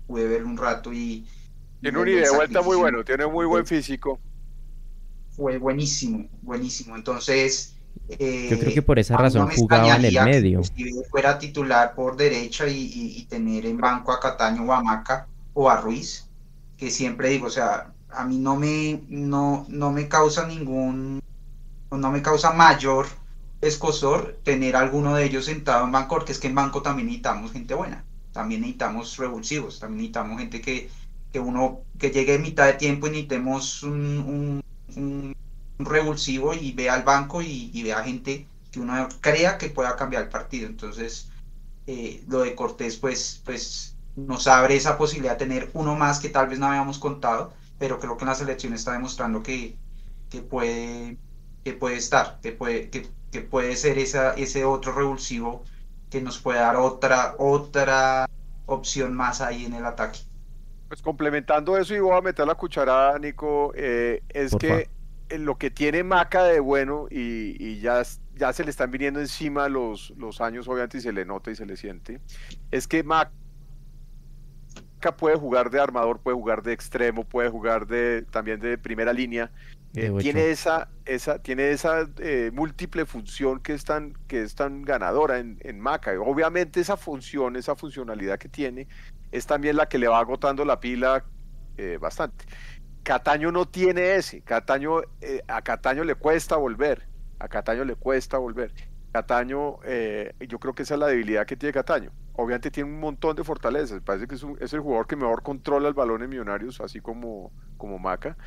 pude 0.08 0.28
ver 0.28 0.44
un 0.44 0.58
rato 0.58 0.92
y... 0.92 1.26
Tiene 1.80 1.98
un 1.98 2.08
ida 2.10 2.24
de 2.24 2.36
vuelta 2.36 2.62
muy 2.62 2.76
bueno, 2.76 3.06
tiene 3.06 3.26
muy 3.28 3.46
buen 3.46 3.66
físico. 3.66 4.20
Fue 5.30 5.58
buenísimo, 5.58 6.28
buenísimo. 6.42 6.98
Entonces, 6.98 7.78
eh, 8.10 8.50
Yo 8.52 8.60
creo 8.60 8.74
que 8.74 8.82
por 8.82 9.00
esa 9.00 9.16
razón 9.16 9.50
jugaba 9.50 9.96
en 9.96 10.04
el 10.04 10.22
medio. 10.26 10.64
Si 10.66 10.92
fuera 11.10 11.40
titular 11.40 11.96
por 11.96 12.18
derecha 12.18 12.68
y, 12.68 13.26
tener 13.30 13.66
en 13.66 13.78
banco 13.78 14.12
a 14.12 14.20
Cataño 14.20 14.64
o 14.66 14.74
a 14.74 14.84
Maca 14.84 15.28
o 15.54 15.70
a 15.70 15.78
Ruiz, 15.78 16.28
que 16.76 16.92
siempre 16.92 17.30
digo, 17.30 17.48
o 17.48 17.50
sea, 17.50 17.94
a 18.10 18.26
mí 18.26 18.38
no 18.38 18.58
me, 18.58 19.02
no, 19.08 19.66
no 19.70 19.94
me 19.94 20.10
causa 20.10 20.46
ningún, 20.46 21.22
no 21.90 22.12
me 22.12 22.22
causa 22.22 22.52
mayor 22.52 23.21
escosor 23.62 24.40
tener 24.44 24.76
alguno 24.76 25.16
de 25.16 25.26
ellos 25.26 25.46
sentado 25.46 25.86
en 25.86 25.92
banco, 25.92 26.16
porque 26.16 26.32
es 26.32 26.40
que 26.40 26.48
en 26.48 26.56
banco 26.56 26.82
también 26.82 27.08
necesitamos 27.08 27.52
gente 27.52 27.74
buena, 27.74 28.04
también 28.34 28.62
necesitamos 28.62 29.18
revulsivos, 29.18 29.80
también 29.80 30.00
necesitamos 30.00 30.40
gente 30.40 30.62
que, 30.62 30.90
que 31.32 31.40
uno, 31.40 31.82
que 32.00 32.12
llegue 32.12 32.36
en 32.36 32.42
mitad 32.42 32.66
de 32.66 32.74
tiempo 32.74 33.08
y 33.08 33.12
necesitemos 33.12 33.84
un 33.84 34.62
revulsivo 35.86 36.54
y 36.54 36.72
vea 36.74 36.94
al 36.94 37.04
banco 37.04 37.42
y, 37.42 37.82
vea 37.84 38.04
gente 38.04 38.48
que 38.72 38.80
uno 38.80 39.08
crea 39.20 39.58
que 39.58 39.70
pueda 39.70 39.96
cambiar 39.96 40.24
el 40.24 40.30
partido. 40.30 40.68
Entonces, 40.68 41.30
eh, 41.88 42.24
lo 42.28 42.42
de 42.42 42.56
Cortés, 42.56 42.98
pues, 42.98 43.42
pues 43.46 43.96
nos 44.16 44.48
abre 44.48 44.76
esa 44.76 44.98
posibilidad 44.98 45.34
de 45.34 45.46
tener 45.46 45.70
uno 45.74 45.96
más 45.96 46.20
que 46.20 46.30
tal 46.30 46.48
vez 46.48 46.60
no 46.60 46.68
habíamos 46.68 47.00
contado, 47.00 47.54
pero 47.80 48.00
creo 48.00 48.18
que 48.18 48.24
en 48.24 48.30
la 48.30 48.36
selección 48.36 48.74
está 48.74 48.94
demostrando 48.94 49.44
que, 49.44 49.76
que 50.30 50.42
puede, 50.42 51.18
que 51.64 51.74
puede 51.74 51.98
estar, 51.98 52.40
que 52.42 52.52
puede, 52.52 52.90
que, 52.90 53.10
que 53.32 53.42
puede 53.42 53.76
ser 53.76 53.98
esa, 53.98 54.34
ese 54.34 54.66
otro 54.66 54.94
revulsivo 54.94 55.64
que 56.10 56.22
nos 56.22 56.40
puede 56.40 56.60
dar 56.60 56.76
otra, 56.76 57.36
otra 57.38 58.30
opción 58.66 59.14
más 59.14 59.42
ahí 59.42 59.66
en 59.66 59.74
el 59.74 59.86
ataque. 59.86 60.20
Pues 60.90 61.02
complementando 61.02 61.78
eso 61.78 61.96
y 61.96 62.00
voy 62.00 62.18
a 62.18 62.22
meter 62.22 62.46
la 62.46 62.56
cucharada, 62.56 63.18
Nico, 63.18 63.72
eh, 63.76 64.22
es 64.30 64.54
que 64.56 64.90
lo 65.38 65.58
que 65.58 65.72
tiene 65.72 66.04
Maca 66.04 66.44
de 66.44 66.60
bueno 66.60 67.08
y, 67.10 67.80
ya, 67.80 68.04
ya 68.36 68.52
se 68.52 68.66
le 68.66 68.70
están 68.70 68.92
viniendo 68.92 69.22
encima 69.22 69.70
los, 69.70 70.14
los 70.18 70.42
años, 70.42 70.68
obviamente, 70.68 70.98
y 70.98 71.02
se 71.02 71.14
le 71.14 71.24
nota 71.24 71.50
y 71.50 71.56
se 71.56 71.66
le 71.66 71.78
siente, 71.78 72.20
es 72.72 72.90
que 72.90 73.04
Maca 73.04 73.32
puede 75.18 75.38
jugar 75.38 75.70
de 75.70 75.80
armador, 75.80 76.20
puede 76.20 76.36
jugar 76.36 76.62
de 76.62 76.74
extremo, 76.74 77.24
puede 77.24 77.50
jugar 77.50 77.88
de 77.88 78.26
también 78.30 78.60
de 78.60 78.78
primera 78.78 79.14
línea. 79.14 79.50
Eh, 79.94 80.10
tiene 80.20 80.52
esa, 80.52 80.90
esa, 81.06 81.40
tiene 81.40 81.72
esa 81.72 82.08
eh, 82.20 82.50
múltiple 82.54 83.06
función 83.06 83.60
que 83.60 83.74
es 83.74 83.84
tan, 83.84 84.14
que 84.28 84.42
es 84.42 84.56
tan 84.56 84.84
ganadora 84.84 85.40
en, 85.40 85.58
en 85.62 85.80
Maca. 85.80 86.12
Obviamente 86.20 86.80
esa 86.80 86.96
función, 86.96 87.58
esa 87.58 87.76
funcionalidad 87.76 88.40
que 88.40 88.48
tiene, 88.48 88.88
es 89.32 89.46
también 89.46 89.76
la 89.76 89.90
que 89.90 89.98
le 89.98 90.08
va 90.08 90.20
agotando 90.20 90.64
la 90.64 90.80
pila 90.80 91.26
eh, 91.78 91.98
bastante. 92.00 92.46
Cataño 93.04 93.52
no 93.52 93.68
tiene 93.68 94.16
ese. 94.16 94.42
Cataño, 94.42 95.02
a 95.48 95.62
Cataño 95.62 96.04
le 96.04 96.16
cuesta 96.16 96.56
volver. 96.56 97.08
A 97.40 97.48
Cataño 97.48 97.84
le 97.84 97.96
cuesta 97.96 98.38
volver. 98.38 98.74
Cataño, 99.12 99.80
yo 100.40 100.60
creo 100.60 100.74
que 100.74 100.84
esa 100.84 100.94
es 100.94 101.00
la 101.00 101.08
debilidad 101.08 101.46
que 101.46 101.58
tiene 101.58 101.74
Cataño. 101.74 102.12
Obviamente 102.34 102.72
tiene 102.72 102.90
un 102.90 103.00
montón 103.00 103.36
de 103.36 103.44
fortalezas. 103.44 104.02
Parece 104.02 104.28
que 104.28 104.36
es, 104.36 104.74
el 104.74 104.80
jugador 104.80 105.08
que 105.08 105.16
mejor 105.16 105.42
controla 105.42 105.88
el 105.88 105.94
balón 105.94 106.24
en 106.24 106.30
Millonarios, 106.30 106.80
así 106.80 107.02
como, 107.02 107.52
como 107.78 108.00
Maca. 108.00 108.38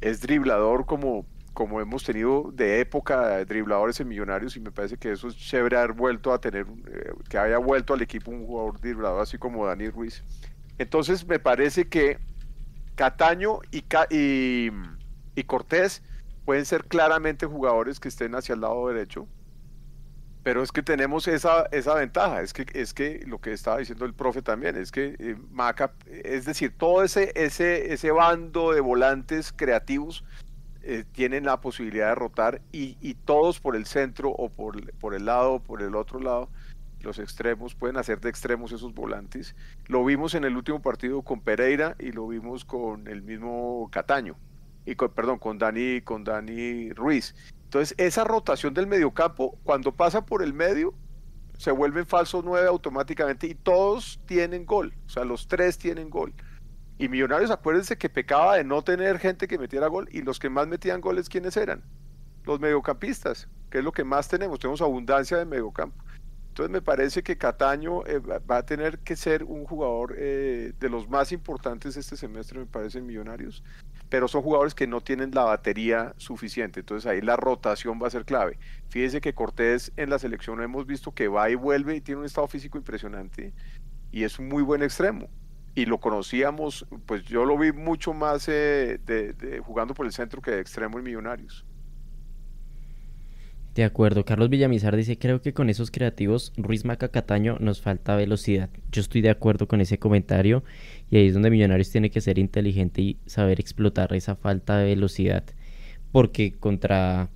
Es 0.00 0.20
driblador 0.20 0.86
como, 0.86 1.26
como 1.52 1.80
hemos 1.80 2.04
tenido 2.04 2.50
de 2.52 2.80
época 2.80 3.44
dribladores 3.44 4.00
en 4.00 4.08
Millonarios 4.08 4.56
y 4.56 4.60
me 4.60 4.70
parece 4.70 4.96
que 4.96 5.12
eso 5.12 5.28
es 5.28 5.36
chévere 5.36 5.76
haber 5.76 5.92
vuelto 5.92 6.32
a 6.32 6.40
tener, 6.40 6.66
eh, 6.86 7.12
que 7.28 7.38
haya 7.38 7.58
vuelto 7.58 7.94
al 7.94 8.02
equipo 8.02 8.30
un 8.30 8.46
jugador 8.46 8.80
driblador 8.80 9.22
así 9.22 9.38
como 9.38 9.66
Dani 9.66 9.88
Ruiz. 9.90 10.24
Entonces 10.78 11.26
me 11.26 11.38
parece 11.38 11.88
que 11.88 12.18
Cataño 12.94 13.60
y, 13.70 13.84
y, 15.34 15.44
Cortés 15.44 16.02
pueden 16.44 16.66
ser 16.66 16.84
claramente 16.84 17.46
jugadores 17.46 17.98
que 17.98 18.08
estén 18.08 18.34
hacia 18.34 18.54
el 18.54 18.60
lado 18.60 18.88
derecho, 18.88 19.26
pero 20.42 20.62
es 20.62 20.72
que 20.72 20.82
tenemos 20.82 21.28
esa, 21.28 21.66
esa 21.72 21.94
ventaja, 21.94 22.40
es 22.40 22.52
que, 22.52 22.66
es 22.72 22.94
que 22.94 23.22
lo 23.26 23.40
que 23.40 23.52
estaba 23.52 23.78
diciendo 23.78 24.04
el 24.04 24.14
profe 24.14 24.42
también, 24.42 24.76
es 24.76 24.90
que 24.90 25.16
eh, 25.18 25.36
Maca, 25.50 25.92
es 26.06 26.44
decir, 26.44 26.74
todo 26.76 27.04
ese, 27.04 27.32
ese, 27.34 27.92
ese 27.92 28.10
bando 28.10 28.72
de 28.72 28.80
volantes 28.80 29.52
creativos 29.54 30.24
eh, 30.82 31.04
tienen 31.12 31.44
la 31.44 31.60
posibilidad 31.60 32.08
de 32.08 32.14
rotar 32.14 32.62
y, 32.72 33.14
todos 33.26 33.60
por 33.60 33.76
el 33.76 33.84
centro 33.84 34.30
o 34.30 34.48
por, 34.48 34.92
por 34.94 35.14
el 35.14 35.26
lado 35.26 35.54
o 35.54 35.62
por 35.62 35.82
el 35.82 35.94
otro 35.94 36.20
lado 36.20 36.48
los 37.02 37.18
extremos, 37.18 37.74
pueden 37.74 37.96
hacer 37.96 38.20
de 38.20 38.28
extremos 38.28 38.72
esos 38.72 38.94
volantes. 38.94 39.56
Lo 39.86 40.04
vimos 40.04 40.34
en 40.34 40.44
el 40.44 40.56
último 40.56 40.82
partido 40.82 41.22
con 41.22 41.40
Pereira 41.40 41.96
y 41.98 42.12
lo 42.12 42.26
vimos 42.28 42.64
con 42.64 43.08
el 43.08 43.22
mismo 43.22 43.88
Cataño, 43.90 44.36
y 44.84 44.94
con, 44.94 45.10
perdón, 45.12 45.38
con 45.38 45.58
Dani, 45.58 46.00
con 46.02 46.24
Dani 46.24 46.90
Ruiz. 46.92 47.34
Entonces, 47.70 47.94
esa 47.98 48.24
rotación 48.24 48.74
del 48.74 48.88
mediocampo, 48.88 49.56
cuando 49.62 49.92
pasa 49.92 50.26
por 50.26 50.42
el 50.42 50.52
medio, 50.52 50.92
se 51.56 51.70
vuelven 51.70 52.04
falsos 52.04 52.44
nueve 52.44 52.66
automáticamente 52.66 53.46
y 53.46 53.54
todos 53.54 54.18
tienen 54.26 54.66
gol, 54.66 54.92
o 55.06 55.08
sea, 55.08 55.24
los 55.24 55.46
tres 55.46 55.78
tienen 55.78 56.10
gol. 56.10 56.34
Y 56.98 57.08
Millonarios, 57.08 57.52
acuérdense 57.52 57.96
que 57.96 58.08
pecaba 58.08 58.56
de 58.56 58.64
no 58.64 58.82
tener 58.82 59.20
gente 59.20 59.46
que 59.46 59.56
metiera 59.56 59.86
gol 59.86 60.08
y 60.10 60.22
los 60.22 60.40
que 60.40 60.50
más 60.50 60.66
metían 60.66 61.00
goles, 61.00 61.28
¿quiénes 61.28 61.56
eran? 61.56 61.84
Los 62.42 62.58
mediocampistas, 62.58 63.46
que 63.70 63.78
es 63.78 63.84
lo 63.84 63.92
que 63.92 64.02
más 64.02 64.26
tenemos, 64.26 64.58
tenemos 64.58 64.82
abundancia 64.82 65.36
de 65.36 65.44
mediocampo. 65.44 66.04
Entonces 66.48 66.72
me 66.72 66.82
parece 66.82 67.22
que 67.22 67.38
Cataño 67.38 68.04
eh, 68.04 68.18
va 68.18 68.56
a 68.56 68.66
tener 68.66 68.98
que 68.98 69.14
ser 69.14 69.44
un 69.44 69.64
jugador 69.64 70.16
eh, 70.18 70.72
de 70.80 70.88
los 70.88 71.08
más 71.08 71.30
importantes 71.30 71.96
este 71.96 72.16
semestre, 72.16 72.58
me 72.58 72.66
parece, 72.66 73.00
Millonarios, 73.00 73.62
pero 74.10 74.28
son 74.28 74.42
jugadores 74.42 74.74
que 74.74 74.86
no 74.86 75.00
tienen 75.00 75.30
la 75.32 75.44
batería 75.44 76.14
suficiente, 76.18 76.80
entonces 76.80 77.10
ahí 77.10 77.22
la 77.22 77.36
rotación 77.36 78.00
va 78.02 78.08
a 78.08 78.10
ser 78.10 78.24
clave. 78.24 78.58
Fíjese 78.88 79.20
que 79.20 79.32
Cortés 79.32 79.92
en 79.96 80.10
la 80.10 80.18
selección 80.18 80.62
hemos 80.62 80.84
visto 80.84 81.12
que 81.12 81.28
va 81.28 81.48
y 81.48 81.54
vuelve 81.54 81.96
y 81.96 82.00
tiene 82.00 82.20
un 82.20 82.26
estado 82.26 82.48
físico 82.48 82.76
impresionante 82.76 83.54
y 84.10 84.24
es 84.24 84.38
un 84.38 84.48
muy 84.48 84.62
buen 84.62 84.82
extremo. 84.82 85.28
Y 85.76 85.86
lo 85.86 85.98
conocíamos, 85.98 86.84
pues 87.06 87.22
yo 87.24 87.44
lo 87.44 87.56
vi 87.56 87.70
mucho 87.70 88.12
más 88.12 88.48
eh, 88.48 88.98
jugando 89.64 89.94
por 89.94 90.04
el 90.04 90.12
centro 90.12 90.42
que 90.42 90.50
de 90.50 90.60
extremo 90.60 90.98
en 90.98 91.04
Millonarios. 91.04 91.64
De 93.74 93.84
acuerdo, 93.84 94.24
Carlos 94.24 94.50
Villamizar 94.50 94.96
dice, 94.96 95.16
creo 95.16 95.40
que 95.42 95.54
con 95.54 95.70
esos 95.70 95.92
creativos 95.92 96.52
Ruiz 96.56 96.84
Maca 96.84 97.08
Cataño 97.08 97.56
nos 97.60 97.80
falta 97.80 98.16
velocidad. 98.16 98.68
Yo 98.90 99.00
estoy 99.00 99.20
de 99.20 99.30
acuerdo 99.30 99.68
con 99.68 99.80
ese 99.80 99.98
comentario 99.98 100.64
y 101.10 101.16
ahí 101.16 101.26
es 101.26 101.34
donde 101.34 101.50
Millonarios 101.50 101.90
tiene 101.90 102.10
que 102.10 102.20
ser 102.20 102.38
inteligente 102.38 103.02
y 103.02 103.18
saber 103.26 103.58
explotar 103.58 104.12
esa 104.14 104.36
falta 104.36 104.78
de 104.78 104.86
velocidad. 104.86 105.44
Porque 106.12 106.52
contra, 106.52 107.28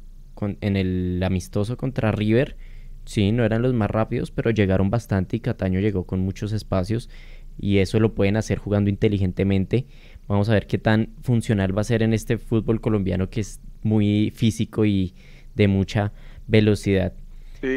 en 0.60 0.76
el 0.76 1.20
amistoso 1.24 1.76
contra 1.76 2.12
River, 2.12 2.56
sí, 3.04 3.32
no 3.32 3.44
eran 3.44 3.62
los 3.62 3.74
más 3.74 3.90
rápidos, 3.90 4.30
pero 4.30 4.50
llegaron 4.50 4.90
bastante 4.90 5.36
y 5.36 5.40
Cataño 5.40 5.80
llegó 5.80 6.04
con 6.04 6.20
muchos 6.20 6.52
espacios 6.52 7.10
y 7.58 7.78
eso 7.78 8.00
lo 8.00 8.14
pueden 8.14 8.36
hacer 8.36 8.58
jugando 8.58 8.90
inteligentemente. 8.90 9.86
Vamos 10.28 10.48
a 10.48 10.54
ver 10.54 10.66
qué 10.66 10.78
tan 10.78 11.10
funcional 11.22 11.76
va 11.76 11.82
a 11.82 11.84
ser 11.84 12.02
en 12.02 12.12
este 12.12 12.38
fútbol 12.38 12.80
colombiano 12.80 13.28
que 13.28 13.40
es 13.40 13.60
muy 13.82 14.32
físico 14.34 14.84
y 14.84 15.14
de 15.54 15.68
mucha 15.68 16.12
velocidad. 16.46 17.12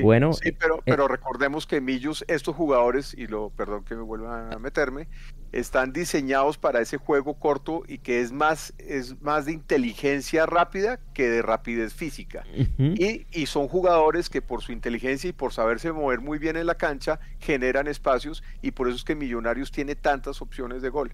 bueno, 0.02 0.34
sí, 0.34 0.52
pero, 0.52 0.78
eh, 0.78 0.82
pero 0.86 1.08
recordemos 1.08 1.66
que 1.66 1.82
Millos, 1.82 2.26
estos 2.28 2.56
jugadores, 2.56 3.14
y 3.18 3.28
lo, 3.28 3.50
perdón 3.52 3.84
que 3.84 3.96
me 3.96 4.02
vuelvan 4.02 4.54
a 4.54 4.60
meterme, 4.60 5.08
están 5.52 5.94
diseñados 5.94 6.58
para 6.58 6.82
ese 6.82 6.98
juego 6.98 7.36
corto 7.36 7.84
y 7.88 8.00
que 8.00 8.22
es 8.22 8.32
más, 8.32 8.74
es 8.78 9.22
más 9.22 9.46
de 9.46 9.54
inteligencia 9.54 10.46
rápida 10.46 11.00
que 11.14 11.30
de 11.30 11.42
rapidez 11.42 11.94
física. 11.94 12.44
y, 12.78 13.26
y, 13.32 13.46
son 13.46 13.68
jugadores 13.68 14.30
que 14.30 14.42
por 14.42 14.62
su 14.62 14.72
inteligencia 14.72 15.30
y 15.30 15.34
por 15.34 15.54
saberse 15.54 15.92
mover 15.92 16.20
muy 16.20 16.40
bien 16.40 16.58
en 16.58 16.66
la 16.66 16.76
cancha 16.76 17.20
generan 17.40 17.88
espacios 17.88 18.44
y 18.62 18.72
por 18.72 18.88
eso 18.88 18.98
es 18.98 19.04
que 19.04 19.16
Millonarios 19.16 19.72
tiene 19.72 19.96
tantas 19.96 20.42
opciones 20.42 20.82
de 20.82 20.90
gol. 20.90 21.14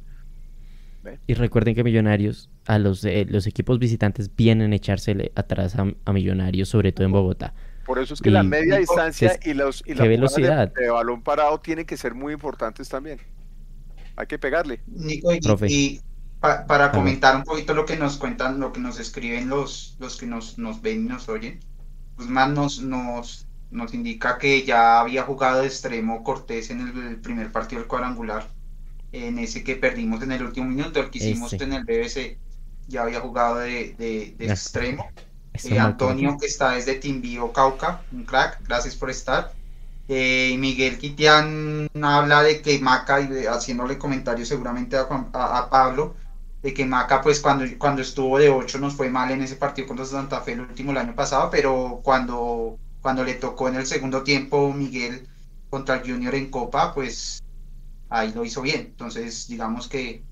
Y 1.28 1.34
recuerden 1.34 1.76
que 1.76 1.84
Millonarios, 1.84 2.50
a 2.66 2.80
los, 2.80 3.04
eh, 3.04 3.26
los 3.30 3.46
equipos 3.48 3.80
visitantes 3.80 4.34
vienen 4.36 4.72
a 4.72 4.76
echarse 4.76 5.32
atrás 5.36 5.76
a, 5.76 6.14
Millonarios, 6.14 6.70
sobre 6.70 6.92
todo 6.92 7.06
en 7.06 7.12
Bogotá. 7.12 7.54
Por 7.86 8.00
eso 8.00 8.14
es 8.14 8.22
que 8.22 8.32
la 8.32 8.44
media 8.44 8.78
distancia 8.78 9.38
y, 9.44 9.54
los, 9.54 9.84
y 9.86 9.94
la 9.94 10.06
velocidad 10.06 10.72
de, 10.74 10.90
balón 10.90 11.22
parado 11.22 11.60
tienen 11.60 11.86
que 11.86 11.98
ser 11.98 12.14
muy 12.14 12.32
importantes 12.32 12.88
también. 12.88 13.20
Hay 14.16 14.28
que 14.28 14.38
pegarle. 14.38 14.82
Nico, 14.88 15.32
y, 15.68 16.02
para 16.40 16.92
comentar 16.92 17.38
un 17.38 17.44
poquito 17.44 17.74
lo 17.74 17.86
que 17.86 17.96
nos 17.96 18.18
cuentan, 18.18 18.60
lo 18.60 18.74
que 18.74 18.82
nos 18.82 19.00
escriben 19.00 19.48
los, 19.48 19.96
los 20.00 20.18
que 20.18 20.26
nos, 20.26 20.58
nos 20.58 20.82
ven 20.82 21.06
y 21.06 21.08
nos 21.08 21.30
oyen, 21.30 21.62
pues 22.18 22.28
más 22.28 22.50
nos, 22.50 22.82
nos, 22.82 23.48
nos 23.72 23.94
indica 23.94 24.38
que 24.38 24.64
ya 24.64 25.00
había 25.00 25.24
jugado 25.24 25.62
de 25.62 25.68
extremo 25.68 26.22
Cortés 26.24 26.70
en 26.70 26.82
el, 26.82 27.22
primer 27.22 27.52
partido 27.52 27.80
del 27.80 27.88
cuadrangular, 27.88 28.50
en 29.14 29.40
ese 29.40 29.64
que 29.64 29.78
perdimos 29.78 30.22
en 30.22 30.34
el 30.34 30.44
último 30.44 30.68
minuto, 30.68 31.00
el 31.00 31.10
que 31.10 31.20
hicimos 31.20 31.54
en 31.54 31.74
el 31.74 31.86
BBC, 31.86 32.38
ya 32.88 33.04
había 33.04 33.22
jugado 33.22 33.60
de, 33.60 33.96
de, 33.98 34.36
extremo. 34.40 35.10
Eh, 35.54 35.80
Antonio, 35.80 36.38
que 36.40 36.48
está 36.48 36.72
desde 36.72 36.96
Timbío, 36.96 37.54
Cauca, 37.54 38.02
un 38.12 38.26
crack, 38.26 38.60
gracias 38.68 38.96
por 38.96 39.10
estar. 39.10 39.54
Eh, 40.08 40.56
Miguel 40.60 40.98
Quitián 40.98 41.90
habla 42.02 42.44
de 42.44 42.62
que 42.62 42.80
Maca, 42.80 43.22
y 43.22 43.46
haciéndole 43.46 43.98
comentarios 43.98 44.50
seguramente 44.50 44.98
a, 44.98 45.08
a, 45.34 45.70
Pablo, 45.70 46.16
de 46.62 46.74
que 46.74 46.86
Maca, 46.86 47.22
pues 47.22 47.40
cuando, 47.40 47.66
cuando 47.78 48.02
estuvo 48.02 48.38
de 48.38 48.50
8 48.50 48.80
nos 48.80 48.96
fue 48.96 49.10
mal 49.10 49.32
en 49.32 49.42
ese 49.42 49.56
partido 49.56 49.88
contra 49.88 50.06
Santa 50.06 50.42
Fe 50.42 50.54
el 50.54 50.62
último 50.62 50.92
año 50.92 51.16
pasado, 51.16 51.50
pero 51.50 52.02
cuando, 52.04 52.78
cuando 53.02 53.24
le 53.24 53.36
tocó 53.36 53.70
en 53.70 53.76
el 53.76 53.86
segundo 53.86 54.24
tiempo 54.24 54.74
Miguel 54.74 55.28
contra 55.70 55.96
el 55.96 56.12
Junior 56.12 56.36
en 56.36 56.52
Copa, 56.52 56.94
pues 56.94 57.42
ahí 58.10 58.34
lo 58.34 58.46
hizo 58.46 58.62
bien. 58.62 58.82
Entonces, 58.82 59.48
digamos 59.48 59.88
que 59.88 60.24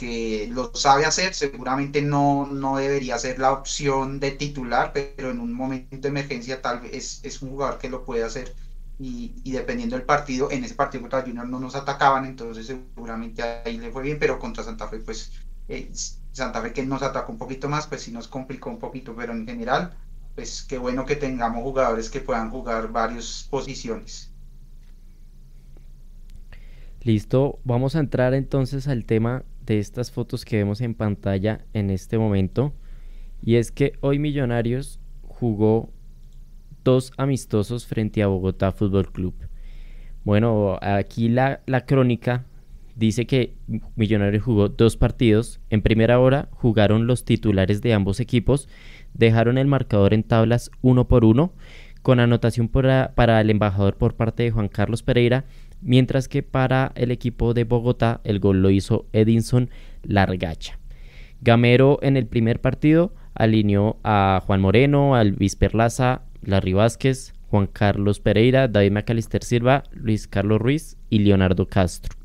que 0.00 0.48
lo 0.50 0.74
sabe 0.74 1.04
hacer, 1.04 1.34
seguramente 1.34 2.00
no, 2.00 2.46
no 2.46 2.78
debería 2.78 3.18
ser 3.18 3.38
la 3.38 3.52
opción 3.52 4.18
de 4.18 4.30
titular, 4.30 4.92
pero 4.94 5.30
en 5.30 5.40
un 5.40 5.52
momento 5.52 5.98
de 6.00 6.08
emergencia 6.08 6.62
tal 6.62 6.80
vez 6.80 7.20
es, 7.22 7.42
un 7.42 7.50
jugador 7.50 7.78
que 7.78 7.90
lo 7.90 8.02
puede 8.06 8.24
hacer 8.24 8.54
y, 9.02 9.50
dependiendo 9.50 9.96
del 9.96 10.04
partido, 10.04 10.50
en 10.50 10.62
ese 10.62 10.74
partido 10.74 11.00
contra 11.00 11.22
Junior 11.22 11.48
no 11.48 11.58
nos 11.58 11.74
atacaban, 11.74 12.26
entonces 12.26 12.66
seguramente 12.66 13.42
ahí 13.42 13.78
le 13.78 13.90
fue 13.90 14.02
bien, 14.02 14.18
pero 14.18 14.38
contra 14.38 14.62
Santa 14.62 14.88
Fe 14.88 14.98
pues 14.98 15.32
eh, 15.68 15.90
Santa 16.32 16.60
Fe 16.60 16.74
que 16.74 16.84
nos 16.84 17.02
atacó 17.02 17.32
un 17.32 17.38
poquito 17.38 17.66
más, 17.66 17.86
pues 17.86 18.02
sí 18.02 18.12
nos 18.12 18.28
complicó 18.28 18.68
un 18.68 18.78
poquito, 18.78 19.14
pero 19.16 19.32
en 19.32 19.46
general 19.46 19.94
pues 20.34 20.62
qué 20.62 20.76
bueno 20.76 21.06
que 21.06 21.16
tengamos 21.16 21.62
jugadores 21.62 22.10
que 22.10 22.20
puedan 22.20 22.50
jugar 22.50 22.92
varias 22.92 23.46
posiciones. 23.48 24.30
Listo, 27.02 27.58
vamos 27.64 27.96
a 27.96 28.00
entrar 28.00 28.34
entonces 28.34 28.86
al 28.86 29.06
tema 29.06 29.44
de 29.64 29.78
estas 29.78 30.10
fotos 30.10 30.44
que 30.44 30.58
vemos 30.58 30.82
en 30.82 30.94
pantalla 30.94 31.64
en 31.72 31.88
este 31.88 32.18
momento. 32.18 32.74
Y 33.42 33.54
es 33.54 33.72
que 33.72 33.94
hoy 34.02 34.18
Millonarios 34.18 35.00
jugó 35.26 35.90
dos 36.90 37.12
amistosos 37.16 37.86
frente 37.86 38.22
a 38.22 38.26
Bogotá 38.26 38.72
Fútbol 38.72 39.12
Club. 39.12 39.34
Bueno, 40.24 40.78
aquí 40.82 41.28
la, 41.28 41.60
la 41.66 41.86
crónica 41.86 42.44
dice 42.96 43.26
que 43.26 43.54
Millonarios 43.96 44.42
jugó 44.42 44.68
dos 44.68 44.96
partidos. 44.96 45.60
En 45.70 45.82
primera 45.82 46.18
hora 46.18 46.48
jugaron 46.50 47.06
los 47.06 47.24
titulares 47.24 47.80
de 47.80 47.94
ambos 47.94 48.18
equipos, 48.18 48.68
dejaron 49.14 49.56
el 49.56 49.66
marcador 49.66 50.12
en 50.12 50.24
tablas 50.24 50.70
uno 50.82 51.06
por 51.06 51.24
uno, 51.24 51.52
con 52.02 52.18
anotación 52.18 52.68
para, 52.68 53.12
para 53.14 53.40
el 53.40 53.50
embajador 53.50 53.96
por 53.96 54.14
parte 54.16 54.42
de 54.42 54.50
Juan 54.50 54.68
Carlos 54.68 55.02
Pereira 55.02 55.44
mientras 55.80 56.28
que 56.28 56.42
para 56.42 56.92
el 56.94 57.10
equipo 57.10 57.54
de 57.54 57.64
Bogotá 57.64 58.20
el 58.24 58.40
gol 58.40 58.62
lo 58.62 58.70
hizo 58.70 59.06
Edinson 59.12 59.70
Largacha. 60.02 60.78
Gamero 61.40 61.98
en 62.02 62.16
el 62.16 62.26
primer 62.26 62.60
partido 62.60 63.14
alineó 63.34 63.98
a 64.04 64.42
Juan 64.44 64.60
Moreno, 64.60 65.14
a 65.14 65.24
Luis 65.24 65.56
Perlaza, 65.56 66.22
Larry 66.42 66.72
Vázquez, 66.72 67.34
Juan 67.48 67.66
Carlos 67.66 68.20
Pereira, 68.20 68.68
David 68.68 68.92
Macalister 68.92 69.42
Silva, 69.42 69.84
Luis 69.92 70.28
Carlos 70.28 70.60
Ruiz 70.60 70.96
y 71.08 71.20
Leonardo 71.20 71.66
Castro. 71.66 72.16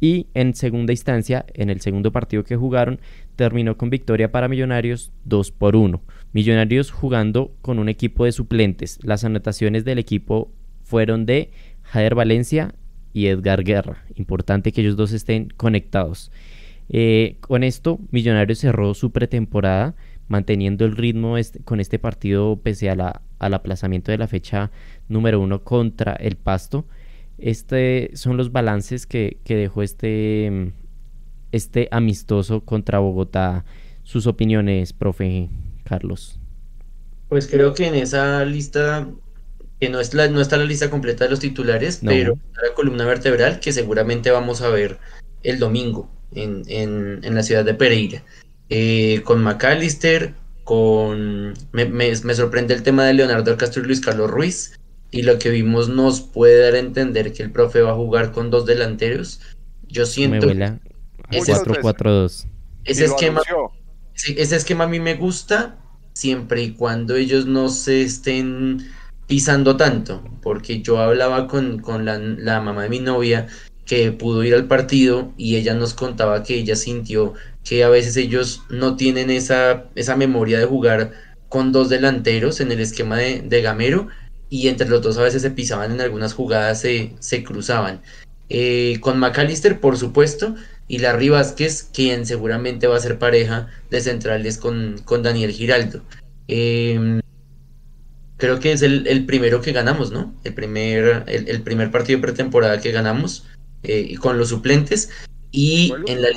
Y 0.00 0.28
en 0.34 0.54
segunda 0.54 0.92
instancia, 0.92 1.44
en 1.54 1.70
el 1.70 1.80
segundo 1.80 2.12
partido 2.12 2.44
que 2.44 2.56
jugaron, 2.56 3.00
terminó 3.36 3.76
con 3.76 3.90
victoria 3.90 4.30
para 4.30 4.48
Millonarios 4.48 5.12
2 5.24 5.50
por 5.52 5.74
1. 5.74 6.00
Millonarios 6.32 6.90
jugando 6.90 7.52
con 7.62 7.78
un 7.78 7.88
equipo 7.88 8.24
de 8.24 8.32
suplentes. 8.32 8.98
Las 9.02 9.24
anotaciones 9.24 9.84
del 9.84 9.98
equipo 9.98 10.52
fueron 10.84 11.26
de 11.26 11.50
Jader 11.82 12.14
Valencia 12.14 12.74
y 13.12 13.26
Edgar 13.26 13.64
Guerra. 13.64 14.04
Importante 14.14 14.72
que 14.72 14.82
ellos 14.82 14.96
dos 14.96 15.12
estén 15.12 15.48
conectados. 15.56 16.30
Eh, 16.88 17.36
con 17.40 17.64
esto, 17.64 17.98
Millonarios 18.10 18.60
cerró 18.60 18.94
su 18.94 19.10
pretemporada 19.10 19.96
manteniendo 20.28 20.84
el 20.84 20.96
ritmo 20.96 21.38
este, 21.38 21.60
con 21.60 21.80
este 21.80 21.98
partido 21.98 22.60
pese 22.62 22.90
a 22.90 22.94
la, 22.94 23.22
al 23.38 23.54
aplazamiento 23.54 24.12
de 24.12 24.18
la 24.18 24.28
fecha 24.28 24.70
número 25.08 25.40
uno 25.40 25.64
contra 25.64 26.12
el 26.12 26.36
Pasto. 26.36 26.86
Este 27.38 28.10
son 28.14 28.36
los 28.36 28.52
balances 28.52 29.06
que, 29.06 29.38
que 29.44 29.56
dejó 29.56 29.82
este, 29.82 30.72
este 31.52 31.88
amistoso 31.90 32.64
contra 32.64 32.98
Bogotá. 32.98 33.64
Sus 34.02 34.26
opiniones, 34.26 34.94
profe 34.94 35.50
Carlos. 35.84 36.40
Pues 37.28 37.46
creo 37.46 37.74
que 37.74 37.86
en 37.86 37.94
esa 37.94 38.42
lista 38.46 39.06
que 39.80 39.88
no, 39.88 40.00
es 40.00 40.14
la, 40.14 40.28
no 40.28 40.40
está 40.40 40.56
la 40.56 40.64
lista 40.64 40.90
completa 40.90 41.24
de 41.24 41.30
los 41.30 41.40
titulares, 41.40 42.00
pero 42.04 42.36
la 42.54 42.74
columna 42.74 43.04
vertebral 43.04 43.60
que 43.60 43.72
seguramente 43.72 44.30
vamos 44.30 44.60
a 44.60 44.68
ver 44.70 44.98
el 45.42 45.58
domingo 45.58 46.10
en, 46.32 46.62
en, 46.68 47.34
la 47.34 47.42
ciudad 47.42 47.64
de 47.64 47.74
Pereira. 47.74 48.24
Eh, 48.70 49.22
con 49.24 49.42
McAllister, 49.42 50.34
con... 50.64 51.54
Me, 51.72 51.86
me, 51.86 52.14
sorprende 52.34 52.74
el 52.74 52.82
tema 52.82 53.04
de 53.04 53.14
Leonardo 53.14 53.56
Castro 53.56 53.82
y 53.82 53.86
Luis 53.86 54.00
Carlos 54.00 54.30
Ruiz, 54.30 54.78
y 55.10 55.22
lo 55.22 55.38
que 55.38 55.50
vimos 55.50 55.88
nos 55.88 56.20
puede 56.20 56.62
dar 56.62 56.74
a 56.74 56.78
entender 56.78 57.32
que 57.32 57.42
el 57.42 57.50
profe 57.50 57.80
va 57.80 57.92
a 57.92 57.94
jugar 57.94 58.32
con 58.32 58.50
dos 58.50 58.66
delanteros. 58.66 59.40
Yo 59.88 60.06
siento... 60.06 60.46
Me 60.46 60.78
4-4-2. 61.30 62.46
Ese 62.84 63.04
esquema, 63.04 63.42
ese 64.14 64.56
esquema 64.56 64.84
a 64.84 64.88
mí 64.88 64.98
me 64.98 65.14
gusta 65.14 65.76
siempre 66.14 66.62
y 66.62 66.72
cuando 66.72 67.16
ellos 67.16 67.46
no 67.46 67.68
se 67.68 68.02
estén 68.02 68.88
pisando 69.26 69.76
tanto, 69.76 70.24
porque 70.42 70.80
yo 70.80 70.98
hablaba 70.98 71.46
con, 71.48 71.80
con 71.80 72.04
la, 72.04 72.18
la, 72.18 72.60
mamá 72.60 72.84
de 72.84 72.88
mi 72.88 72.98
novia 72.98 73.46
que 73.84 74.10
pudo 74.10 74.42
ir 74.42 74.54
al 74.54 74.66
partido 74.66 75.32
y 75.36 75.56
ella 75.56 75.74
nos 75.74 75.94
contaba 75.94 76.42
que 76.42 76.54
ella 76.54 76.76
sintió 76.76 77.34
que 77.68 77.84
a 77.84 77.90
veces 77.90 78.16
ellos 78.16 78.62
no 78.70 78.96
tienen 78.96 79.30
esa, 79.30 79.84
esa 79.94 80.16
memoria 80.16 80.58
de 80.58 80.64
jugar 80.64 81.12
con 81.50 81.70
dos 81.70 81.90
delanteros 81.90 82.60
en 82.60 82.72
el 82.72 82.80
esquema 82.80 83.18
de, 83.18 83.42
de 83.42 83.60
Gamero 83.60 84.08
y 84.48 84.68
entre 84.68 84.88
los 84.88 85.02
dos 85.02 85.18
a 85.18 85.22
veces 85.22 85.42
se 85.42 85.50
pisaban 85.50 85.92
en 85.92 86.00
algunas 86.00 86.32
jugadas, 86.32 86.80
se, 86.80 87.12
se 87.18 87.44
cruzaban. 87.44 88.00
Eh, 88.48 88.96
con 89.00 89.18
McAllister, 89.18 89.80
por 89.80 89.98
supuesto, 89.98 90.54
y 90.86 91.00
Larry 91.00 91.28
Vázquez, 91.28 91.82
quien 91.92 92.24
seguramente 92.24 92.86
va 92.86 92.96
a 92.96 93.00
ser 93.00 93.18
pareja 93.18 93.68
de 93.90 94.00
centrales 94.00 94.56
con, 94.56 95.02
con 95.04 95.22
Daniel 95.22 95.50
Giraldo. 95.50 96.02
Eh, 96.48 97.20
creo 98.38 98.60
que 98.60 98.72
es 98.72 98.80
el, 98.80 99.26
primero 99.26 99.60
que 99.60 99.72
ganamos, 99.72 100.10
¿no? 100.10 100.34
El 100.44 100.54
primer, 100.54 101.24
el, 101.26 101.60
primer 101.60 101.90
partido 101.90 102.18
de 102.18 102.22
pretemporada 102.22 102.80
que 102.80 102.92
ganamos 102.92 103.46
eh, 103.82 104.14
con 104.16 104.38
los 104.38 104.48
suplentes. 104.48 105.10
Y 105.50 105.92
en 106.06 106.22
la. 106.22 106.28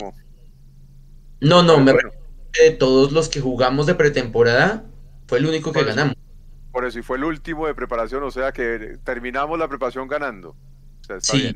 No, 1.41 1.63
no, 1.63 1.79
me 1.79 1.93
refiero 1.93 2.21
de 2.59 2.71
todos 2.71 3.11
los 3.11 3.29
que 3.29 3.39
jugamos 3.39 3.85
de 3.85 3.95
pretemporada, 3.95 4.83
fue 5.27 5.39
el 5.39 5.45
único 5.45 5.71
que 5.71 5.83
ganamos. 5.83 6.15
Por 6.71 6.85
eso, 6.85 6.99
y 6.99 7.01
fue 7.01 7.17
el 7.17 7.23
último 7.23 7.67
de 7.67 7.73
preparación, 7.73 8.23
o 8.23 8.31
sea 8.31 8.51
que 8.51 8.97
terminamos 9.03 9.57
la 9.59 9.67
preparación 9.67 10.07
ganando. 10.07 10.55
sí. 11.19 11.55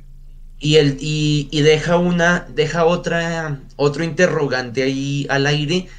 Y, 0.58 0.78
el, 0.78 0.98
y, 1.02 1.50
y 1.52 1.62
deja 1.64 1.98
una, 1.98 2.48
deja 2.50 2.86
otra, 2.86 3.60
otro 3.76 4.06
interrogante 4.06 4.84
ahí 4.84 5.28
al 5.30 5.48
aire 5.48 5.90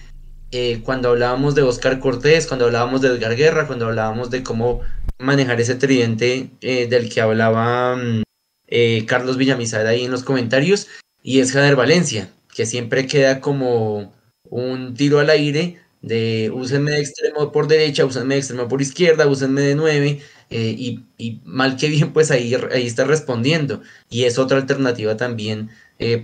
eh, 0.50 0.80
cuando 0.82 1.10
hablábamos 1.10 1.54
de 1.54 1.62
Oscar 1.62 1.98
Cortés, 1.98 2.46
cuando 2.46 2.64
hablábamos 2.66 3.02
de 3.02 3.08
Edgar 3.08 3.36
Guerra, 3.36 3.66
cuando 3.66 3.86
hablábamos 3.86 4.30
de 4.30 4.42
cómo 4.42 4.80
manejar 5.18 5.60
ese 5.60 5.74
tridente 5.74 6.50
eh, 6.62 6.86
del 6.86 7.10
que 7.10 7.20
hablaba 7.20 7.96
mm, 7.96 8.22
eh, 8.68 9.04
Carlos 9.06 9.36
Villamizar 9.36 9.86
ahí 9.86 10.04
en 10.04 10.10
los 10.10 10.22
comentarios, 10.22 10.88
y 11.22 11.40
es 11.40 11.52
Jader 11.52 11.76
Valencia, 11.76 12.30
que 12.56 12.66
siempre 12.66 13.06
queda 13.06 13.40
como 13.40 14.14
un 14.44 14.94
tiro 14.94 15.20
al 15.20 15.30
aire 15.30 15.78
de 16.00 16.50
úsenme 16.54 16.92
de 16.92 17.00
extremo 17.00 17.52
por 17.52 17.68
derecha, 17.68 18.06
úsenme 18.06 18.34
de 18.34 18.40
extremo 18.40 18.68
por 18.68 18.80
izquierda, 18.80 19.26
úsenme 19.26 19.60
de 19.60 19.74
nueve, 19.74 20.22
y, 20.48 21.04
y, 21.18 21.42
mal 21.44 21.76
que 21.76 21.88
bien, 21.88 22.12
pues 22.12 22.30
ahí, 22.30 22.54
ahí 22.72 22.86
está 22.86 23.04
respondiendo. 23.04 23.82
Y 24.08 24.24
es 24.24 24.38
otra 24.38 24.58
alternativa 24.58 25.16
también, 25.16 25.70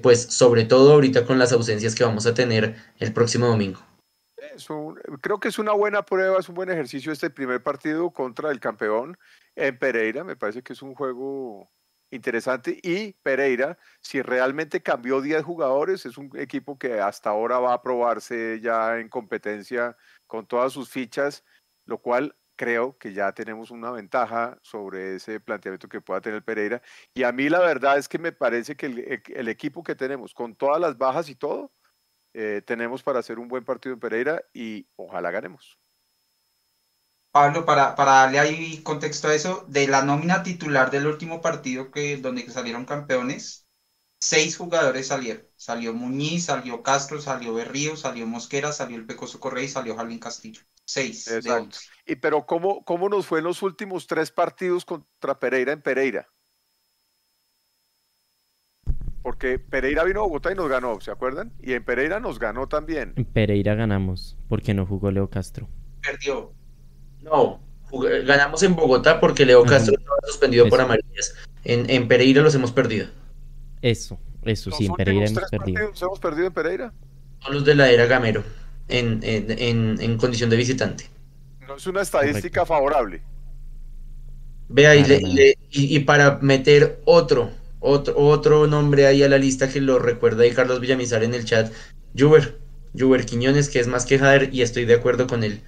pues 0.03 0.22
sobre 0.22 0.64
todo 0.64 0.93
ahorita 0.93 1.26
con 1.26 1.39
las 1.39 1.53
ausencias 1.53 1.95
que 1.95 2.05
vamos 2.05 2.26
a 2.26 2.35
tener 2.35 2.76
el 2.99 3.12
próximo 3.12 3.47
domingo 3.49 3.80
creo 5.20 5.41
que 5.41 5.49
es 5.49 5.59
una 5.59 5.72
buena 5.72 6.03
prueba, 6.03 6.39
es 6.39 6.49
un 6.49 6.55
buen 6.55 6.70
ejercicio 6.70 7.12
este 7.12 7.30
primer 7.30 7.62
partido 7.62 8.11
contra 8.11 8.51
el 8.51 8.61
campeón 8.61 9.18
en 9.57 9.78
Pereira. 9.78 10.24
Me 10.24 10.37
parece 10.37 10.62
que 10.62 10.72
es 10.72 10.83
un 10.83 10.95
juego 10.95 11.70
interesante. 12.13 12.79
Y 12.83 13.15
Pereira, 13.23 13.79
si 14.01 14.23
realmente 14.23 14.83
cambió 14.83 15.21
10 15.21 15.43
jugadores, 15.43 16.07
es 16.07 16.19
un 16.19 16.31
equipo 16.39 16.79
que 16.79 17.01
hasta 17.01 17.31
ahora 17.31 17.59
va 17.59 17.75
a 17.75 17.83
probarse 17.83 18.61
ya 18.61 18.99
en 18.99 19.09
competencia 19.09 19.97
con 20.27 20.47
todas 20.47 20.73
sus 20.73 20.89
fichas, 20.91 21.45
lo 21.87 21.99
cual 21.99 22.37
creo 22.57 22.97
que 22.99 23.13
ya 23.13 23.33
tenemos 23.33 23.71
una 23.71 23.91
ventaja 23.91 24.59
sobre 24.63 25.17
ese 25.17 25.41
planteamiento 25.41 25.89
que 25.89 26.01
pueda 26.01 26.21
tener 26.21 26.45
Pereira. 26.45 26.83
Y 27.15 27.25
a 27.25 27.33
mí 27.33 27.49
la 27.49 27.61
verdad 27.61 27.99
es 27.99 28.09
que 28.09 28.19
me 28.19 28.33
parece 28.33 28.77
que 28.77 28.87
el, 28.87 29.23
el 29.27 29.49
equipo 29.49 29.83
que 29.83 29.95
tenemos, 29.97 30.35
con 30.35 30.55
todas 30.55 30.81
las 30.81 30.97
bajas 30.99 31.29
y 31.29 31.35
todo, 31.35 31.73
eh, 32.35 32.63
tenemos 32.65 33.03
para 33.03 33.19
hacer 33.19 33.39
un 33.39 33.49
buen 33.49 33.65
partido 33.65 33.95
en 33.95 34.01
Pereira 34.01 34.43
y 34.55 34.87
ojalá 34.97 35.31
ganemos. 35.31 35.82
Pablo, 37.33 37.64
para, 37.64 37.95
para 37.97 38.12
darle 38.12 38.39
ahí 38.39 38.83
contexto 38.83 39.28
a 39.28 39.35
eso, 39.35 39.64
de 39.66 39.89
la 39.89 40.03
nómina 40.03 40.43
titular 40.43 40.91
del 40.91 41.07
último 41.07 41.41
partido 41.41 41.91
que, 41.91 42.18
donde 42.18 42.49
salieron 42.51 42.85
campeones, 42.85 43.66
seis 44.20 44.59
jugadores 44.59 45.07
salieron. 45.09 45.43
Salió 45.57 45.95
Muñiz, 45.95 46.45
salió 46.45 46.83
Castro, 46.83 47.22
salió 47.22 47.55
Berrío, 47.55 47.97
salió 47.97 48.26
Mosquera, 48.26 48.70
salió 48.70 48.99
el 48.99 49.07
Pecoso 49.07 49.41
Correa 49.41 49.64
y 49.64 49.68
salió 49.68 49.97
Jalvin 49.97 50.18
Castillo. 50.18 50.61
Seis 50.85 51.26
Exacto. 51.26 51.78
Y 52.05 52.16
pero 52.16 52.45
¿cómo, 52.45 52.85
¿cómo 52.85 53.09
nos 53.09 53.26
fue 53.26 53.39
en 53.39 53.47
los 53.47 53.62
últimos 53.62 54.07
tres 54.07 54.30
partidos 54.30 54.85
contra 54.85 55.39
Pereira 55.41 55.72
en 55.72 55.80
Pereira? 55.80 56.28
Porque 59.22 59.59
Pereira 59.59 60.05
vino 60.05 60.20
a 60.20 60.24
Bogotá 60.24 60.53
y 60.53 60.55
nos 60.55 60.68
ganó, 60.68 61.01
¿se 61.01 61.11
acuerdan? 61.11 61.53
Y 61.62 61.72
en 61.72 61.85
Pereira 61.85 62.20
nos 62.20 62.39
ganó 62.39 62.68
también. 62.68 63.14
En 63.16 63.24
Pereira 63.24 63.74
ganamos 63.74 64.37
porque 64.49 64.74
no 64.74 64.85
jugó 64.85 65.11
Leo 65.11 65.30
Castro. 65.30 65.68
Perdió. 66.03 66.53
No, 67.23 67.61
ganamos 68.25 68.62
en 68.62 68.75
Bogotá 68.75 69.20
porque 69.20 69.47
Leo. 69.47 69.64
Castro 69.64 69.95
estaba 69.99 70.16
suspendido 70.27 70.68
por 70.68 70.81
amarillas. 70.81 71.35
En, 71.64 71.89
en 71.89 72.09
Pereira 72.09 72.43
los 72.43 72.55
hemos 72.55 72.73
perdido. 72.73 73.07
Eso, 73.81 74.18
eso 74.43 74.70
Los 74.70 74.79
sí, 74.79 74.87
en 74.87 74.95
Pereira 74.95 75.27
hemos 75.27 75.45
perdido. 75.51 75.75
partidos 75.75 76.03
hemos 76.03 76.18
perdido 76.18 76.47
en 76.49 76.53
Pereira. 76.53 76.93
Son 77.41 77.55
los 77.55 77.64
de 77.64 77.75
la 77.75 77.91
era 77.91 78.07
Gamero, 78.07 78.45
en, 78.89 79.20
en, 79.23 79.51
en, 79.51 80.01
en 80.01 80.16
condición 80.18 80.51
de 80.51 80.57
visitante. 80.57 81.09
No 81.66 81.77
es 81.77 81.87
una 81.87 82.03
estadística 82.03 82.66
favorable. 82.66 83.23
Vea, 84.68 84.95
y, 84.97 85.05
le- 85.05 85.59
y, 85.70 85.97
y 85.97 86.01
para 86.01 86.39
meter 86.41 87.01
otro, 87.05 87.51
otro, 87.81 88.14
otro 88.16 88.66
nombre 88.66 89.07
ahí 89.07 89.23
a 89.23 89.29
la 89.29 89.39
lista 89.39 89.68
que 89.68 89.81
lo 89.81 89.99
recuerda 89.99 90.45
ahí 90.45 90.53
Carlos 90.53 90.81
Villamizar 90.81 91.23
en 91.25 91.35
el 91.35 91.45
chat, 91.45 91.73
Juber, 92.16 92.59
Juber 92.99 93.27
Quiñones, 93.27 93.68
que 93.68 93.81
es 93.81 93.87
más 93.87 94.07
que 94.07 94.18
Jader, 94.18 94.55
y 94.55 94.62
estoy 94.62 94.85
de 94.85 94.95
acuerdo 94.95 95.27
con 95.27 95.45
él. 95.45 95.62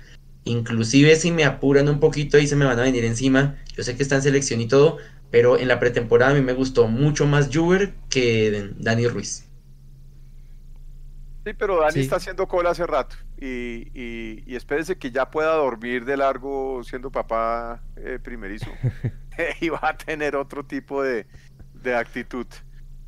Inclusive 0.45 1.17
si 1.17 1.33
me 1.33 1.45
apuran 1.45 1.89
un 1.89 2.01
poquito 2.01 2.39
y 2.39 2.47
se 2.47 2.57
me 2.57 2.65
van 2.67 2.79
a 2.79 2.83
venir 2.83 3.05
encima, 3.05 3.57
yo 3.77 3.83
sé 3.83 3.97
que 3.97 4.03
está 4.03 4.17
en 4.17 4.23
selección 4.23 4.61
y 4.61 4.69
todo, 4.69 4.99
pero 5.31 5.59
en 5.59 5.69
la 5.69 5.81
pretemporada 5.81 6.33
a 6.33 6.35
mí 6.35 6.43
me 6.43 6.53
gustó 6.53 6.87
mucho 6.89 7.27
más 7.27 7.51
Juber 7.53 7.95
que 8.11 8.71
Dani 8.79 9.07
Ruiz. 9.09 9.45
Sí, 11.47 11.53
pero 11.53 11.81
Dani 11.81 12.01
Sí. 12.01 12.01
está 12.01 12.17
haciendo 12.17 12.49
cola 12.49 12.71
hace 12.71 12.87
rato. 12.87 13.17
Y, 13.37 13.91
y, 13.93 14.43
y 14.47 14.57
espérense 14.57 14.97
que 14.97 15.11
ya 15.11 15.31
pueda 15.31 15.55
dormir 15.57 16.05
de 16.07 16.17
largo 16.17 16.83
siendo 16.85 17.11
papá 17.11 17.85
eh, 17.97 18.19
primerizo. 18.23 18.79
y 19.61 19.69
va 19.69 19.81
a 19.83 19.97
tener 19.97 20.37
otro 20.37 20.65
tipo 20.67 21.03
de, 21.03 21.27
de 21.75 21.95
actitud. 21.97 22.47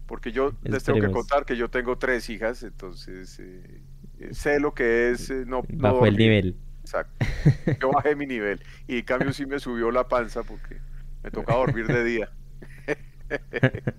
Porque 0.07 0.33
yo 0.33 0.59
les 0.65 0.85
tengo 0.85 0.99
que 0.99 1.11
contar 1.11 1.45
que 1.47 1.57
yo 1.57 1.71
tengo 1.71 1.99
tres 1.99 2.29
hijas, 2.31 2.63
entonces 2.63 3.39
eh, 3.41 3.83
eh, 4.19 4.35
sé 4.35 4.61
lo 4.61 4.75
que 4.75 5.11
es 5.11 5.31
eh, 5.31 5.45
no, 5.47 5.69
no 5.73 5.93
Bajo 5.93 6.07
el 6.07 6.17
nivel. 6.17 6.57
Exacto. 6.87 7.27
Yo 7.81 7.91
bajé 7.91 8.15
mi 8.15 8.27
nivel. 8.27 8.61
Y 8.87 8.99
en 8.99 9.05
cambio 9.05 9.33
sí 9.33 9.45
me 9.45 9.59
subió 9.59 9.91
la 9.91 10.07
panza 10.07 10.45
porque 10.45 10.77
me 11.25 11.31
toca 11.33 11.55
dormir 11.55 11.87
de 11.89 12.05
día. 12.05 12.31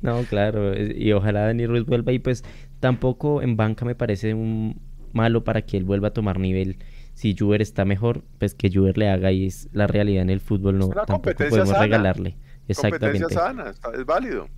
No, 0.00 0.22
claro, 0.24 0.72
y 0.80 1.12
ojalá 1.12 1.46
Dani 1.46 1.66
Ruiz 1.66 1.84
vuelva 1.84 2.12
y 2.12 2.18
pues 2.20 2.44
tampoco 2.80 3.42
en 3.42 3.56
banca 3.56 3.84
me 3.84 3.94
parece 3.94 4.34
un 4.34 4.80
malo 5.12 5.44
para 5.44 5.62
que 5.62 5.76
él 5.76 5.84
vuelva 5.84 6.08
a 6.08 6.12
tomar 6.12 6.38
nivel. 6.38 6.78
Si 7.14 7.36
Juber 7.36 7.60
está 7.60 7.84
mejor, 7.84 8.22
pues 8.38 8.54
que 8.54 8.70
Juber 8.72 8.96
le 8.96 9.10
haga 9.10 9.30
y 9.32 9.46
es 9.46 9.68
la 9.72 9.86
realidad 9.86 10.22
en 10.22 10.30
el 10.30 10.40
fútbol, 10.40 10.78
no, 10.78 10.86
una 10.86 10.94
tampoco 11.04 11.14
competencia 11.22 11.50
podemos 11.50 11.68
sana. 11.70 11.82
regalarle. 11.82 12.30
Competencia 12.74 12.88
Exactamente. 13.26 13.34
sana, 13.34 13.70
está- 13.70 13.90
es 13.94 14.06
válido. 14.06 14.48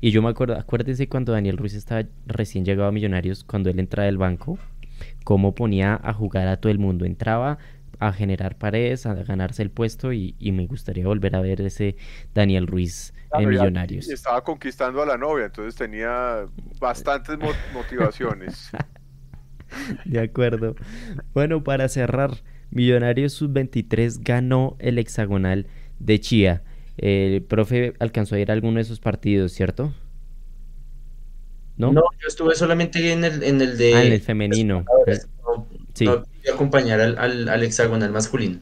Y 0.00 0.12
yo 0.12 0.22
me 0.22 0.30
acuerdo, 0.30 0.56
acuérdense 0.56 1.08
cuando 1.08 1.32
Daniel 1.32 1.58
Ruiz 1.58 1.74
estaba 1.74 2.04
recién 2.26 2.64
llegado 2.64 2.88
a 2.88 2.92
Millonarios, 2.92 3.44
cuando 3.44 3.68
él 3.68 3.78
entraba 3.80 4.06
del 4.06 4.16
banco, 4.18 4.58
cómo 5.30 5.54
ponía 5.54 5.94
a 6.02 6.12
jugar 6.12 6.48
a 6.48 6.56
todo 6.56 6.72
el 6.72 6.80
mundo. 6.80 7.04
Entraba 7.04 7.58
a 8.00 8.12
generar 8.12 8.58
paredes, 8.58 9.06
a 9.06 9.14
ganarse 9.14 9.62
el 9.62 9.70
puesto 9.70 10.12
y, 10.12 10.34
y 10.40 10.50
me 10.50 10.66
gustaría 10.66 11.06
volver 11.06 11.36
a 11.36 11.40
ver 11.40 11.60
ese 11.60 11.94
Daniel 12.34 12.66
Ruiz 12.66 13.12
en 13.16 13.28
Claro, 13.28 13.44
y- 13.44 13.46
Millonarios. 13.46 14.08
Estaba 14.08 14.42
conquistando 14.42 15.00
a 15.00 15.06
la 15.06 15.16
novia, 15.16 15.44
entonces 15.46 15.76
tenía 15.76 16.46
bastantes 16.80 17.38
mo- 17.38 17.52
motivaciones. 17.72 18.72
De 20.04 20.18
acuerdo. 20.18 20.74
Bueno, 21.32 21.62
para 21.62 21.88
cerrar, 21.88 22.32
Millonarios 22.72 23.32
Sub-23 23.34 24.18
ganó 24.24 24.74
el 24.80 24.98
hexagonal 24.98 25.68
de 26.00 26.18
Chía. 26.18 26.62
El 26.96 27.42
profe 27.42 27.92
alcanzó 28.00 28.34
a 28.34 28.40
ir 28.40 28.50
a 28.50 28.54
alguno 28.54 28.76
de 28.76 28.82
esos 28.82 28.98
partidos, 28.98 29.52
¿cierto? 29.52 29.94
¿No? 31.80 31.92
No, 31.92 32.02
yo 32.20 32.28
estuve 32.28 32.54
solamente 32.54 33.12
en 33.12 33.24
el, 33.24 33.42
en 33.42 33.60
el 33.60 33.76
de... 33.78 33.94
Ah, 33.94 34.04
en 34.04 34.12
el 34.12 34.20
femenino. 34.20 34.84
No, 35.06 35.66
Sí. 35.94 36.04
no 36.04 36.22
pude 36.22 36.52
acompañar 36.54 37.00
al, 37.00 37.18
al, 37.18 37.48
al 37.48 37.62
hexagonal 37.62 38.12
masculino. 38.12 38.58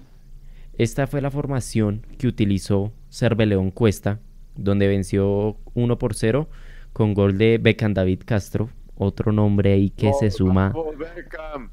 Esta 0.79 1.07
fue 1.07 1.21
la 1.21 1.31
formación 1.31 2.07
que 2.19 2.27
utilizó 2.29 2.93
Cerveleón 3.11 3.71
Cuesta, 3.71 4.21
donde 4.57 4.89
venció 4.89 5.57
1 5.75 5.99
por 5.99 6.15
0 6.15 6.49
con 6.93 7.15
gol 7.15 7.37
de 7.37 7.59
Beckham 7.59 7.95
David 7.95 8.21
Castro, 8.25 8.71
otro 8.97 9.33
nombre 9.33 9.73
ahí 9.73 9.91
que 9.91 10.13
se 10.19 10.31
suma, 10.31 10.71
vamos, 10.71 10.97
Beckham. 10.97 11.71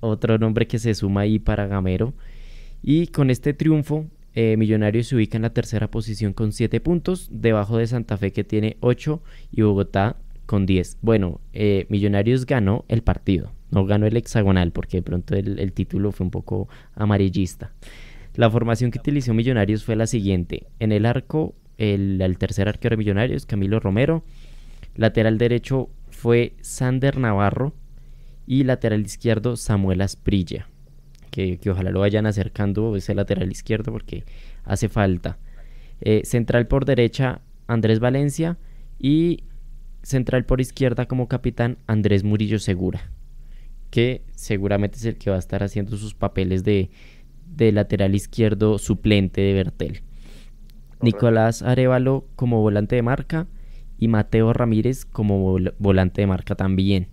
otro 0.00 0.38
nombre 0.38 0.66
que 0.66 0.78
se 0.78 0.94
suma 0.94 1.22
ahí 1.22 1.38
para 1.38 1.66
Gamero. 1.66 2.14
Y 2.82 3.08
con 3.08 3.30
este 3.30 3.52
triunfo, 3.54 4.06
eh, 4.34 4.56
Millonarios 4.56 5.08
se 5.08 5.16
ubica 5.16 5.36
en 5.36 5.42
la 5.42 5.52
tercera 5.52 5.90
posición 5.90 6.32
con 6.32 6.52
7 6.52 6.80
puntos, 6.80 7.28
debajo 7.30 7.76
de 7.78 7.86
Santa 7.86 8.16
Fe 8.16 8.32
que 8.32 8.44
tiene 8.44 8.76
8 8.80 9.22
y 9.50 9.62
Bogotá 9.62 10.16
con 10.52 10.66
10. 10.66 10.98
Bueno, 11.00 11.40
eh, 11.54 11.86
Millonarios 11.88 12.44
ganó 12.44 12.84
el 12.88 13.02
partido, 13.02 13.54
no 13.70 13.86
ganó 13.86 14.04
el 14.06 14.18
hexagonal 14.18 14.70
porque 14.70 14.98
de 14.98 15.02
pronto 15.02 15.34
el, 15.34 15.72
título 15.72 16.12
fue 16.12 16.26
un 16.26 16.30
poco 16.30 16.68
amarillista. 16.94 17.72
La 18.34 18.50
formación 18.50 18.90
que 18.90 18.98
utilizó 18.98 19.32
Millonarios 19.32 19.82
fue 19.82 19.96
la 19.96 20.06
siguiente. 20.06 20.66
En 20.78 20.92
el 20.92 21.06
arco, 21.06 21.54
el, 21.78 22.36
tercer 22.36 22.68
arquero 22.68 22.92
de 22.92 22.98
Millonarios, 22.98 23.46
Camilo 23.46 23.80
Romero. 23.80 24.24
Lateral 24.94 25.38
derecho 25.38 25.88
fue 26.10 26.52
Sander 26.60 27.16
Navarro. 27.16 27.72
Y 28.46 28.64
lateral 28.64 29.00
izquierdo, 29.00 29.56
Samuel 29.56 30.02
Asprilla. 30.02 30.68
Que, 31.30 31.56
que 31.56 31.70
ojalá 31.70 31.92
lo 31.92 32.00
vayan 32.00 32.26
acercando 32.26 32.94
ese 32.94 33.14
lateral 33.14 33.50
izquierdo 33.50 33.90
porque 33.90 34.24
hace 34.64 34.90
falta. 34.90 35.38
Eh, 36.02 36.20
central 36.26 36.66
por 36.66 36.84
derecha, 36.84 37.40
Andrés 37.68 38.00
Valencia. 38.00 38.58
Y 38.98 39.44
central 40.02 40.44
por 40.44 40.60
izquierda 40.60 41.06
como 41.06 41.28
capitán, 41.28 41.78
Andrés 41.86 42.24
Murillo 42.24 42.58
Segura. 42.58 43.10
Que 43.90 44.22
seguramente 44.34 44.96
es 44.96 45.04
el 45.04 45.16
que 45.18 45.30
va 45.30 45.36
a 45.36 45.38
estar 45.38 45.62
haciendo 45.62 45.96
sus 45.96 46.14
papeles 46.14 46.64
de, 46.64 46.90
de 47.54 47.72
lateral 47.72 48.14
izquierdo 48.14 48.78
suplente 48.78 49.40
de 49.40 49.52
Bertel. 49.54 50.02
Nicolás 51.00 51.62
Arevalo 51.62 52.26
como 52.36 52.60
volante 52.60 52.96
de 52.96 53.02
marca 53.02 53.46
y 53.98 54.08
Mateo 54.08 54.52
Ramírez 54.52 55.04
como 55.04 55.58
vol- 55.58 55.74
volante 55.78 56.20
de 56.22 56.26
marca 56.26 56.54
también. 56.54 57.08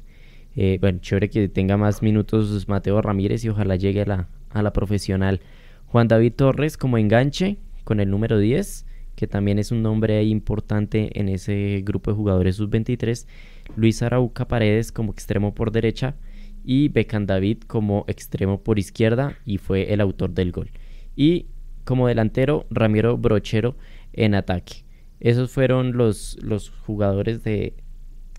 Eh, 0.56 0.78
bueno, 0.82 1.00
chévere 1.00 1.30
que 1.30 1.48
tenga 1.48 1.78
más 1.78 2.02
minutos 2.02 2.68
Mateo 2.68 3.02
Ramírez 3.02 3.44
y 3.46 3.50
ojalá 3.50 3.76
llegue 3.76 4.02
a 4.02 4.06
la, 4.06 4.28
a 4.52 4.62
la 4.64 4.74
profesional. 4.74 5.42
Juan 5.88 6.08
David 6.08 6.34
Torres 6.34 6.78
como 6.78 6.98
enganche 6.98 7.58
con 7.84 8.00
el 8.00 8.10
número 8.10 8.38
10, 8.38 8.86
que 9.20 9.28
también 9.28 9.60
es 9.60 9.74
un 9.74 9.84
nombre 9.84 10.24
importante 10.24 11.20
en 11.20 11.28
ese 11.28 11.82
grupo 11.84 12.10
de 12.10 12.16
jugadores 12.16 12.56
sub-23. 12.56 13.28
Luis 13.76 14.02
Arauca 14.02 14.48
Paredes 14.48 14.94
como 14.94 15.12
extremo 15.12 15.54
por 15.54 15.74
derecha 15.74 16.16
y 16.64 16.88
Beckham 16.88 17.26
David 17.26 17.64
como 17.68 18.06
extremo 18.08 18.64
por 18.64 18.80
izquierda 18.80 19.38
y 19.46 19.58
fue 19.58 19.92
el 19.92 20.00
autor 20.00 20.34
del 20.34 20.54
gol. 20.54 20.72
Y 21.18 21.48
como 21.84 22.08
delantero, 22.08 22.66
Ramiro 22.70 23.18
Brochero 23.18 23.76
en 24.14 24.36
ataque. 24.36 24.86
Esos 25.20 25.52
fueron 25.52 25.98
los, 25.98 26.38
los 26.42 26.70
jugadores 26.70 27.44
de, 27.44 27.74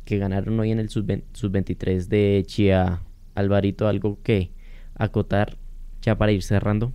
que 0.06 0.16
ganaron 0.16 0.58
hoy 0.60 0.70
en 0.70 0.78
el 0.78 0.88
sub-23 0.88 2.06
de 2.06 2.42
Chía. 2.46 3.02
Alvarito, 3.34 3.86
algo 3.86 4.18
que 4.22 4.50
acotar 4.94 5.58
ya 6.00 6.16
para 6.16 6.32
ir 6.32 6.42
cerrando. 6.42 6.94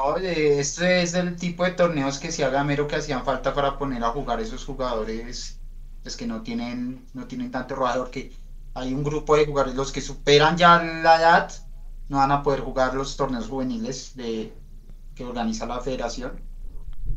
No, 0.00 0.16
eh, 0.16 0.58
este 0.60 1.02
es 1.02 1.12
el 1.14 1.36
tipo 1.36 1.62
de 1.64 1.72
torneos 1.72 2.18
que 2.18 2.32
se 2.32 2.42
haga 2.44 2.64
mero 2.64 2.86
que 2.88 2.96
hacían 2.96 3.24
falta 3.24 3.52
para 3.54 3.76
poner 3.78 4.02
a 4.02 4.10
jugar 4.12 4.40
esos 4.40 4.64
jugadores 4.64 5.60
pues, 6.02 6.16
que 6.16 6.26
no 6.26 6.42
tienen, 6.42 7.06
no 7.12 7.26
tienen 7.26 7.50
tanto 7.50 7.74
rodador, 7.74 8.10
que 8.10 8.32
hay 8.74 8.94
un 8.94 9.04
grupo 9.04 9.36
de 9.36 9.44
jugadores, 9.46 9.74
los 9.76 9.92
que 9.92 10.00
superan 10.00 10.56
ya 10.56 10.82
la 10.82 11.16
edad, 11.18 11.52
no 12.08 12.16
van 12.18 12.32
a 12.32 12.42
poder 12.42 12.60
jugar 12.60 12.94
los 12.94 13.16
torneos 13.16 13.48
juveniles 13.48 14.14
de, 14.16 14.54
que 15.14 15.24
organiza 15.26 15.66
la 15.66 15.80
federación. 15.80 16.40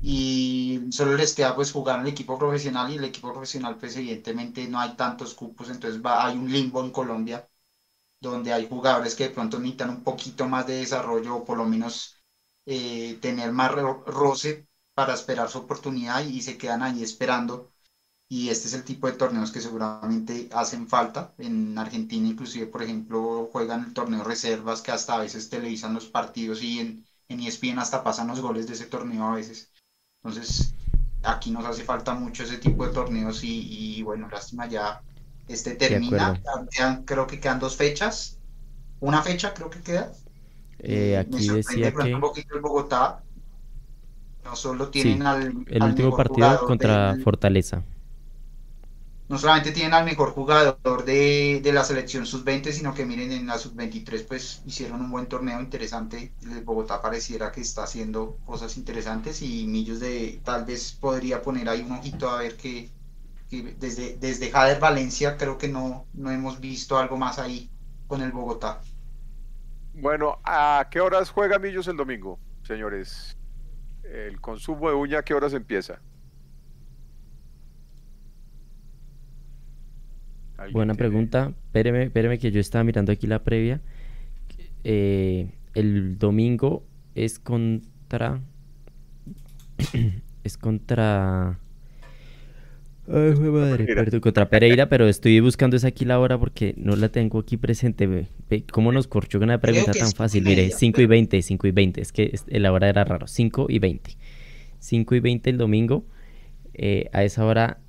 Y 0.02 0.82
solo 0.92 1.16
les 1.16 1.34
queda 1.36 1.56
pues 1.56 1.72
jugar 1.72 1.98
en 2.00 2.08
el 2.08 2.14
equipo 2.14 2.38
profesional 2.40 2.92
y 2.92 2.98
el 2.98 3.06
equipo 3.06 3.32
profesional 3.32 3.78
pues 3.78 3.96
evidentemente 3.98 4.68
no 4.68 4.80
hay 4.80 4.96
tantos 4.96 5.34
cupos, 5.36 5.70
entonces 5.70 6.02
va, 6.06 6.26
hay 6.26 6.38
un 6.38 6.52
limbo 6.52 6.84
en 6.84 6.92
Colombia 6.92 7.50
donde 8.22 8.54
hay 8.54 8.68
jugadores 8.68 9.16
que 9.16 9.26
de 9.30 9.30
pronto 9.36 9.60
necesitan 9.60 9.90
un 9.92 10.04
poquito 10.04 10.48
más 10.48 10.68
de 10.68 10.78
desarrollo 10.78 11.38
o 11.38 11.46
por 11.46 11.58
lo 11.58 11.66
menos 11.66 12.23
eh, 12.66 13.18
tener 13.22 13.52
más 13.52 13.72
ro- 13.72 14.04
roce 14.08 14.68
para 14.94 15.14
esperar 15.14 15.50
su 15.50 15.60
oportunidad 15.60 16.24
y 16.26 16.42
se 16.42 16.58
quedan 16.58 16.84
ahí 16.84 17.04
esperando. 17.04 17.72
y 18.30 18.50
este 18.50 18.68
es 18.68 18.74
el 18.74 18.84
tipo 18.84 19.08
de 19.08 19.14
torneos 19.14 19.52
que 19.52 19.62
seguramente 19.62 20.50
hacen 20.54 20.88
falta. 20.88 21.34
En 21.38 21.78
Argentina 21.78 22.28
inclusive, 22.28 22.68
por 22.68 22.82
ejemplo, 22.84 23.50
juegan 23.52 23.86
el 23.86 23.94
torneo 23.94 24.24
reservas 24.24 24.82
que 24.82 24.92
hasta 24.92 25.16
a 25.16 25.20
veces 25.20 25.50
televisan 25.50 25.94
los 25.94 26.08
partidos 26.08 26.64
y 26.64 26.80
en, 26.80 27.06
en 27.30 27.40
ESPN 27.42 27.80
hasta 27.82 28.04
pasan 28.04 28.28
los 28.28 28.42
goles 28.42 28.68
de 28.68 28.74
ese 28.74 28.86
torneo 28.88 29.26
a 29.28 29.36
veces. 29.36 29.72
Entonces, 30.24 30.76
aquí 31.24 31.52
nos 31.52 31.66
hace 31.66 31.84
falta 31.84 32.14
mucho 32.16 32.44
ese 32.44 32.58
tipo 32.58 32.86
de 32.88 32.94
torneos 32.94 33.44
y, 33.44 34.02
bueno, 34.04 34.28
lástima 34.30 34.68
ya 34.68 35.04
este 35.48 35.76
termina. 35.76 36.34
creo 37.06 37.28
que 37.28 37.40
quedan 37.40 37.60
dos 37.60 37.76
fechas. 37.78 38.40
Una 39.00 39.22
fecha 39.24 39.54
creo 39.54 39.70
que 39.70 39.82
queda. 39.84 40.14
Eh, 40.84 41.18
aquí 41.18 41.48
decía 41.50 41.94
que... 41.94 42.14
un 42.14 42.22
poquito 42.22 42.56
el 42.56 42.62
Bogotá. 42.62 43.24
No 44.44 44.56
solo 44.56 44.90
tienen 44.90 45.26
al, 45.26 45.66
el 45.68 45.84
último 45.84 46.16
partido 46.16 46.66
contra 46.68 47.16
Fortaleza 47.24 47.84
no 49.34 49.40
solamente 49.40 49.72
tienen 49.72 49.96
al 49.96 50.06
mejor 50.06 50.32
jugador 50.32 51.06
de, 51.06 51.62
la 51.74 51.84
selección 51.84 52.26
sub-20, 52.26 52.72
sino 52.72 52.94
que 52.94 53.04
miren 53.04 53.32
en 53.32 53.48
la 53.48 53.58
sub-23 53.58 54.28
pues 54.28 54.62
hicieron 54.66 55.02
un 55.02 55.10
buen 55.10 55.26
torneo 55.26 55.60
interesante. 55.60 56.34
El 56.44 56.62
Bogotá 56.62 57.02
pareciera 57.02 57.52
que 57.52 57.62
está 57.62 57.84
haciendo 57.84 58.38
cosas 58.46 58.78
interesantes 58.78 59.42
y 59.42 59.66
Millos 59.66 60.00
de 60.00 60.40
tal 60.44 60.66
vez 60.66 60.92
podría 60.92 61.42
poner 61.42 61.68
ahí 61.68 61.82
un 61.82 61.94
ojito 61.94 62.30
a 62.30 62.38
ver 62.38 62.58
que, 62.58 62.92
desde, 63.50 64.18
desde 64.18 64.52
Jader 64.52 64.80
Valencia 64.80 65.36
creo 65.38 65.58
que 65.58 65.68
no, 65.68 66.06
no 66.14 66.30
hemos 66.30 66.60
visto 66.60 66.98
algo 67.00 67.18
más 67.18 67.40
ahí 67.40 67.72
con 68.08 68.22
el 68.22 68.32
Bogotá. 68.32 68.82
Bueno, 69.94 70.40
¿a 70.44 70.88
qué 70.90 71.00
horas 71.02 71.30
juega 71.30 71.60
Millos 71.60 71.88
el 71.88 71.98
domingo, 71.98 72.40
señores? 72.64 73.38
El 74.04 74.42
consumo 74.42 74.90
de 74.90 74.96
uña, 74.96 75.20
¿a 75.20 75.24
qué 75.24 75.34
horas 75.34 75.54
empieza? 75.54 76.00
Buena 80.72 80.94
pregunta. 80.94 81.54
Espéreme, 81.74 82.40
que 82.40 82.52
yo 82.52 82.60
estaba 82.60 82.84
mirando 82.84 83.12
aquí 83.12 83.28
la 83.28 83.44
previa. 83.44 83.82
Eh, 84.84 85.52
el 85.74 86.18
domingo 86.18 86.84
es 87.16 87.40
contra. 87.40 88.42
es 90.44 90.58
contra. 90.58 91.60
Ay, 93.06 93.34
madre, 93.38 94.22
contra 94.22 94.50
Pereira, 94.50 94.88
pero 94.88 95.10
estoy 95.10 95.42
buscando 95.42 95.76
esa 95.76 95.90
aquí 95.90 96.06
la 96.06 96.20
hora 96.20 96.38
porque 96.38 96.74
no 96.78 96.96
la 96.96 97.10
tengo 97.10 97.40
aquí 97.40 97.58
presente. 97.58 98.28
¿Cómo 98.72 98.94
nos 98.94 99.08
corchó 99.08 99.40
una 99.40 99.60
pregunta 99.60 99.92
tan 99.92 100.12
fácil? 100.14 100.46
Mire, 100.46 100.72
5 100.72 101.02
y 101.02 101.06
20, 101.06 101.42
5 101.42 101.68
y 101.68 101.72
20. 101.72 102.02
Es 102.02 102.14
que 102.14 102.34
la 102.48 102.72
hora 102.72 102.88
era 102.88 103.04
raro. 103.04 103.28
5 103.28 103.68
y 103.70 103.80
20. 103.80 104.18
5 104.80 105.16
y 105.16 105.20
20 105.20 105.50
el 105.50 105.58
domingo. 105.58 106.06
Eh, 106.74 107.10
a 107.12 107.24
esa 107.26 107.46
hora 107.46 107.80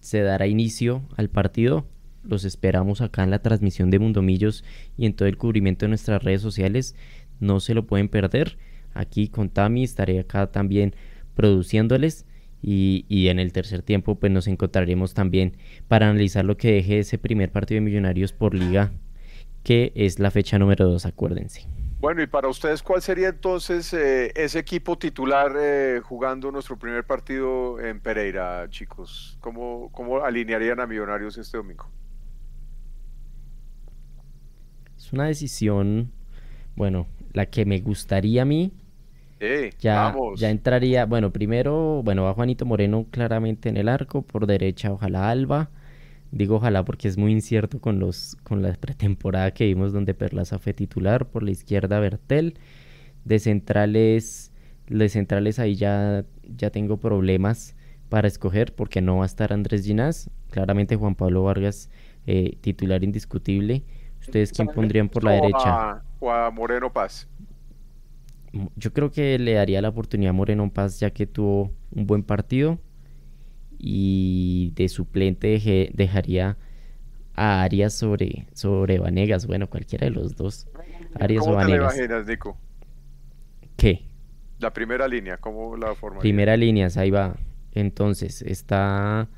se 0.00 0.22
dará 0.22 0.46
inicio 0.46 1.02
al 1.16 1.28
partido. 1.28 1.86
Los 2.22 2.44
esperamos 2.44 3.02
acá 3.02 3.24
en 3.24 3.30
la 3.30 3.42
transmisión 3.42 3.90
de 3.90 3.98
Mundomillos 3.98 4.64
y 4.96 5.04
en 5.04 5.14
todo 5.14 5.28
el 5.28 5.36
cubrimiento 5.36 5.84
de 5.84 5.90
nuestras 5.90 6.22
redes 6.24 6.40
sociales. 6.40 6.96
No 7.40 7.60
se 7.60 7.74
lo 7.74 7.86
pueden 7.86 8.08
perder. 8.08 8.56
Aquí 8.94 9.28
con 9.28 9.50
Tami 9.50 9.84
estaré 9.84 10.18
acá 10.18 10.50
también 10.50 10.94
produciéndoles. 11.34 12.24
Y, 12.62 13.06
y, 13.08 13.28
en 13.28 13.38
el 13.38 13.52
tercer 13.52 13.82
tiempo 13.82 14.16
pues 14.16 14.30
nos 14.30 14.46
encontraremos 14.46 15.14
también 15.14 15.56
para 15.88 16.10
analizar 16.10 16.44
lo 16.44 16.58
que 16.58 16.72
deje 16.72 16.98
ese 16.98 17.16
primer 17.16 17.50
partido 17.50 17.76
de 17.76 17.80
Millonarios 17.80 18.32
por 18.32 18.54
liga, 18.54 18.92
que 19.62 19.92
es 19.94 20.18
la 20.18 20.30
fecha 20.30 20.58
número 20.58 20.86
2, 20.86 21.06
acuérdense. 21.06 21.66
Bueno, 22.00 22.22
y 22.22 22.26
para 22.26 22.48
ustedes, 22.48 22.82
¿cuál 22.82 23.02
sería 23.02 23.28
entonces 23.28 23.92
eh, 23.92 24.32
ese 24.34 24.58
equipo 24.58 24.96
titular 24.96 25.52
eh, 25.58 26.00
jugando 26.02 26.50
nuestro 26.50 26.78
primer 26.78 27.04
partido 27.04 27.78
en 27.78 28.00
Pereira, 28.00 28.66
chicos? 28.70 29.36
¿Cómo, 29.40 29.90
¿Cómo 29.92 30.24
alinearían 30.24 30.80
a 30.80 30.86
Millonarios 30.86 31.36
este 31.36 31.58
domingo? 31.58 31.90
Es 34.96 35.12
una 35.12 35.26
decisión, 35.26 36.10
bueno, 36.74 37.06
la 37.34 37.44
que 37.44 37.66
me 37.66 37.80
gustaría 37.80 38.42
a 38.42 38.44
mí. 38.46 38.72
Ya, 39.78 40.14
ya 40.36 40.50
entraría, 40.50 41.06
bueno, 41.06 41.32
primero, 41.32 42.02
bueno, 42.02 42.24
va 42.24 42.34
Juanito 42.34 42.66
Moreno 42.66 43.06
claramente 43.10 43.68
en 43.68 43.76
el 43.76 43.88
arco, 43.88 44.22
por 44.22 44.46
derecha 44.46 44.92
ojalá 44.92 45.30
Alba, 45.30 45.70
Digo 46.32 46.56
ojalá 46.56 46.84
porque 46.84 47.08
es 47.08 47.18
muy 47.18 47.32
incierto 47.32 47.80
con 47.80 47.98
los 47.98 48.36
con 48.44 48.62
la 48.62 48.72
pretemporada 48.74 49.50
que 49.50 49.66
vimos 49.66 49.92
donde 49.92 50.14
Perlaza 50.14 50.58
fue 50.58 50.72
titular, 50.72 51.26
por 51.26 51.42
la 51.42 51.50
izquierda 51.50 51.98
Bertel, 51.98 52.54
de 53.24 53.38
centrales 53.40 54.52
de 54.86 55.08
centrales 55.08 55.58
ahí 55.58 55.74
ya 55.74 56.24
ya 56.44 56.70
tengo 56.70 56.98
problemas 56.98 57.74
para 58.08 58.28
escoger 58.28 58.74
porque 58.74 59.00
no 59.00 59.18
va 59.18 59.22
a 59.24 59.26
estar 59.26 59.52
Andrés 59.52 59.84
Ginás, 59.84 60.30
claramente 60.50 60.96
Juan 60.96 61.16
Pablo 61.16 61.42
Vargas 61.42 61.90
eh, 62.26 62.56
titular 62.60 63.02
indiscutible. 63.02 63.82
¿Ustedes 64.20 64.52
quién 64.52 64.68
pondrían 64.68 65.08
por 65.08 65.24
la 65.24 65.32
derecha? 65.32 66.02
O 66.20 66.30
a 66.30 66.50
Moreno 66.50 66.92
Paz. 66.92 67.29
Yo 68.52 68.92
creo 68.92 69.10
que 69.10 69.38
le 69.38 69.54
daría 69.54 69.80
la 69.80 69.90
oportunidad 69.90 70.30
a 70.30 70.32
Moreno 70.32 70.70
Paz 70.70 70.98
ya 70.98 71.10
que 71.10 71.26
tuvo 71.26 71.72
un 71.92 72.06
buen 72.06 72.22
partido 72.22 72.80
y 73.78 74.72
de 74.74 74.88
suplente 74.88 75.90
dejaría 75.94 76.56
a 77.34 77.62
Arias 77.62 77.94
sobre, 77.94 78.46
sobre 78.52 78.98
Vanegas, 78.98 79.46
bueno, 79.46 79.68
cualquiera 79.70 80.04
de 80.06 80.10
los 80.10 80.36
dos. 80.36 80.68
Arias 81.18 81.44
¿Cómo 81.44 81.54
o 81.54 81.56
Vanegas. 81.56 81.94
Te 81.94 82.04
imaginas, 82.04 82.26
Nico? 82.26 82.58
¿Qué? 83.76 84.02
La 84.58 84.72
primera 84.72 85.08
línea, 85.08 85.38
¿cómo 85.38 85.76
la 85.76 85.94
forma? 85.94 86.20
Primera 86.20 86.56
línea, 86.56 86.88
ahí 86.96 87.10
va. 87.10 87.36
Entonces, 87.72 88.42
está 88.42 89.28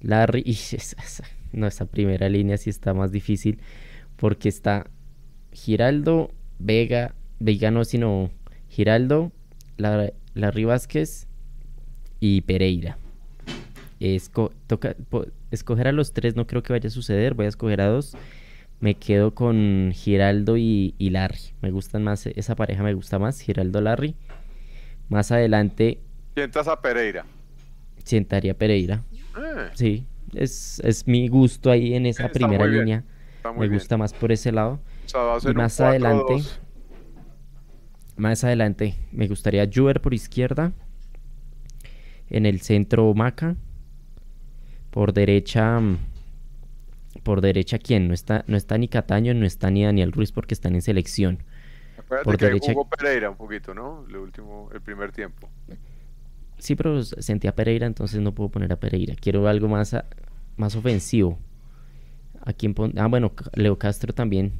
Larry. 0.00 0.44
No, 1.52 1.66
esa 1.66 1.84
primera 1.84 2.30
línea 2.30 2.56
sí 2.56 2.70
está 2.70 2.94
más 2.94 3.12
difícil. 3.12 3.60
Porque 4.16 4.48
está 4.48 4.86
Giraldo, 5.52 6.30
Vega, 6.58 7.14
Vega 7.40 7.70
no, 7.70 7.84
sino 7.84 8.30
Giraldo, 8.72 9.30
Larry 9.76 10.64
Vázquez 10.64 11.28
y 12.18 12.40
Pereira 12.40 12.98
toca, 14.66 14.96
escoger 15.50 15.88
a 15.88 15.92
los 15.92 16.12
tres 16.12 16.34
no 16.36 16.46
creo 16.46 16.62
que 16.62 16.72
vaya 16.72 16.88
a 16.88 16.90
suceder, 16.90 17.34
voy 17.34 17.46
a 17.46 17.48
escoger 17.48 17.80
a 17.80 17.86
dos. 17.86 18.16
Me 18.80 18.94
quedo 18.96 19.32
con 19.32 19.92
Giraldo 19.94 20.56
y, 20.56 20.94
Larry. 20.98 21.54
Me 21.60 21.70
gustan 21.70 22.02
más, 22.02 22.26
esa 22.26 22.56
pareja 22.56 22.82
me 22.82 22.94
gusta 22.94 23.20
más, 23.20 23.40
Giraldo 23.40 23.80
Larry. 23.80 24.16
Más 25.08 25.30
adelante. 25.30 26.00
Sientas 26.34 26.66
a 26.66 26.80
Pereira. 26.80 27.24
Sientaría 28.02 28.54
Pereira. 28.54 29.02
Eh. 29.36 29.70
Sí, 29.74 30.06
es, 30.34 31.04
mi 31.06 31.28
gusto 31.28 31.70
ahí 31.70 31.94
en 31.94 32.06
esa 32.06 32.28
primera 32.28 32.66
línea. 32.66 33.04
Me 33.56 33.68
gusta 33.68 33.96
más 33.96 34.12
por 34.12 34.32
ese 34.32 34.50
lado. 34.50 34.80
y 35.48 35.54
más 35.54 35.80
adelante. 35.80 36.42
Más 38.16 38.44
adelante 38.44 38.94
me 39.10 39.26
gustaría 39.28 39.68
Juber 39.72 40.00
por 40.00 40.14
izquierda. 40.14 40.72
En 42.28 42.46
el 42.46 42.60
centro 42.60 43.12
Maca 43.14 43.56
por 44.90 45.12
derecha, 45.12 45.80
mm, 45.80 45.98
por 47.22 47.40
derecha, 47.40 47.78
¿quién? 47.78 48.08
No 48.08 48.14
está, 48.14 48.44
no 48.46 48.56
está 48.56 48.76
ni 48.78 48.88
Cataño, 48.88 49.34
no 49.34 49.46
está 49.46 49.70
ni 49.70 49.84
Daniel 49.84 50.12
Ruiz 50.12 50.32
porque 50.32 50.54
están 50.54 50.74
en 50.74 50.82
selección. 50.82 51.42
por 52.24 52.36
que 52.36 52.46
derecha... 52.46 52.72
jugó 52.74 52.88
Pereira 52.88 53.30
un 53.30 53.36
poquito, 53.36 53.72
¿no? 53.74 54.04
El 54.08 54.16
último, 54.16 54.68
el 54.72 54.82
primer 54.82 55.12
tiempo. 55.12 55.48
Sí, 56.58 56.76
pero 56.76 57.02
sentía 57.02 57.54
Pereira, 57.54 57.86
entonces 57.86 58.20
no 58.20 58.34
puedo 58.34 58.50
poner 58.50 58.72
a 58.72 58.76
Pereira. 58.76 59.14
Quiero 59.14 59.48
algo 59.48 59.66
más, 59.66 59.96
más 60.56 60.76
ofensivo. 60.76 61.38
¿A 62.44 62.52
quién 62.52 62.74
Ah, 62.96 63.06
bueno, 63.06 63.32
Leo 63.54 63.78
Castro 63.78 64.12
también 64.12 64.52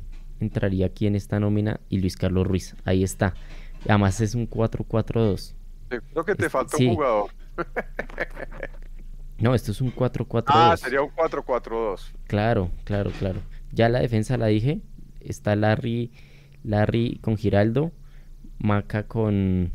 entraría 0.42 0.86
aquí 0.86 1.06
en 1.06 1.16
esta 1.16 1.40
nómina 1.40 1.80
y 1.88 1.98
Luis 1.98 2.16
Carlos 2.16 2.46
Ruiz. 2.46 2.76
Ahí 2.84 3.02
está. 3.02 3.34
Además 3.88 4.20
es 4.20 4.34
un 4.34 4.48
4-4-2. 4.48 5.54
Creo 5.88 6.24
que 6.24 6.34
te 6.34 6.48
falta 6.48 6.76
un 6.78 6.94
jugador. 6.94 7.30
No, 9.38 9.56
esto 9.56 9.72
es 9.72 9.80
un 9.80 9.92
4-4-2. 9.92 10.44
Ah, 10.46 10.76
sería 10.76 11.02
un 11.02 11.10
4-4-2. 11.10 12.12
Claro, 12.28 12.70
claro, 12.84 13.10
claro. 13.18 13.40
Ya 13.72 13.88
la 13.88 13.98
defensa 13.98 14.36
la 14.36 14.46
dije. 14.46 14.82
Está 15.20 15.56
Larry, 15.56 16.12
Larry 16.62 17.18
con 17.20 17.36
Giraldo, 17.36 17.90
Maca 18.58 19.08
con, 19.08 19.72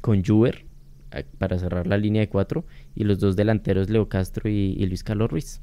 con 0.00 0.24
Juber 0.24 0.66
eh, 1.12 1.24
para 1.38 1.58
cerrar 1.58 1.86
la 1.86 1.96
línea 1.96 2.22
de 2.22 2.28
4 2.28 2.64
y 2.94 3.04
los 3.04 3.20
dos 3.20 3.36
delanteros 3.36 3.88
Leo 3.88 4.08
Castro 4.08 4.50
y, 4.50 4.84
Luis 4.86 5.04
Carlos 5.04 5.30
Ruiz. 5.30 5.60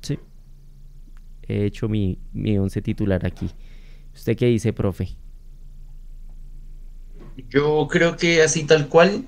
Sí. 0.00 0.18
He 1.46 1.66
hecho 1.66 1.88
mi, 1.88 2.18
mi 2.32 2.58
once 2.58 2.80
titular 2.80 3.26
aquí. 3.26 3.50
¿Usted 4.14 4.36
qué 4.36 4.46
dice, 4.46 4.72
profe? 4.72 5.16
Yo 7.48 7.88
creo 7.90 8.16
que 8.16 8.42
así 8.42 8.64
tal 8.64 8.88
cual, 8.88 9.24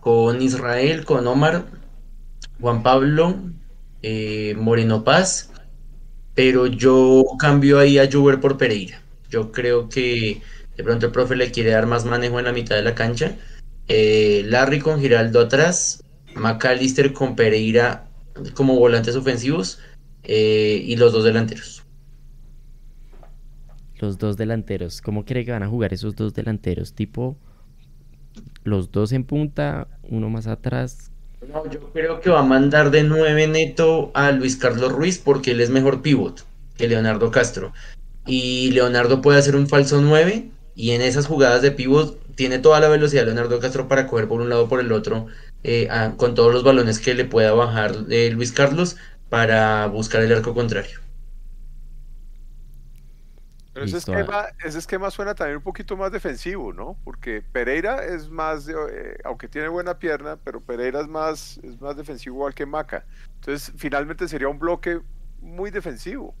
con 0.00 0.40
Israel, 0.40 1.04
con 1.04 1.26
Omar, 1.26 1.66
Juan 2.60 2.82
Pablo, 2.82 3.36
eh, 4.02 4.54
Moreno 4.58 5.04
Paz, 5.04 5.50
pero 6.34 6.66
yo 6.66 7.24
cambio 7.38 7.78
ahí 7.78 7.98
a 7.98 8.10
Juber 8.10 8.40
por 8.40 8.56
Pereira. 8.58 9.02
Yo 9.28 9.52
creo 9.52 9.88
que 9.88 10.40
de 10.76 10.84
pronto 10.84 11.06
el 11.06 11.12
profe 11.12 11.36
le 11.36 11.50
quiere 11.50 11.70
dar 11.70 11.86
más 11.86 12.04
manejo 12.04 12.38
en 12.38 12.46
la 12.46 12.52
mitad 12.52 12.76
de 12.76 12.82
la 12.82 12.94
cancha. 12.94 13.36
Eh, 13.88 14.42
Larry 14.46 14.78
con 14.80 15.00
Giraldo 15.00 15.40
atrás, 15.40 16.02
McAllister 16.34 17.12
con 17.12 17.36
Pereira 17.36 18.08
como 18.54 18.76
volantes 18.76 19.16
ofensivos 19.16 19.78
eh, 20.24 20.82
y 20.84 20.96
los 20.96 21.12
dos 21.12 21.24
delanteros. 21.24 21.82
Los 23.98 24.18
dos 24.18 24.36
delanteros, 24.36 25.00
¿cómo 25.00 25.24
cree 25.24 25.44
que 25.44 25.52
van 25.52 25.62
a 25.62 25.68
jugar 25.68 25.92
esos 25.92 26.16
dos 26.16 26.34
delanteros? 26.34 26.92
Tipo, 26.92 27.36
los 28.64 28.90
dos 28.90 29.12
en 29.12 29.24
punta, 29.24 29.86
uno 30.02 30.28
más 30.28 30.46
atrás. 30.46 31.10
No, 31.48 31.68
yo 31.70 31.92
creo 31.92 32.20
que 32.20 32.30
va 32.30 32.40
a 32.40 32.44
mandar 32.44 32.90
de 32.90 33.02
nueve 33.02 33.46
neto 33.46 34.10
a 34.14 34.32
Luis 34.32 34.56
Carlos 34.56 34.92
Ruiz 34.92 35.18
porque 35.18 35.52
él 35.52 35.60
es 35.60 35.70
mejor 35.70 36.02
pivot 36.02 36.44
que 36.76 36.88
Leonardo 36.88 37.30
Castro. 37.30 37.72
Y 38.26 38.70
Leonardo 38.70 39.20
puede 39.20 39.38
hacer 39.38 39.56
un 39.56 39.66
falso 39.66 40.00
9 40.00 40.48
y 40.74 40.90
en 40.92 41.02
esas 41.02 41.26
jugadas 41.26 41.62
de 41.62 41.72
pivot 41.72 42.18
tiene 42.34 42.58
toda 42.58 42.80
la 42.80 42.88
velocidad 42.88 43.24
Leonardo 43.24 43.58
Castro 43.60 43.88
para 43.88 44.06
coger 44.06 44.28
por 44.28 44.40
un 44.40 44.48
lado 44.48 44.64
o 44.64 44.68
por 44.68 44.80
el 44.80 44.92
otro 44.92 45.26
eh, 45.64 45.88
con 46.16 46.34
todos 46.34 46.52
los 46.52 46.64
balones 46.64 46.98
que 46.98 47.14
le 47.14 47.24
pueda 47.24 47.52
bajar 47.52 47.94
eh, 48.10 48.30
Luis 48.32 48.52
Carlos 48.52 48.96
para 49.32 49.86
buscar 49.86 50.20
el 50.20 50.30
arco 50.30 50.52
contrario. 50.52 51.00
Pero 53.72 53.86
ese 53.86 53.96
esquema, 53.96 54.48
ese 54.62 54.78
esquema, 54.78 55.10
suena 55.10 55.34
también 55.34 55.56
un 55.56 55.62
poquito 55.62 55.96
más 55.96 56.12
defensivo, 56.12 56.74
¿no? 56.74 56.98
Porque 57.02 57.40
Pereira 57.40 58.04
es 58.04 58.28
más, 58.28 58.68
eh, 58.68 59.16
aunque 59.24 59.48
tiene 59.48 59.68
buena 59.68 59.98
pierna, 59.98 60.36
pero 60.36 60.60
Pereira 60.60 61.00
es 61.00 61.08
más, 61.08 61.56
es 61.62 61.80
más 61.80 61.96
defensivo 61.96 62.36
igual 62.36 62.54
que 62.54 62.66
Maca. 62.66 63.06
Entonces, 63.36 63.72
finalmente 63.78 64.28
sería 64.28 64.48
un 64.48 64.58
bloque 64.58 65.00
muy 65.40 65.70
defensivo 65.70 66.34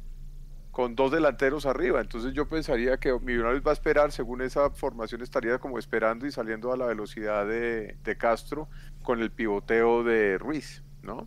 con 0.70 0.94
dos 0.94 1.12
delanteros 1.12 1.64
arriba. 1.64 1.98
Entonces 1.98 2.34
yo 2.34 2.46
pensaría 2.46 2.98
que 2.98 3.18
Millonarios 3.20 3.62
va 3.66 3.70
a 3.70 3.72
esperar, 3.72 4.12
según 4.12 4.42
esa 4.42 4.68
formación 4.68 5.22
estaría 5.22 5.58
como 5.58 5.78
esperando 5.78 6.26
y 6.26 6.30
saliendo 6.30 6.70
a 6.70 6.76
la 6.76 6.84
velocidad 6.84 7.46
de, 7.46 7.96
Castro 8.18 8.68
con 9.02 9.22
el 9.22 9.30
pivoteo 9.30 10.04
de 10.04 10.36
Ruiz, 10.36 10.82
¿no? 11.02 11.26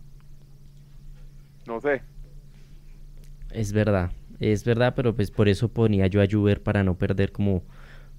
No 1.66 1.80
sé. 1.80 2.02
Es 3.50 3.72
verdad, 3.72 4.12
es 4.40 4.64
verdad, 4.64 4.94
pero 4.94 5.14
pues 5.14 5.30
por 5.30 5.48
eso 5.48 5.68
ponía 5.68 6.06
yo 6.06 6.22
a 6.22 6.26
Juber 6.30 6.62
para 6.62 6.84
no 6.84 6.96
perder 6.96 7.32
como 7.32 7.62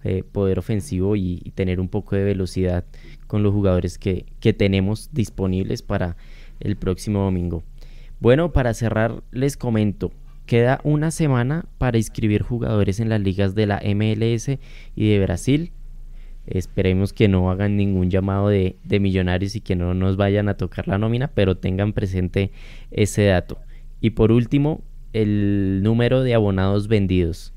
eh, 0.04 0.24
poder 0.24 0.60
ofensivo 0.60 1.16
y, 1.16 1.42
y, 1.44 1.52
tener 1.52 1.80
un 1.80 1.90
poco 1.90 2.16
de 2.16 2.24
velocidad 2.24 2.86
con 3.28 3.44
los 3.44 3.54
jugadores 3.54 3.98
que, 3.98 4.26
que 4.40 4.54
tenemos 4.54 5.10
disponibles 5.12 5.82
para 5.82 6.18
el 6.60 6.76
próximo 6.78 7.20
domingo. 7.20 7.64
Bueno, 8.20 8.52
para 8.54 8.74
cerrar 8.74 9.24
les 9.32 9.58
comento, 9.58 10.12
Queda 10.48 10.80
una 10.86 11.12
semana 11.12 11.66
para 11.78 11.98
inscribir 11.98 12.42
jugadores 12.42 13.02
en 13.02 13.10
las 13.10 13.20
ligas 13.20 13.54
de 13.54 13.66
la 13.66 13.82
MLS 13.84 14.58
y 14.96 15.10
de 15.10 15.20
Brasil. 15.20 15.74
Esperemos 16.48 17.12
que 17.12 17.28
no 17.28 17.52
hagan 17.52 17.76
ningún 17.76 18.10
llamado 18.10 18.48
de, 18.48 18.78
millonarios 18.90 19.56
y 19.56 19.62
que 19.62 19.76
no 19.76 19.94
nos 19.94 20.16
vayan 20.16 20.48
a 20.48 20.56
tocar 20.56 20.88
la 20.88 20.98
nómina, 20.98 21.28
pero 21.28 21.58
tengan 21.58 21.92
presente 21.92 22.52
ese 22.90 23.26
dato. 23.26 23.60
Y 24.00 24.12
por 24.12 24.32
último, 24.32 24.82
el 25.12 25.82
número 25.84 26.24
de 26.24 26.34
abonados 26.34 26.88
vendidos. 26.88 27.54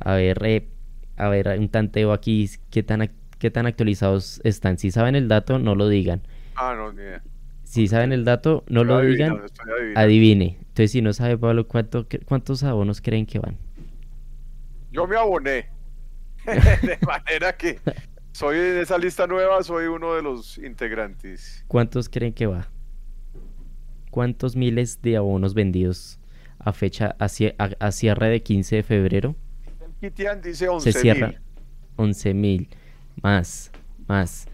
A 0.00 0.14
ver, 0.14 0.38
eh, 0.44 0.68
a 1.16 1.28
ver, 1.28 1.48
un 1.58 1.68
tanteo 1.68 2.12
aquí, 2.12 2.48
¿qué 2.70 2.82
tan, 2.82 3.10
qué 3.38 3.50
tan 3.50 3.66
actualizados 3.66 4.40
están? 4.42 4.78
Si 4.78 4.90
saben 4.90 5.16
el 5.16 5.28
dato, 5.28 5.58
no 5.58 5.74
lo 5.74 5.88
digan. 5.88 6.22
Ah, 6.56 6.74
no, 6.74 6.92
ni 6.92 7.02
Si 7.62 7.88
saben 7.88 8.12
el 8.12 8.24
dato, 8.24 8.64
no 8.68 8.84
lo 8.84 9.00
digan, 9.00 9.42
adivine. 9.96 10.56
Entonces, 10.60 10.92
si 10.92 11.02
no 11.02 11.12
sabe, 11.12 11.36
Pablo, 11.36 11.68
¿cuánto, 11.68 12.06
¿cuántos 12.24 12.62
abonos 12.62 13.02
creen 13.02 13.26
que 13.26 13.38
van? 13.38 13.58
Yo 14.92 15.06
me 15.06 15.16
aboné. 15.16 15.66
de 16.82 16.98
manera 17.06 17.56
que 17.56 17.78
soy 18.34 18.56
en 18.56 18.78
esa 18.78 18.98
lista 18.98 19.28
nueva, 19.28 19.62
soy 19.62 19.86
uno 19.86 20.14
de 20.14 20.22
los 20.22 20.58
integrantes. 20.58 21.64
¿Cuántos 21.68 22.08
creen 22.08 22.32
que 22.32 22.46
va? 22.46 22.68
¿Cuántos 24.10 24.56
miles 24.56 25.00
de 25.02 25.16
abonos 25.16 25.54
vendidos 25.54 26.18
a 26.58 26.72
fecha, 26.72 27.14
a, 27.18 27.92
cierre 27.92 28.28
de 28.28 28.42
15 28.42 28.76
de 28.76 28.82
febrero? 28.82 29.36
Kitian 30.00 30.42
dice 30.42 30.68
11 30.68 30.92
Se 30.92 30.98
cierra 30.98 31.40
11 31.94 32.34
mil. 32.34 32.68
Más, 33.22 33.70
más. 34.08 34.48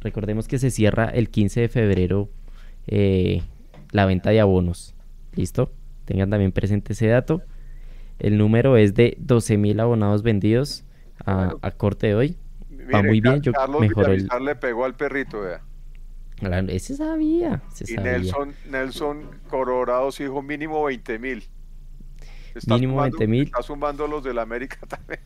Recordemos 0.00 0.46
que 0.46 0.58
se 0.58 0.70
cierra 0.70 1.06
el 1.06 1.30
15 1.30 1.62
de 1.62 1.68
febrero 1.68 2.28
eh, 2.86 3.40
la 3.92 4.04
venta 4.04 4.28
de 4.28 4.40
abonos. 4.40 4.94
¿Listo? 5.34 5.72
Tengan 6.04 6.28
también 6.28 6.52
presente 6.52 6.92
ese 6.92 7.06
dato. 7.06 7.42
El 8.18 8.36
número 8.36 8.76
es 8.76 8.92
de 8.92 9.16
12.000 9.18 9.80
abonados 9.80 10.22
vendidos 10.22 10.84
a, 11.24 11.70
corte 11.76 12.08
de 12.08 12.14
hoy. 12.14 12.36
Va 12.94 13.02
muy 13.02 13.20
bien. 13.20 13.40
Yo 13.40 13.52
Carlos 13.52 13.80
mejoré 13.80 14.14
el... 14.14 14.28
le 14.44 14.56
pegó 14.56 14.84
al 14.84 14.94
perrito, 14.94 15.40
vea. 15.40 15.62
ese 16.68 16.96
sabía. 16.96 17.62
y 17.86 17.94
Nelson, 17.94 18.54
Nelson 18.70 19.30
Colorados 19.48 20.18
dijo 20.18 20.42
mínimo 20.42 20.84
20 20.84 21.18
mil. 21.18 21.44
Mínimo 22.66 23.00
20 23.00 23.26
mil. 23.26 23.44
Está 23.44 23.62
sumando 23.62 24.06
los 24.06 24.22
del 24.22 24.38
América 24.38 24.78
también. 24.88 25.20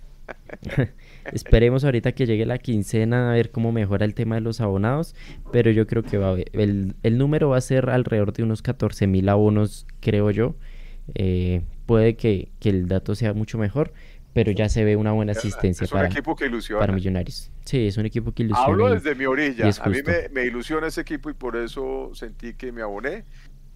Esperemos 1.32 1.84
ahorita 1.84 2.12
que 2.12 2.26
llegue 2.26 2.46
la 2.46 2.58
quincena 2.58 3.30
a 3.30 3.34
ver 3.34 3.50
cómo 3.50 3.70
mejora 3.72 4.04
el 4.04 4.14
tema 4.14 4.34
de 4.34 4.40
los 4.40 4.60
abonados, 4.60 5.14
pero 5.52 5.70
yo 5.70 5.86
creo 5.86 6.02
que 6.02 6.18
va 6.18 6.30
a 6.30 6.36
el, 6.52 6.96
el 7.02 7.18
número 7.18 7.50
va 7.50 7.58
a 7.58 7.60
ser 7.60 7.90
alrededor 7.90 8.32
de 8.32 8.42
unos 8.42 8.62
14 8.62 9.06
mil 9.06 9.28
abonos, 9.28 9.86
creo 10.00 10.30
yo. 10.30 10.56
Eh, 11.14 11.62
puede 11.86 12.16
que, 12.16 12.50
el 12.62 12.88
dato 12.88 13.14
sea 13.14 13.32
mucho 13.32 13.58
mejor, 13.58 13.92
pero 14.36 14.52
ya 14.52 14.68
se 14.68 14.84
ve 14.84 14.96
una 14.96 15.12
buena 15.12 15.32
asistencia 15.32 15.86
para, 15.86 16.10
para 16.78 16.92
Millonarios. 16.92 17.50
Sí, 17.64 17.86
es 17.86 17.96
un 17.96 18.04
equipo 18.04 18.32
que 18.32 18.42
ilusiona. 18.42 18.70
Hablo 18.70 18.90
desde 18.90 19.14
mi 19.14 19.24
orilla. 19.24 19.70
A 19.80 19.88
mí 19.88 20.00
me, 20.04 20.28
me 20.28 20.44
ilusiona 20.44 20.88
ese 20.88 21.00
equipo 21.00 21.30
y 21.30 21.32
por 21.32 21.56
eso 21.56 22.10
sentí 22.12 22.52
que 22.52 22.70
me 22.70 22.82
aboné. 22.82 23.24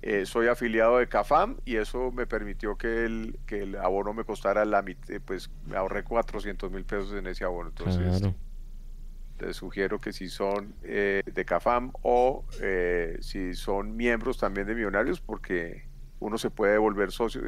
Eh, 0.03 0.27
soy 0.27 0.49
afiliado 0.49 0.99
de 0.99 1.09
CAFAM 1.09 1.57
y 1.65 1.77
eso 1.77 2.13
me 2.13 2.27
permitió 2.27 2.77
que 2.77 3.07
el, 3.07 3.39
que 3.47 3.63
el 3.63 3.77
abono 3.77 4.13
me 4.13 4.25
costara 4.25 4.67
la 4.67 4.83
mitad, 4.83 5.15
pues 5.25 5.51
me 5.67 5.79
ahorré 5.79 6.05
400 6.05 6.71
mil 6.71 6.85
pesos 6.85 7.15
en 7.15 7.27
ese 7.27 7.43
abono. 7.45 7.71
Entonces, 7.71 8.23
te 9.39 9.55
sugiero 9.55 9.99
que 9.99 10.13
si 10.13 10.29
son 10.29 10.75
eh, 10.83 11.23
de 11.25 11.45
CAFAM 11.47 11.93
o 12.03 12.45
eh, 12.61 13.17
si 13.23 13.55
son 13.55 13.97
miembros 13.97 14.37
también 14.37 14.67
de 14.67 14.75
Millonarios, 14.75 15.23
porque 15.23 15.85
uno 16.19 16.37
se 16.37 16.51
puede 16.51 16.77
volver 16.77 17.13
socio. 17.13 17.41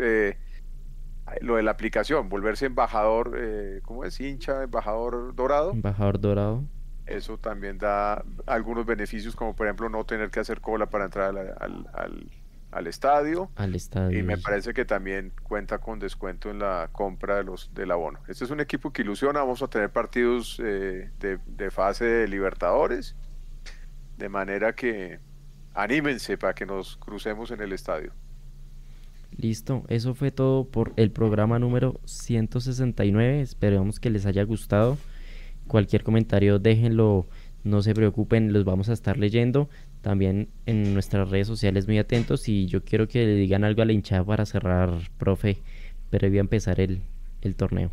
Lo 1.40 1.56
de 1.56 1.62
la 1.62 1.70
aplicación, 1.72 2.28
volverse 2.28 2.66
embajador, 2.66 3.38
¿cómo 3.82 4.04
es? 4.04 4.20
Hincha, 4.20 4.62
embajador 4.62 5.34
dorado. 5.34 5.72
Embajador 5.72 6.20
dorado. 6.20 6.64
Eso 7.06 7.38
también 7.38 7.78
da 7.78 8.24
algunos 8.46 8.86
beneficios, 8.86 9.34
como 9.34 9.56
por 9.56 9.66
ejemplo 9.66 9.88
no 9.88 10.04
tener 10.04 10.30
que 10.30 10.40
hacer 10.40 10.60
cola 10.60 10.86
para 10.86 11.04
entrar 11.04 11.36
al 11.36 12.30
al 12.72 12.86
estadio. 12.86 13.50
Al 13.56 13.74
estadio. 13.74 14.18
Y 14.18 14.22
me 14.22 14.38
parece 14.38 14.74
que 14.74 14.84
también 14.84 15.32
cuenta 15.42 15.78
con 15.78 15.98
descuento 15.98 16.50
en 16.50 16.58
la 16.58 16.88
compra 16.90 17.36
de 17.36 17.44
los 17.44 17.72
del 17.74 17.90
abono. 17.90 18.20
Este 18.26 18.44
es 18.44 18.50
un 18.50 18.60
equipo 18.60 18.92
que 18.92 19.02
ilusiona. 19.02 19.40
Vamos 19.40 19.62
a 19.62 19.68
tener 19.68 19.90
partidos 19.90 20.60
eh, 20.64 21.10
de, 21.20 21.70
fase 21.70 22.06
de 22.06 22.28
Libertadores. 22.28 23.14
De 24.16 24.28
manera 24.28 24.74
que 24.74 25.20
anímense 25.74 26.38
para 26.38 26.54
que 26.54 26.64
nos 26.64 26.96
crucemos 26.96 27.50
en 27.50 27.60
el 27.60 27.72
estadio. 27.72 28.12
Listo, 29.38 29.84
eso 29.88 30.14
fue 30.14 30.30
todo 30.30 30.64
por 30.64 30.92
el 30.96 31.10
programa 31.10 31.58
número 31.58 32.00
169. 32.04 33.40
Esperemos 33.40 33.98
que 33.98 34.10
les 34.10 34.26
haya 34.26 34.42
gustado. 34.44 34.98
Cualquier 35.66 36.02
comentario 36.02 36.58
déjenlo, 36.58 37.26
no 37.64 37.82
se 37.82 37.94
preocupen, 37.94 38.52
los 38.52 38.64
vamos 38.64 38.88
a 38.88 38.92
estar 38.92 39.16
leyendo 39.16 39.68
también 40.02 40.48
en 40.66 40.92
nuestras 40.92 41.30
redes 41.30 41.46
sociales 41.46 41.86
muy 41.86 41.98
atentos 41.98 42.48
y 42.48 42.66
yo 42.66 42.84
quiero 42.84 43.08
que 43.08 43.24
le 43.24 43.34
digan 43.36 43.64
algo 43.64 43.82
a 43.82 43.84
la 43.86 43.92
hinchada 43.92 44.24
para 44.24 44.44
cerrar, 44.44 44.90
profe, 45.16 45.58
pero 46.10 46.28
voy 46.28 46.38
a 46.38 46.40
empezar 46.40 46.80
el, 46.80 47.00
torneo. 47.56 47.90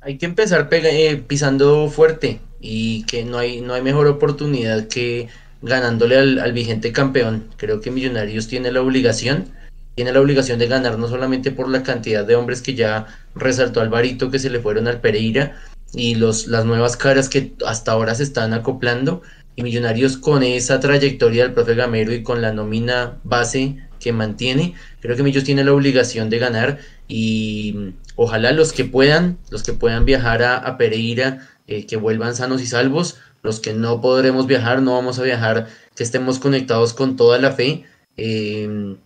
Hay 0.00 0.18
que 0.18 0.26
empezar 0.26 0.68
eh, 0.72 1.22
pisando 1.26 1.88
fuerte 1.88 2.40
y 2.60 3.04
que 3.04 3.24
no 3.24 3.38
hay, 3.38 3.60
no 3.60 3.74
hay 3.74 3.82
mejor 3.82 4.06
oportunidad 4.06 4.88
que 4.88 5.28
ganándole 5.62 6.18
al, 6.18 6.38
al, 6.38 6.52
vigente 6.52 6.92
campeón. 6.92 7.48
Creo 7.56 7.80
que 7.80 7.90
Millonarios 7.90 8.48
tiene 8.48 8.72
la 8.72 8.82
obligación, 8.82 9.46
tiene 9.94 10.12
la 10.12 10.20
obligación 10.20 10.58
de 10.58 10.68
ganar 10.68 10.98
no 10.98 11.08
solamente 11.08 11.50
por 11.50 11.68
la 11.68 11.82
cantidad 11.82 12.24
de 12.24 12.36
hombres 12.36 12.62
que 12.62 12.74
ya 12.74 13.06
resaltó 13.34 13.80
Alvarito 13.80 14.30
que 14.30 14.38
se 14.38 14.50
le 14.50 14.60
fueron 14.60 14.88
al 14.88 15.00
Pereira 15.00 15.56
y 15.92 16.16
los, 16.16 16.46
las 16.46 16.64
nuevas 16.64 16.96
caras 16.96 17.28
que 17.28 17.54
hasta 17.64 17.92
ahora 17.92 18.14
se 18.14 18.22
están 18.22 18.52
acoplando, 18.52 19.22
y 19.56 19.62
Millonarios 19.62 20.18
con 20.18 20.42
esa 20.42 20.80
trayectoria 20.80 21.44
del 21.44 21.54
profe 21.54 21.74
Gamero 21.74 22.12
y 22.12 22.22
con 22.22 22.42
la 22.42 22.52
nómina 22.52 23.18
base 23.24 23.78
que 23.98 24.12
mantiene, 24.12 24.74
creo 25.00 25.16
que 25.16 25.22
Millos 25.22 25.44
tiene 25.44 25.64
la 25.64 25.72
obligación 25.72 26.28
de 26.28 26.38
ganar 26.38 26.78
y 27.08 27.94
ojalá 28.14 28.52
los 28.52 28.74
que 28.74 28.84
puedan, 28.84 29.38
los 29.50 29.62
que 29.62 29.72
puedan 29.72 30.04
viajar 30.04 30.42
a, 30.42 30.76
Pereira, 30.76 31.48
eh, 31.66 31.86
que 31.86 31.96
vuelvan 31.96 32.36
sanos 32.36 32.60
y 32.60 32.66
salvos, 32.66 33.18
los 33.42 33.60
que 33.60 33.72
no 33.74 34.00
podremos 34.00 34.46
viajar, 34.46 34.82
no 34.82 34.94
vamos 34.94 35.18
a 35.18 35.22
viajar, 35.22 35.68
que 35.94 36.02
estemos 36.02 36.38
conectados 36.38 36.94
con 36.94 37.16
toda 37.16 37.38
la 37.38 37.52
fe. 37.52 37.84
Em, 38.16 38.96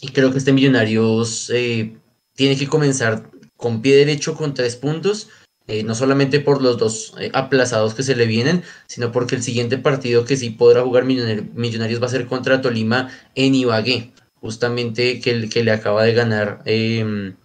y 0.00 0.08
creo 0.08 0.32
que 0.32 0.38
este 0.38 0.52
Millonarios 0.52 1.50
eh, 1.50 1.96
tiene 2.34 2.56
que 2.56 2.68
comenzar 2.68 3.30
con 3.56 3.82
pie 3.82 3.96
derecho 3.96 4.34
con 4.34 4.54
tres 4.54 4.76
puntos 4.76 5.28
eh, 5.68 5.82
no 5.84 5.94
solamente 5.94 6.40
por 6.40 6.62
los 6.62 6.78
dos 6.78 7.12
eh, 7.20 7.30
aplazados 7.34 7.92
que 7.94 8.02
se 8.02 8.16
le 8.16 8.26
vienen, 8.26 8.62
sino 8.86 9.12
porque 9.12 9.34
el 9.34 9.42
siguiente 9.42 9.76
partido 9.76 10.24
que 10.24 10.38
sí 10.38 10.48
podrá 10.48 10.82
jugar 10.82 11.04
Millonarios 11.04 12.00
va 12.00 12.06
a 12.06 12.08
ser 12.08 12.26
contra 12.26 12.62
Tolima 12.62 13.10
en 13.34 13.54
Ibagué, 13.54 14.14
justamente 14.36 15.20
que, 15.20 15.50
que 15.50 15.62
le 15.64 15.70
acaba 15.72 16.04
de 16.04 16.14
ganar 16.14 16.62
em, 16.64 17.36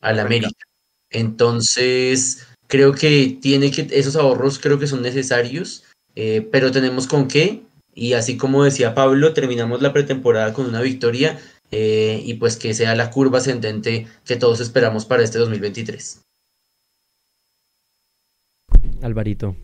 al 0.00 0.18
América. 0.18 0.50
Entonces, 1.10 2.44
creo 2.70 2.94
que 2.94 3.38
tiene 3.42 3.70
que, 3.70 3.86
esos 3.90 4.16
ahorros 4.16 4.58
creo 4.58 4.78
que 4.78 4.86
son 4.86 5.02
necesarios, 5.02 5.84
eh, 6.14 6.48
pero 6.50 6.72
tenemos 6.72 7.06
con 7.06 7.28
qué, 7.28 7.62
y 7.94 8.14
así 8.14 8.38
como 8.38 8.64
decía 8.64 8.94
Pablo, 8.94 9.34
terminamos 9.34 9.82
la 9.82 9.92
pretemporada 9.92 10.54
con 10.54 10.66
una 10.66 10.80
victoria 10.80 11.38
y 11.72 12.34
pues 12.34 12.56
que 12.56 12.74
sea 12.74 12.96
la 12.96 13.10
curva 13.10 13.38
ascendente 13.38 14.08
que 14.24 14.34
todos 14.34 14.58
esperamos 14.58 15.06
para 15.06 15.22
este 15.22 15.38
2023. 15.38 16.22
Alvarito. 19.02 19.54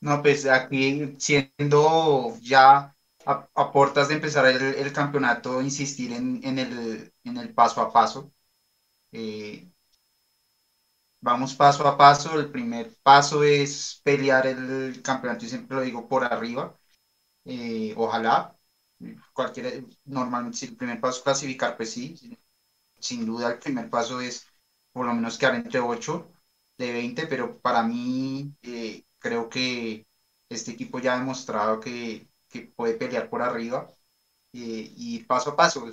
No, 0.00 0.22
pues 0.22 0.46
aquí 0.46 1.16
siendo 1.18 2.36
ya 2.40 2.94
a, 3.24 3.72
puertas 3.72 4.08
de 4.08 4.14
empezar 4.14 4.46
el, 4.46 4.92
campeonato, 4.92 5.60
insistir 5.62 6.12
en, 6.12 6.40
el, 6.44 7.12
en, 7.24 7.36
el, 7.36 7.54
paso 7.54 7.80
a 7.80 7.92
paso. 7.92 8.30
Eh, 9.12 9.68
vamos 11.20 11.54
paso 11.54 11.86
a 11.86 11.96
paso. 11.96 12.38
El 12.38 12.50
primer 12.50 12.94
paso 13.02 13.44
es 13.44 14.00
pelear 14.04 14.46
el 14.46 15.02
campeonato, 15.02 15.44
y 15.44 15.48
siempre 15.48 15.76
lo 15.76 15.82
digo 15.82 16.08
por 16.08 16.24
arriba. 16.24 16.78
Eh, 17.44 17.94
ojalá, 17.96 18.56
cualquiera, 19.32 19.70
normalmente 20.04 20.58
si 20.58 20.66
el 20.66 20.76
primer 20.76 21.00
paso 21.00 21.18
es 21.18 21.24
clasificar, 21.24 21.76
pues 21.76 21.92
sí, 21.92 22.16
sin 22.98 23.26
duda 23.26 23.52
el 23.52 23.58
primer 23.58 23.90
paso 23.90 24.20
es 24.20 24.46
por 24.92 25.06
lo 25.06 25.14
menos 25.14 25.38
quedar 25.38 25.54
entre 25.56 25.80
8 25.80 26.32
de 26.78 26.92
20, 26.92 27.26
pero 27.26 27.58
para 27.60 27.82
mí 27.82 28.54
eh, 28.62 29.04
creo 29.18 29.48
que 29.48 30.06
este 30.48 30.72
equipo 30.72 30.98
ya 31.00 31.14
ha 31.14 31.18
demostrado 31.18 31.80
que, 31.80 32.28
puede 32.74 32.94
pelear 32.94 33.28
por 33.28 33.42
arriba 33.42 33.86
eh, 34.52 34.92
y 34.96 35.24
paso 35.24 35.50
a 35.50 35.56
paso. 35.56 35.86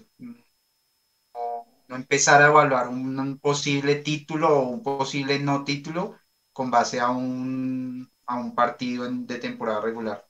Empezar 1.95 2.41
a 2.41 2.47
evaluar 2.47 2.87
un, 2.89 3.39
posible 3.39 3.95
título 3.95 4.49
o 4.59 4.69
un 4.69 4.83
posible 4.83 5.39
no 5.39 5.63
título 5.63 6.17
con 6.51 6.71
base 6.71 6.99
a 6.99 7.09
un, 7.09 8.11
a 8.25 8.35
un 8.37 8.55
partido 8.55 9.09
de 9.09 9.37
temporada 9.39 9.81
regular. 9.81 10.27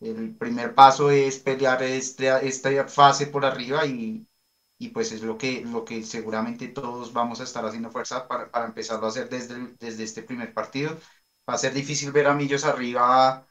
El 0.00 0.36
primer 0.36 0.74
paso 0.74 1.10
es 1.10 1.38
pelear 1.40 1.82
este, 1.82 2.46
esta 2.46 2.88
fase 2.88 3.28
por 3.28 3.44
arriba 3.44 3.86
y, 3.86 4.26
y 4.78 4.88
pues 4.90 5.12
es 5.12 5.22
lo 5.22 5.38
que, 5.38 5.62
lo 5.64 5.84
que 5.84 6.02
seguramente 6.02 6.68
todos 6.68 7.12
vamos 7.12 7.40
a 7.40 7.44
estar 7.44 7.64
haciendo 7.64 7.90
fuerza 7.90 8.28
para, 8.28 8.50
para 8.50 8.66
empezarlo 8.66 9.06
a 9.06 9.10
hacer 9.10 9.28
desde, 9.28 9.74
desde 9.78 10.04
este 10.04 10.22
primer 10.22 10.52
partido. 10.54 10.98
Va 11.48 11.54
a 11.54 11.58
ser 11.58 11.74
difícil 11.74 12.12
ver 12.12 12.26
a 12.26 12.34
Millos 12.34 12.64
arriba, 12.64 13.46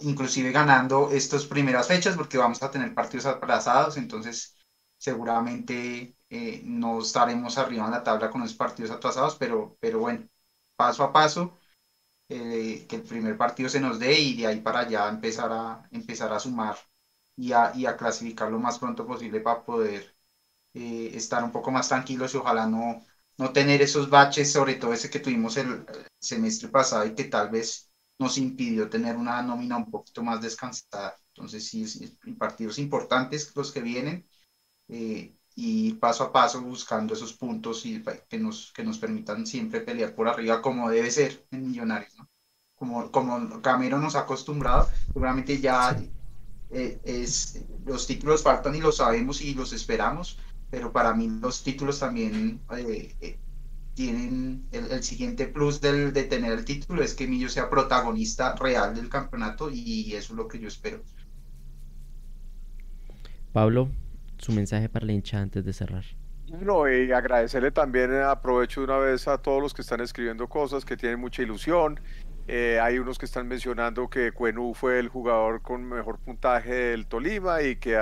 inclusive 0.00 0.52
ganando 0.52 1.10
estas 1.10 1.46
primeras 1.46 1.88
fechas, 1.88 2.16
porque 2.16 2.38
vamos 2.38 2.62
a 2.62 2.70
tener 2.70 2.94
partidos 2.94 3.26
aplazados, 3.26 3.96
entonces 3.96 4.56
seguramente 4.98 6.17
eh, 6.30 6.62
no 6.64 7.00
estaremos 7.00 7.58
arriba 7.58 7.86
en 7.86 7.92
la 7.92 8.02
tabla 8.04 8.30
con 8.30 8.42
los 8.42 8.54
partidos 8.54 8.90
atrasados, 8.90 9.36
pero, 9.36 9.76
pero 9.80 10.00
bueno, 10.00 10.28
paso 10.76 11.04
a 11.04 11.12
paso, 11.12 11.58
eh, 12.28 12.86
que 12.88 12.96
el 12.96 13.02
primer 13.02 13.36
partido 13.38 13.68
se 13.68 13.80
nos 13.80 13.98
dé 13.98 14.18
y 14.18 14.36
de 14.36 14.46
ahí 14.46 14.60
para 14.60 14.80
allá 14.80 15.08
empezar 15.08 15.52
a, 15.52 15.88
empezar 15.92 16.32
a 16.32 16.40
sumar 16.40 16.76
y 17.36 17.52
a, 17.52 17.72
y 17.74 17.86
a 17.86 17.96
clasificar 17.96 18.50
lo 18.50 18.58
más 18.58 18.78
pronto 18.78 19.06
posible 19.06 19.40
para 19.40 19.64
poder 19.64 20.16
eh, 20.74 21.10
estar 21.14 21.42
un 21.44 21.52
poco 21.52 21.70
más 21.70 21.88
tranquilos 21.88 22.34
y 22.34 22.38
ojalá 22.38 22.66
no, 22.66 23.04
no 23.38 23.52
tener 23.52 23.82
esos 23.82 24.10
baches, 24.10 24.52
sobre 24.52 24.74
todo 24.76 24.92
ese 24.92 25.10
que 25.10 25.20
tuvimos 25.20 25.56
el, 25.56 25.86
semestre 26.20 26.68
pasado 26.68 27.06
y 27.06 27.14
que 27.14 27.24
tal 27.24 27.50
vez 27.50 27.90
nos 28.18 28.38
impidió 28.38 28.88
tener 28.88 29.16
una 29.16 29.42
nómina 29.42 29.76
un 29.76 29.90
poquito 29.90 30.22
más 30.22 30.40
descansada. 30.40 31.16
Entonces, 31.34 31.66
sí, 31.68 31.84
partidos 32.38 32.78
importantes 32.78 33.54
los 33.54 33.72
que 33.72 33.80
vienen 33.80 34.28
y 35.60 35.94
paso 35.94 36.22
a 36.22 36.32
paso 36.32 36.62
buscando 36.62 37.14
esos 37.14 37.32
puntos 37.32 37.84
y 37.84 38.00
que 38.28 38.38
nos, 38.38 38.72
que 38.72 38.84
nos 38.84 38.96
permitan 38.96 39.44
siempre 39.44 39.80
pelear 39.80 40.14
por 40.14 40.28
arriba 40.28 40.62
como 40.62 40.88
debe 40.88 41.10
ser 41.10 41.44
en 41.50 41.66
Millonarios, 41.66 42.14
¿no? 42.16 42.28
Como, 42.76 43.10
como 43.10 43.60
Camero 43.60 43.98
nos 43.98 44.14
ha 44.14 44.20
acostumbrado, 44.20 44.88
seguramente 45.12 45.60
ya 45.60 46.00
eh, 46.70 47.00
es, 47.02 47.60
los 47.84 48.06
títulos 48.06 48.44
faltan 48.44 48.76
y 48.76 48.80
lo 48.80 48.92
sabemos 48.92 49.40
y 49.40 49.52
los 49.54 49.72
esperamos, 49.72 50.38
pero 50.70 50.92
para 50.92 51.12
mí 51.12 51.28
los 51.28 51.64
títulos 51.64 51.98
también 51.98 52.60
eh, 52.76 53.16
eh, 53.20 53.40
tienen 53.94 54.68
el, 54.70 55.02
siguiente 55.02 55.48
plus 55.48 55.80
del, 55.80 56.12
de 56.12 56.22
tener 56.22 56.52
el 56.52 56.64
título 56.64 57.02
es 57.02 57.14
que 57.14 57.26
Millo 57.26 57.48
sea 57.48 57.68
protagonista 57.68 58.54
real 58.54 58.94
del 58.94 59.08
campeonato 59.08 59.70
y 59.72 60.14
eso 60.14 60.34
es 60.34 60.36
lo 60.36 60.46
que 60.46 60.60
yo 60.60 60.68
espero. 60.68 61.02
Pablo, 63.52 63.88
su 64.38 64.52
mensaje 64.52 64.88
para 64.88 65.06
la 65.06 65.12
hincha 65.12 65.40
antes 65.40 65.64
de 65.64 65.72
cerrar. 65.72 66.04
Bueno, 66.48 66.88
y 66.90 67.12
agradecerle 67.12 67.70
también, 67.70 68.12
aprovecho 68.14 68.80
de 68.80 68.86
una 68.86 68.98
vez 68.98 69.28
a 69.28 69.38
todos 69.38 69.60
los 69.60 69.74
que 69.74 69.82
están 69.82 70.00
escribiendo 70.00 70.48
cosas, 70.48 70.84
que 70.84 70.96
tienen 70.96 71.20
mucha 71.20 71.42
ilusión. 71.42 72.00
Eh, 72.46 72.80
hay 72.80 72.98
unos 72.98 73.18
que 73.18 73.26
están 73.26 73.46
mencionando 73.46 74.08
que 74.08 74.32
Cuenú 74.32 74.72
fue 74.72 74.98
el 74.98 75.08
jugador 75.08 75.60
con 75.60 75.84
mejor 75.84 76.18
puntaje 76.18 76.72
del 76.72 77.06
Tolima 77.06 77.60
y 77.60 77.76
que 77.76 77.98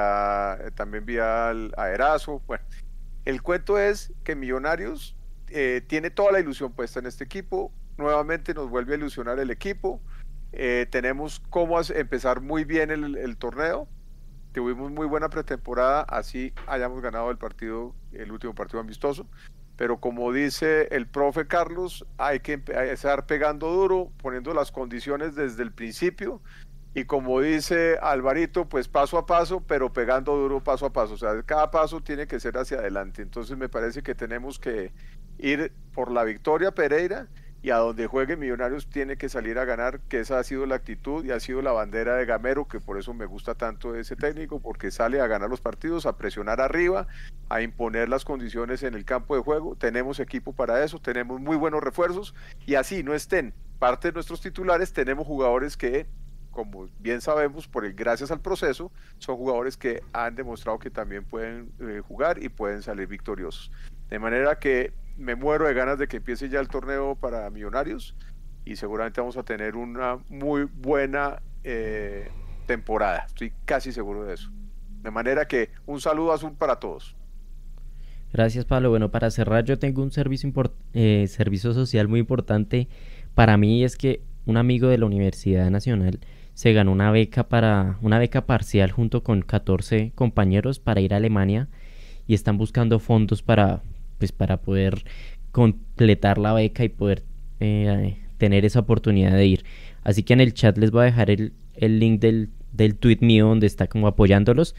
también 0.77 1.05
vía 1.05 1.49
a 1.51 1.91
Erazo. 1.91 2.41
Bueno, 2.47 2.65
el 3.25 3.43
cuento 3.43 3.77
es 3.77 4.13
que 4.23 4.37
Millonarios 4.37 5.17
eh, 5.49 5.83
tiene 5.87 6.11
toda 6.11 6.31
la 6.31 6.39
ilusión 6.39 6.73
puesta 6.73 7.01
en 7.01 7.07
este 7.07 7.25
equipo. 7.25 7.73
Nuevamente 7.99 8.55
nos 8.55 8.71
vuelve 8.71 8.95
a 8.95 8.97
ilusionar 8.99 9.41
el 9.41 9.51
equipo. 9.51 10.01
Eh, 10.53 10.87
tenemos 10.91 11.41
cómo 11.51 11.81
empezar 11.81 12.41
muy 12.41 12.65
bien 12.65 12.91
el, 12.91 13.37
torneo. 13.37 13.89
Tuvimos 14.57 14.91
muy 14.91 15.07
buena 15.07 15.29
pretemporada, 15.29 16.01
así 16.09 16.55
hayamos 16.67 17.03
ganado 17.03 17.31
el 17.31 17.37
partido, 17.37 17.95
el 18.13 18.33
último 18.33 18.55
partido 18.55 18.81
amistoso 18.81 19.27
pero 19.77 20.01
como 20.01 20.33
dice 20.33 20.89
el 20.91 21.07
profe 21.07 21.47
Carlos, 21.47 22.07
hay 22.17 22.41
que 22.41 22.63
estar 22.91 23.27
pegando 23.27 23.71
duro, 23.71 24.11
poniendo 24.17 24.55
las 24.55 24.73
condiciones 24.73 25.35
desde 25.35 25.63
el 25.63 25.71
principio, 25.71 26.41
y 26.95 27.05
como 27.05 27.43
dice 27.43 27.99
Alvarito, 28.01 28.71
pues 28.71 28.89
paso 28.89 29.19
a 29.19 29.27
paso, 29.27 29.61
pero 29.61 29.93
pegando 29.93 30.35
duro 30.35 30.65
paso 30.65 30.87
a 30.87 30.93
paso, 30.95 31.13
o 31.13 31.19
sea, 31.19 31.43
cada 31.43 31.71
paso 31.71 32.01
tiene 32.01 32.27
que 32.27 32.41
ser 32.41 32.57
hacia 32.57 32.79
adelante, 32.79 33.21
entonces 33.21 33.59
me 33.59 33.69
parece 33.69 34.03
que 34.03 34.15
tenemos 34.15 34.59
que 34.59 34.95
ir 35.37 35.75
por 35.93 36.11
la 36.11 36.25
victoria 36.25 36.73
Pereira, 36.73 37.29
y 37.63 37.71
a 37.71 37.77
donde 37.77 38.07
juegue 38.07 38.37
Millonarios 38.37 38.89
tiene 38.89 39.17
que 39.17 39.29
salir 39.29 39.59
a 39.59 39.65
ganar, 39.65 40.01
que 40.09 40.21
esa 40.21 40.39
ha 40.39 40.45
sido 40.45 40.67
la 40.67 40.77
actitud 40.77 41.25
y 41.25 41.33
ha 41.33 41.41
sido 41.41 41.63
la 41.63 41.73
bandera 41.73 42.17
de 42.17 42.27
Gamero, 42.27 42.69
que 42.69 42.81
por 42.81 42.99
eso 42.99 43.15
me 43.15 43.27
gusta 43.27 43.55
tanto 43.55 43.95
ese 43.95 44.17
técnico, 44.17 44.61
porque 44.61 44.91
sale 44.91 45.21
a 45.21 45.27
ganar 45.27 45.51
los 45.51 45.61
partidos, 45.61 46.07
a 46.07 46.17
presionar 46.17 46.61
arriba, 46.61 47.07
a 47.49 47.63
imponer 47.63 48.09
las 48.09 48.25
condiciones 48.25 48.83
en 48.83 48.95
el 48.95 49.05
campo 49.05 49.35
de 49.37 49.43
juego. 49.43 49.75
Tenemos 49.77 50.21
equipo 50.21 50.53
para 50.53 50.85
eso, 50.85 51.01
tenemos 51.01 51.41
muy 51.41 51.57
buenos 51.57 51.83
refuerzos 51.83 52.35
y 52.67 52.75
así 52.75 53.03
no 53.03 53.15
estén 53.15 53.53
parte 53.79 54.09
de 54.09 54.13
nuestros 54.13 54.41
titulares, 54.41 54.93
tenemos 54.93 55.27
jugadores 55.27 55.77
que 55.77 56.07
como 56.57 56.89
bien 57.01 57.21
sabemos, 57.21 57.69
por 57.69 57.85
el, 57.85 57.93
gracias 57.93 58.31
al 58.31 58.41
proceso, 58.41 58.91
son 59.19 59.37
jugadores 59.37 59.77
que 59.77 60.03
han 60.15 60.35
demostrado 60.35 60.79
que 60.79 60.89
también 60.89 61.23
pueden 61.23 61.71
eh, 61.81 62.01
jugar 62.01 62.43
y 62.43 62.49
pueden 62.49 62.81
salir 62.81 63.07
victoriosos. 63.07 63.71
De 64.09 64.19
manera 64.19 64.59
que 64.59 64.95
me 65.17 65.35
muero 65.35 65.67
de 65.67 65.75
ganas 65.75 65.99
de 65.99 66.09
que 66.09 66.19
empiece 66.19 66.49
ya 66.49 66.61
el 66.61 66.69
torneo 66.69 67.15
para 67.15 67.49
Millonarios 67.51 68.15
y 68.65 68.77
seguramente 68.77 69.21
vamos 69.21 69.37
a 69.37 69.43
tener 69.43 69.77
una 69.77 70.19
muy 70.29 70.65
buena 70.65 71.41
eh, 71.65 72.29
temporada. 72.67 73.25
Estoy 73.27 73.53
casi 73.65 73.93
seguro 73.93 74.25
de 74.25 74.35
eso. 74.35 74.51
De 75.03 75.11
manera 75.11 75.47
que 75.47 75.71
un 75.87 76.01
saludo 76.01 76.33
azul 76.33 76.53
para 76.59 76.77
todos. 76.77 77.17
Gracias 78.33 78.65
Pablo. 78.65 78.91
Bueno, 78.91 79.11
para 79.11 79.31
cerrar 79.31 79.65
yo 79.65 79.79
tengo 79.79 80.03
un 80.03 80.11
servicio, 80.11 80.53
eh, 80.93 81.27
servicio 81.29 81.73
social 81.73 82.09
muy 82.09 82.21
importante 82.21 82.89
para 83.37 83.59
mí 83.59 83.85
es 83.85 83.97
que 83.97 84.23
un 84.47 84.57
amigo 84.57 84.89
de 84.89 84.97
la 84.97 85.05
Universidad 85.05 85.71
Nacional 85.71 86.21
se 86.55 86.73
ganó 86.73 86.91
una 86.91 87.11
beca 87.11 87.49
para 87.51 87.99
una 88.01 88.19
beca 88.19 88.47
parcial 88.47 88.91
junto 88.91 89.23
con 89.23 89.43
14 89.43 90.13
compañeros 90.15 90.81
para 90.81 91.03
ir 91.03 91.13
a 91.13 91.19
Alemania 91.19 91.69
y 92.27 92.33
están 92.33 92.57
buscando 92.57 92.99
fondos 92.99 93.43
para 93.43 93.83
pues 94.19 94.33
para 94.33 94.59
poder 94.59 95.05
completar 95.53 96.39
la 96.39 96.53
beca 96.53 96.85
y 96.85 96.89
poder 96.89 97.23
eh, 97.61 98.19
tener 98.39 98.65
esa 98.65 98.81
oportunidad 98.81 99.33
de 99.33 99.47
ir. 99.47 99.65
Así 100.03 100.23
que 100.23 100.33
en 100.33 100.41
el 100.41 100.55
chat 100.55 100.77
les 100.79 100.91
voy 100.91 101.03
a 101.03 101.05
dejar 101.07 101.31
el, 101.31 101.53
link 101.81 102.21
del, 102.21 102.51
del 102.73 102.97
tweet 102.97 103.19
mío 103.21 103.47
donde 103.47 103.67
está 103.67 103.87
como 103.87 104.07
apoyándolos 104.07 104.75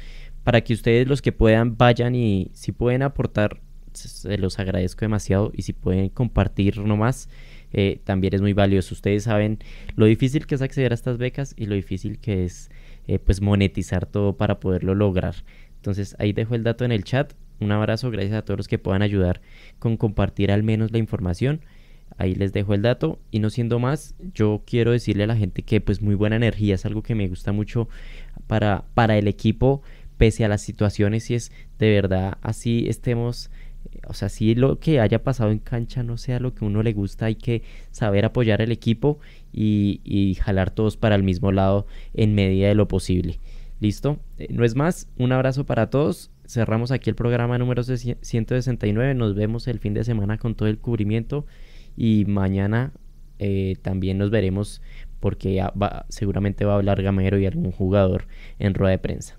para 0.48 0.62
que 0.62 0.74
ustedes 0.74 1.08
los 1.10 1.22
que 1.22 1.34
puedan 1.34 1.76
vayan 1.76 2.16
y 2.16 2.52
si 2.54 2.72
pueden 2.72 3.02
aportar, 3.02 3.60
se 3.92 4.38
los 4.38 4.60
agradezco 4.60 5.02
demasiado 5.02 5.52
y 5.54 5.64
si 5.64 5.74
pueden 5.74 6.08
compartir 6.08 6.80
nomás, 6.80 7.28
eh, 7.74 8.00
también 8.06 8.34
es 8.34 8.42
muy 8.42 8.54
valioso. 8.54 8.96
Ustedes 8.96 9.24
saben 9.24 9.60
lo 9.98 10.06
difícil 10.06 10.48
que 10.48 10.56
es 10.56 10.62
acceder 10.62 10.94
a 10.94 10.96
estas 10.96 11.18
becas 11.18 11.54
y 11.58 11.66
lo 11.66 11.76
difícil 11.76 12.20
que 12.20 12.46
es 12.46 12.72
eh, 13.08 13.20
pues 13.20 13.42
monetizar 13.42 14.06
todo 14.06 14.38
para 14.38 14.62
poderlo 14.62 14.96
lograr. 14.96 15.36
Entonces 15.76 16.16
ahí 16.18 16.32
dejo 16.32 16.56
el 16.56 16.64
dato 16.64 16.86
en 16.86 16.94
el 16.94 17.04
chat 17.04 17.34
un 17.60 17.72
abrazo, 17.72 18.12
gracias 18.12 18.36
a 18.36 18.42
todos 18.44 18.58
los 18.58 18.68
que 18.68 18.80
puedan 18.80 19.02
ayudar 19.02 19.42
con 19.80 19.98
compartir 19.98 20.52
al 20.52 20.64
menos 20.64 20.92
la 20.92 20.98
información. 20.98 21.62
Ahí 22.18 22.36
les 22.36 22.54
dejo 22.54 22.74
el 22.74 22.82
dato 22.82 23.20
y 23.32 23.40
no 23.40 23.50
siendo 23.50 23.80
más, 23.80 24.16
yo 24.34 24.64
quiero 24.66 24.92
decirle 24.92 25.24
a 25.24 25.28
la 25.28 25.36
gente 25.36 25.62
que 25.62 25.82
pues 25.82 26.02
muy 26.02 26.16
buena 26.16 26.36
energía 26.36 26.76
es 26.76 26.86
algo 26.86 27.04
que 27.04 27.16
me 27.16 27.28
gusta 27.28 27.52
mucho 27.52 27.90
para, 28.48 28.86
para 28.94 29.18
el 29.18 29.28
equipo 29.28 29.82
pese 30.18 30.44
a 30.44 30.48
las 30.48 30.62
situaciones 30.62 31.30
y 31.30 31.36
es 31.36 31.52
de 31.78 31.92
verdad 31.92 32.40
así 32.42 32.88
estemos 32.88 33.52
o 34.08 34.14
sea, 34.14 34.30
si 34.30 34.56
lo 34.56 34.80
que 34.80 35.00
haya 35.00 35.24
pasado 35.24 35.52
en 35.52 35.60
cancha 35.60 36.04
no 36.04 36.18
sea 36.18 36.40
lo 36.40 36.54
que 36.54 36.66
uno 36.66 36.84
le 36.84 36.94
gusta, 36.94 37.26
hay 37.26 37.36
que 37.36 37.64
saber 37.92 38.26
apoyar 38.26 38.62
al 38.62 38.72
equipo 38.72 39.20
y, 39.54 40.02
y 40.04 40.36
jalar 40.36 40.72
todos 40.72 40.98
para 40.98 41.16
el 41.16 41.24
mismo 41.24 41.52
lado 41.52 41.88
en 42.14 42.36
medida 42.36 42.68
de 42.68 42.76
lo 42.76 42.88
posible. 42.88 43.40
¿Listo? 43.80 44.20
Eh, 44.38 44.48
no 44.50 44.66
es 44.66 44.76
más, 44.76 45.08
un 45.18 45.32
abrazo 45.32 45.66
para 45.66 45.90
todos 45.90 46.32
cerramos 46.48 46.92
aquí 46.92 47.10
el 47.10 47.16
programa 47.16 47.58
número 47.58 47.84
169. 47.84 49.14
Nos 49.14 49.36
vemos 49.36 49.68
el 49.68 49.80
fin 49.80 49.94
de 49.94 50.04
semana 50.04 50.38
con 50.38 50.56
todo 50.56 50.68
el 50.68 50.80
cubrimiento 50.80 51.46
y 51.96 52.26
mañana 52.26 52.94
eh, 53.40 53.76
también 53.82 54.18
nos 54.18 54.32
veremos 54.32 54.82
porque 55.20 55.54
ya 55.54 55.70
va, 55.72 56.06
seguramente 56.10 56.66
va 56.66 56.74
a 56.74 56.76
hablar 56.78 57.02
Gamero 57.02 57.38
y 57.40 57.46
algún 57.46 57.72
jugador 57.72 58.28
en 58.60 58.74
rueda 58.74 58.92
de 58.92 59.00
prensa. 59.00 59.38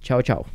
Chao, 0.00 0.22
chao. 0.22 0.46